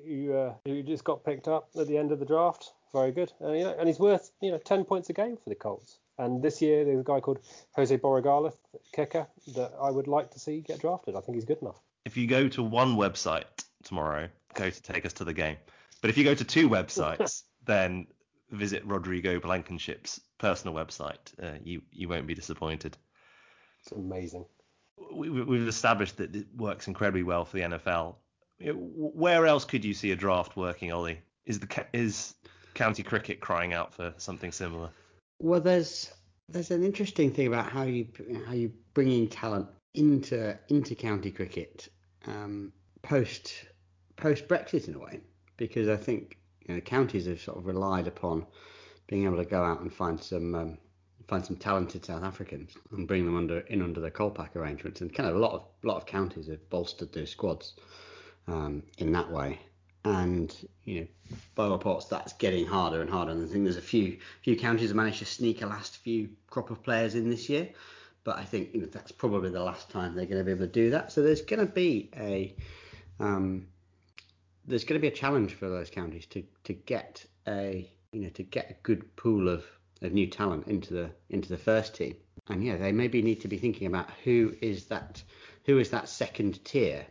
who, 0.06 0.34
uh, 0.34 0.54
who 0.66 0.84
just 0.84 1.04
got 1.04 1.26
picked 1.26 1.48
up 1.48 1.70
at 1.80 1.88
the 1.88 1.98
end 1.98 2.12
of 2.12 2.20
the 2.20 2.26
draft. 2.26 2.74
Very 2.94 3.12
good. 3.12 3.32
Uh, 3.42 3.54
you 3.54 3.64
know, 3.64 3.76
and 3.80 3.88
he's 3.88 4.00
worth 4.00 4.32
you 4.42 4.52
know 4.52 4.58
10 4.60 4.86
points 4.86 5.10
a 5.10 5.14
game 5.14 5.36
for 5.36 5.50
the 5.50 5.56
Colts. 5.56 6.00
And 6.22 6.40
this 6.40 6.62
year 6.62 6.86
there's 6.86 7.00
a 7.00 7.04
guy 7.04 7.20
called 7.20 7.40
Jose 7.76 7.98
Borregales, 7.98 8.54
kicker, 8.94 9.26
that 9.56 9.74
I 9.82 9.90
would 9.90 10.08
like 10.08 10.30
to 10.32 10.40
see 10.40 10.62
get 10.62 10.80
drafted. 10.80 11.16
I 11.16 11.22
think 11.22 11.36
he's 11.36 11.46
good 11.46 11.58
enough. 11.64 11.82
If 12.06 12.16
you 12.16 12.28
go 12.28 12.48
to 12.50 12.62
one 12.62 12.96
website 12.96 13.46
tomorrow, 13.84 14.30
go 14.54 14.70
to 14.70 14.82
take 14.84 15.04
us 15.08 15.14
to 15.14 15.24
the 15.24 15.34
game. 15.34 15.58
But 16.00 16.12
if 16.12 16.18
you 16.20 16.24
go 16.24 16.36
to 16.36 16.44
two 16.44 16.70
websites, 16.70 17.42
then 17.66 18.06
visit 18.52 18.84
Rodrigo 18.86 19.40
Blankenship's 19.40 20.22
personal 20.38 20.76
website. 20.76 21.18
Uh, 21.42 21.58
you 21.64 21.82
you 21.92 22.08
won't 22.08 22.28
be 22.28 22.36
disappointed. 22.36 22.96
It's 23.82 23.92
amazing. 23.92 24.46
We, 25.12 25.30
we've 25.30 25.68
established 25.68 26.18
that 26.18 26.36
it 26.36 26.46
works 26.56 26.88
incredibly 26.88 27.24
well 27.24 27.46
for 27.46 27.58
the 27.58 27.64
NFL. 27.64 28.16
Where 28.60 29.48
else 29.48 29.66
could 29.66 29.84
you 29.84 29.96
see 29.96 30.12
a 30.12 30.16
draft 30.16 30.56
working, 30.56 30.92
Oli? 30.92 31.20
Is 31.48 31.60
the 31.60 31.86
is 31.94 32.36
county 32.76 33.02
cricket 33.02 33.40
crying 33.40 33.74
out 33.74 33.92
for 33.92 34.14
something 34.18 34.52
similar? 34.52 34.92
Well, 35.44 35.60
there's 35.60 36.12
there's 36.50 36.70
an 36.70 36.84
interesting 36.84 37.32
thing 37.32 37.48
about 37.48 37.72
how 37.72 37.82
you 37.82 38.08
how 38.46 38.54
you 38.54 38.72
bringing 38.94 39.28
talent 39.28 39.68
into 39.96 40.56
into 40.68 40.94
county 40.94 41.32
cricket 41.32 41.90
um, 42.28 42.72
post 43.02 43.66
post 44.18 44.48
Brexit 44.48 44.88
in 44.88 44.94
a 44.94 45.00
way, 45.00 45.20
because 45.58 45.90
I 45.90 45.98
think 45.98 46.38
you 46.68 46.76
know, 46.76 46.82
counties 46.82 47.26
have 47.26 47.42
sort 47.42 47.58
of 47.58 47.66
relied 47.66 48.06
upon 48.06 48.46
being 49.08 49.26
able 49.26 49.38
to 49.38 49.46
go 49.46 49.64
out 49.64 49.82
and 49.82 49.92
find 49.92 50.22
some 50.22 50.54
um, 50.54 50.78
find 51.28 51.44
some 51.44 51.56
talented 51.56 52.06
South 52.06 52.24
Africans 52.24 52.76
and 52.92 53.08
bring 53.08 53.26
them 53.26 53.36
under 53.36 53.62
in 53.62 53.82
under 53.82 54.00
the 54.00 54.12
Kolpak 54.12 54.56
arrangements, 54.56 55.02
and 55.02 55.12
kind 55.12 55.28
of 55.28 55.36
a 55.36 55.40
lot 55.40 55.54
of 55.54 55.64
lot 55.82 55.98
of 55.98 56.06
counties 56.06 56.50
have 56.50 56.70
bolstered 56.70 57.14
their 57.14 57.26
squads 57.26 57.74
um, 58.48 58.84
in 59.00 59.12
that 59.14 59.32
way. 59.32 59.60
And 60.04 60.56
you 60.84 61.02
know, 61.02 61.08
by 61.54 61.68
reports, 61.68 62.06
that's 62.06 62.34
getting 62.34 62.66
harder 62.66 63.02
and 63.02 63.10
harder. 63.10 63.32
And 63.32 63.48
I 63.48 63.52
think 63.52 63.64
there's 63.64 63.78
a 63.78 63.82
few 63.82 64.18
few 64.42 64.58
counties 64.58 64.90
have 64.90 64.96
managed 64.96 65.20
to 65.20 65.26
sneak 65.26 65.62
a 65.62 65.68
last 65.68 65.98
few 65.98 66.30
crop 66.48 66.72
of 66.72 66.82
players 66.82 67.16
in 67.16 67.30
this 67.30 67.50
year, 67.50 67.70
but 68.24 68.38
I 68.38 68.44
think 68.44 68.74
you 68.74 68.82
know 68.82 68.88
that's 68.88 69.12
probably 69.12 69.52
the 69.52 69.64
last 69.64 69.90
time 69.90 70.16
they're 70.16 70.26
going 70.26 70.40
to 70.40 70.44
be 70.44 70.52
able 70.52 70.66
to 70.66 70.72
do 70.72 70.90
that. 70.92 71.12
So 71.12 71.22
there's 71.22 71.42
going 71.42 71.66
to 71.66 71.72
be 71.72 72.10
a 72.16 72.56
um, 73.20 73.68
there's 74.66 74.84
going 74.84 75.00
to 75.00 75.02
be 75.02 75.08
a 75.08 75.16
challenge 75.16 75.54
for 75.54 75.70
those 75.70 75.90
counties 75.90 76.26
to 76.28 76.44
to 76.64 76.74
get 76.74 77.26
a 77.48 77.90
you 78.12 78.22
know 78.22 78.30
to 78.30 78.44
get 78.44 78.72
a 78.72 78.76
good 78.84 79.16
pool 79.16 79.50
of, 79.50 79.64
of 80.02 80.12
new 80.14 80.28
talent 80.28 80.68
into 80.68 80.94
the 80.94 81.12
into 81.30 81.50
the 81.50 81.58
first 81.58 81.96
team. 81.96 82.16
And 82.50 82.64
yeah, 82.64 82.78
they 82.78 82.92
maybe 82.92 83.22
need 83.22 83.42
to 83.42 83.48
be 83.48 83.58
thinking 83.58 83.88
about 83.88 84.10
who 84.24 84.56
is 84.62 84.86
that 84.86 85.22
who 85.66 85.78
is 85.78 85.92
that 85.92 86.10
second 86.10 86.64
tier 86.66 87.06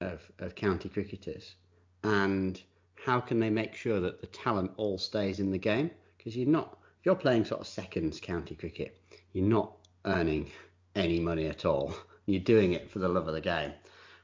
of, 0.00 0.20
of 0.38 0.54
county 0.54 0.88
cricketers 0.88 1.54
and 2.02 2.62
how 3.04 3.20
can 3.20 3.38
they 3.38 3.50
make 3.50 3.74
sure 3.74 4.00
that 4.00 4.20
the 4.20 4.26
talent 4.26 4.72
all 4.76 4.98
stays 4.98 5.40
in 5.40 5.50
the 5.50 5.58
game? 5.58 5.90
Because 6.16 6.36
you're 6.36 6.48
not 6.48 6.78
if 7.00 7.06
you're 7.06 7.14
playing 7.14 7.44
sort 7.44 7.60
of 7.60 7.66
seconds 7.66 8.20
county 8.20 8.54
cricket, 8.54 8.98
you're 9.32 9.44
not 9.44 9.72
earning 10.04 10.50
any 10.94 11.20
money 11.20 11.46
at 11.46 11.64
all. 11.64 11.94
You're 12.28 12.40
doing 12.40 12.72
it 12.72 12.90
for 12.90 12.98
the 12.98 13.08
love 13.08 13.28
of 13.28 13.34
the 13.34 13.40
game. 13.40 13.72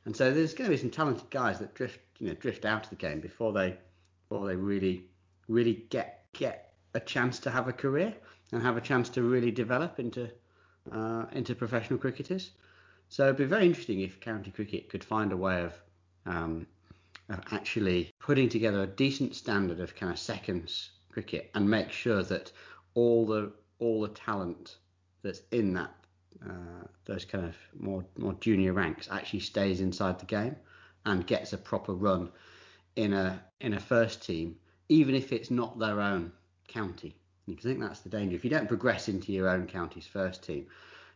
And 0.06 0.16
so 0.16 0.32
there's 0.32 0.54
going 0.54 0.68
to 0.68 0.74
be 0.74 0.80
some 0.80 0.90
talented 0.90 1.30
guys 1.30 1.60
that 1.60 1.72
drift 1.74 2.00
you 2.18 2.28
know 2.28 2.34
drift 2.34 2.64
out 2.64 2.84
of 2.84 2.90
the 2.90 2.96
game 2.96 3.20
before 3.20 3.52
they 3.52 3.76
before 4.28 4.46
they 4.46 4.56
really 4.56 5.04
really 5.48 5.84
get 5.90 6.24
get 6.32 6.72
a 6.94 7.00
chance 7.00 7.38
to 7.40 7.50
have 7.50 7.68
a 7.68 7.72
career 7.72 8.14
and 8.52 8.62
have 8.62 8.76
a 8.76 8.80
chance 8.80 9.08
to 9.10 9.22
really 9.22 9.50
develop 9.50 9.98
into 9.98 10.30
uh, 10.90 11.26
into 11.32 11.54
professional 11.54 11.98
cricketers. 11.98 12.50
So 13.08 13.24
it'd 13.24 13.36
be 13.36 13.44
very 13.44 13.66
interesting 13.66 14.00
if 14.00 14.20
county 14.20 14.50
cricket 14.50 14.88
could 14.88 15.04
find 15.04 15.32
a 15.32 15.36
way 15.36 15.62
of 15.62 15.74
um, 16.26 16.66
of 17.34 17.52
actually 17.52 18.10
putting 18.18 18.48
together 18.48 18.82
a 18.82 18.86
decent 18.86 19.34
standard 19.34 19.80
of 19.80 19.94
kind 19.94 20.12
of 20.12 20.18
seconds 20.18 20.90
cricket 21.10 21.50
and 21.54 21.68
make 21.68 21.90
sure 21.90 22.22
that 22.22 22.50
all 22.94 23.26
the 23.26 23.52
all 23.78 24.00
the 24.00 24.08
talent 24.08 24.76
that's 25.22 25.42
in 25.50 25.72
that 25.74 25.94
uh, 26.48 26.86
those 27.04 27.24
kind 27.24 27.44
of 27.44 27.56
more 27.78 28.04
more 28.16 28.34
junior 28.40 28.72
ranks 28.72 29.08
actually 29.10 29.40
stays 29.40 29.80
inside 29.80 30.18
the 30.18 30.26
game 30.26 30.56
and 31.06 31.26
gets 31.26 31.52
a 31.52 31.58
proper 31.58 31.92
run 31.92 32.30
in 32.96 33.12
a 33.12 33.42
in 33.60 33.74
a 33.74 33.80
first 33.80 34.24
team, 34.24 34.56
even 34.88 35.14
if 35.14 35.32
it's 35.32 35.50
not 35.50 35.78
their 35.78 36.00
own 36.00 36.32
county. 36.68 37.16
I 37.48 37.54
think 37.54 37.80
that's 37.80 38.00
the 38.00 38.08
danger. 38.08 38.36
If 38.36 38.44
you 38.44 38.50
don't 38.50 38.68
progress 38.68 39.08
into 39.08 39.32
your 39.32 39.48
own 39.48 39.66
county's 39.66 40.06
first 40.06 40.44
team, 40.44 40.66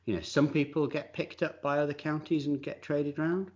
you 0.04 0.14
know 0.14 0.22
some 0.22 0.48
people 0.48 0.86
get 0.86 1.12
picked 1.12 1.42
up 1.42 1.62
by 1.62 1.78
other 1.78 1.94
counties 1.94 2.46
and 2.46 2.62
get 2.62 2.82
traded 2.82 3.18
around, 3.18 3.50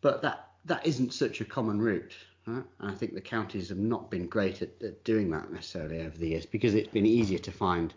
but 0.00 0.22
that 0.22 0.49
that 0.64 0.86
isn't 0.86 1.12
such 1.12 1.40
a 1.40 1.44
common 1.44 1.80
route. 1.80 2.14
Right? 2.46 2.64
And 2.80 2.90
I 2.90 2.94
think 2.94 3.14
the 3.14 3.20
counties 3.20 3.68
have 3.68 3.78
not 3.78 4.10
been 4.10 4.26
great 4.26 4.62
at, 4.62 4.70
at, 4.82 5.04
doing 5.04 5.30
that 5.30 5.52
necessarily 5.52 6.00
over 6.00 6.16
the 6.16 6.28
years 6.28 6.46
because 6.46 6.74
it's 6.74 6.88
been 6.88 7.06
easier 7.06 7.38
to 7.38 7.52
find, 7.52 7.94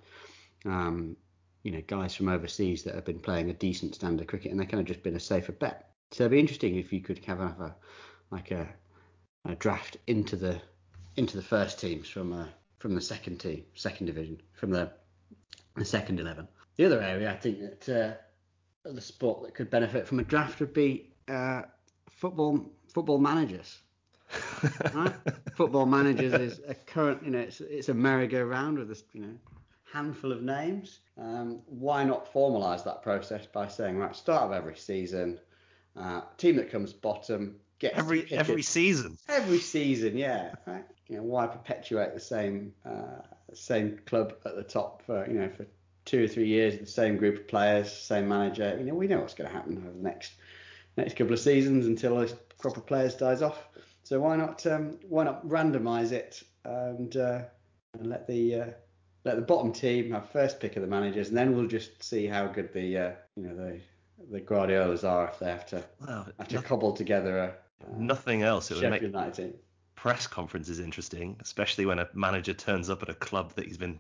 um, 0.66 1.16
you 1.64 1.72
know, 1.72 1.82
guys 1.88 2.14
from 2.16 2.30
overseas 2.30 2.84
that 2.84 2.96
have 2.96 3.06
been 3.06 3.20
playing 3.20 3.50
a 3.50 3.54
decent 3.54 3.96
standard 3.96 4.28
cricket 4.28 4.52
and 4.52 4.60
they 4.60 4.66
kind 4.66 4.82
of 4.82 4.88
just 4.88 5.04
been 5.04 5.16
a 5.16 5.20
safer 5.20 5.54
bet. 5.54 5.90
So 6.12 6.24
it'd 6.24 6.32
be 6.32 6.40
interesting 6.40 6.76
if 6.76 6.94
you 6.94 7.02
could 7.02 7.24
have 7.26 7.40
a 7.40 7.76
like 8.32 8.52
a, 8.52 8.68
a 9.46 9.56
draft 9.56 9.98
into 10.08 10.36
the 10.36 10.62
into 11.16 11.38
the 11.38 11.44
first 11.44 11.80
teams 11.80 12.08
from 12.10 12.34
uh, 12.34 12.48
from 12.80 12.96
the 12.96 13.02
second 13.02 13.40
team, 13.40 13.64
second 13.76 14.08
division, 14.08 14.42
from 14.54 14.72
the 14.72 14.92
the 15.76 15.86
second 15.86 16.20
eleven. 16.20 16.48
The 16.76 16.86
other 16.86 17.02
area 17.02 17.32
I 17.32 17.38
think 17.38 17.60
that 17.60 17.90
uh, 18.86 18.92
the 18.92 19.02
sport 19.02 19.44
that 19.44 19.56
could 19.56 19.70
benefit 19.70 20.08
from 20.08 20.20
a 20.20 20.24
draft 20.24 20.60
would 20.60 20.74
be 20.74 21.14
uh, 21.28 21.64
football 22.24 22.66
football 22.94 23.18
managers. 23.18 23.80
right? 24.94 25.14
Football 25.58 25.86
managers 25.86 26.34
is 26.34 26.62
a 26.66 26.74
current, 26.74 27.22
you 27.24 27.32
know, 27.32 27.40
it's, 27.40 27.60
it's 27.60 27.90
a 27.90 27.94
merry-go-round 27.94 28.80
with 28.80 28.90
a 28.92 29.00
you 29.12 29.22
know 29.22 29.34
handful 29.92 30.32
of 30.32 30.42
names. 30.42 31.02
Um, 31.20 31.60
why 31.66 32.06
not 32.06 32.34
formalise 32.34 32.86
that 32.86 33.04
process 33.04 33.46
by 33.46 33.68
saying, 33.68 33.98
right, 33.98 34.16
start 34.16 34.44
of 34.44 34.54
every 34.54 34.78
season, 34.78 35.38
uh, 35.98 36.22
team 36.38 36.56
that 36.56 36.72
comes 36.72 36.94
bottom 36.94 37.58
gets 37.80 37.98
every 37.98 38.32
every 38.32 38.62
season. 38.62 39.18
Every 39.28 39.60
season, 39.60 40.18
yeah. 40.18 40.54
Right? 40.66 40.86
You 41.10 41.18
know, 41.18 41.24
why 41.24 41.46
perpetuate 41.48 42.14
the 42.14 42.22
same 42.22 42.74
uh, 42.86 43.20
same 43.54 44.00
club 44.06 44.36
at 44.46 44.56
the 44.56 44.64
top 44.64 45.06
for 45.06 45.28
you 45.28 45.40
know 45.40 45.50
for 45.50 45.68
two 46.06 46.24
or 46.24 46.28
three 46.28 46.48
years, 46.48 46.80
the 46.80 46.86
same 46.86 47.18
group 47.18 47.36
of 47.36 47.48
players, 47.50 47.92
same 47.92 48.30
manager. 48.30 48.76
You 48.78 48.86
know, 48.86 48.96
we 48.96 49.08
know 49.08 49.20
what's 49.20 49.34
going 49.34 49.50
to 49.50 49.56
happen 49.56 49.78
over 49.78 49.92
the 49.92 50.04
next 50.04 50.34
next 50.98 51.16
couple 51.16 51.34
of 51.34 51.40
seasons 51.40 51.86
until 51.86 52.22
a 52.22 52.28
crop 52.58 52.78
of 52.78 52.86
players 52.86 53.16
dies 53.16 53.42
off. 53.42 53.68
So 54.04 54.20
why 54.20 54.36
not 54.36 54.66
um, 54.66 55.00
why 55.08 55.24
not 55.24 55.46
randomise 55.48 56.12
it 56.12 56.44
and, 56.66 57.16
uh, 57.16 57.42
and 57.94 58.08
let 58.08 58.28
the 58.28 58.56
uh, 58.56 58.66
let 59.24 59.36
the 59.36 59.42
bottom 59.42 59.72
team 59.72 60.12
have 60.12 60.30
first 60.30 60.60
pick 60.60 60.76
of 60.76 60.82
the 60.82 60.88
managers, 60.88 61.30
and 61.30 61.38
then 61.38 61.56
we'll 61.56 61.68
just 61.68 62.04
see 62.04 62.28
how 62.28 62.48
good 62.48 62.74
the 62.74 62.98
uh, 62.98 63.12
you 63.36 63.44
know 63.44 63.56
the 63.56 63.80
the 64.32 64.40
Guardiolas 64.40 65.04
are 65.04 65.28
if 65.30 65.40
they 65.40 65.48
have 65.48 65.66
to 65.68 65.84
well, 66.06 66.28
have 66.38 66.48
to 66.48 66.56
nothing, 66.56 66.68
cobble 66.68 66.94
together 66.94 67.38
a 67.38 67.48
uh, 67.48 67.98
nothing 67.98 68.44
else. 68.44 68.72
It 68.72 68.82
would 68.82 68.90
make 68.90 69.02
United 69.02 69.34
team. 69.36 69.54
press 69.96 70.28
conferences 70.28 70.80
interesting, 70.80 71.38
especially 71.42 71.86
when 71.86 72.00
a 72.00 72.10
manager 72.14 72.54
turns 72.54 72.90
up 72.90 73.02
at 73.02 73.10
a 73.10 73.16
club 73.16 73.54
that 73.56 73.66
he's 73.66 73.78
been 73.78 74.00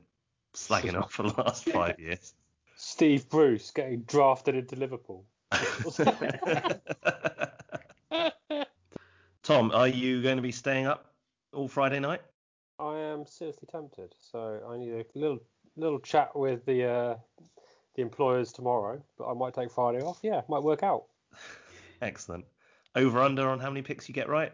slagging 0.53 0.99
off 1.01 1.13
for 1.13 1.23
the 1.23 1.41
last 1.41 1.69
five 1.69 1.99
years. 1.99 2.33
Steve 2.75 3.29
Bruce 3.29 3.71
getting 3.71 4.01
drafted 4.01 4.55
into 4.55 4.75
Liverpool. 4.75 5.25
Tom, 9.43 9.71
are 9.73 9.87
you 9.87 10.21
going 10.21 10.37
to 10.37 10.41
be 10.41 10.51
staying 10.51 10.85
up 10.85 11.13
all 11.53 11.67
Friday 11.67 11.99
night? 11.99 12.21
I 12.79 12.97
am 12.97 13.25
seriously 13.25 13.67
tempted, 13.71 14.13
so 14.19 14.59
I 14.69 14.77
need 14.77 14.93
a 14.93 15.05
little 15.15 15.39
little 15.75 15.99
chat 15.99 16.35
with 16.35 16.65
the 16.65 16.85
uh, 16.85 17.15
the 17.95 18.01
employers 18.01 18.51
tomorrow, 18.53 19.01
but 19.17 19.29
I 19.29 19.33
might 19.33 19.53
take 19.53 19.71
Friday 19.71 20.01
off. 20.01 20.19
Yeah, 20.23 20.41
might 20.47 20.63
work 20.63 20.83
out. 20.83 21.05
Excellent. 22.01 22.45
Over 22.95 23.21
under 23.21 23.49
on 23.49 23.59
how 23.59 23.69
many 23.69 23.81
picks 23.81 24.07
you 24.07 24.15
get 24.15 24.29
right? 24.29 24.53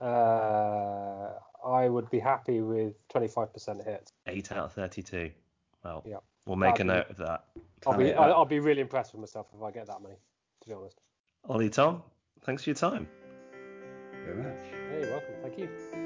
Uh, 0.00 1.32
I 1.66 1.88
would 1.88 2.08
be 2.10 2.18
happy 2.20 2.60
with 2.60 2.94
25% 3.08 3.84
hit. 3.84 4.12
8 4.26 4.52
out 4.52 4.58
of 4.58 4.72
32. 4.72 5.30
Well, 5.82 6.04
Yeah. 6.06 6.18
we'll 6.44 6.56
make 6.56 6.78
a 6.80 6.84
That'd 6.84 6.86
be- 6.86 6.94
note 6.94 7.10
of 7.10 7.16
that. 7.26 7.44
I'll 7.86 7.96
be 7.96 8.12
I'll. 8.12 8.32
I'll 8.32 8.44
be 8.44 8.60
really 8.60 8.80
impressed 8.80 9.12
with 9.12 9.20
myself 9.20 9.46
if 9.56 9.62
I 9.62 9.70
get 9.70 9.86
that 9.86 10.02
many. 10.02 10.16
To 10.62 10.68
be 10.68 10.74
honest. 10.74 11.00
Oli, 11.48 11.70
Tom, 11.70 12.02
thanks 12.44 12.64
for 12.64 12.70
your 12.70 12.76
time. 12.76 13.08
Very 14.24 14.36
much. 14.36 14.64
Hey, 14.90 15.00
you're 15.00 15.10
welcome. 15.10 15.34
Thank 15.42 15.58
you. 15.58 16.05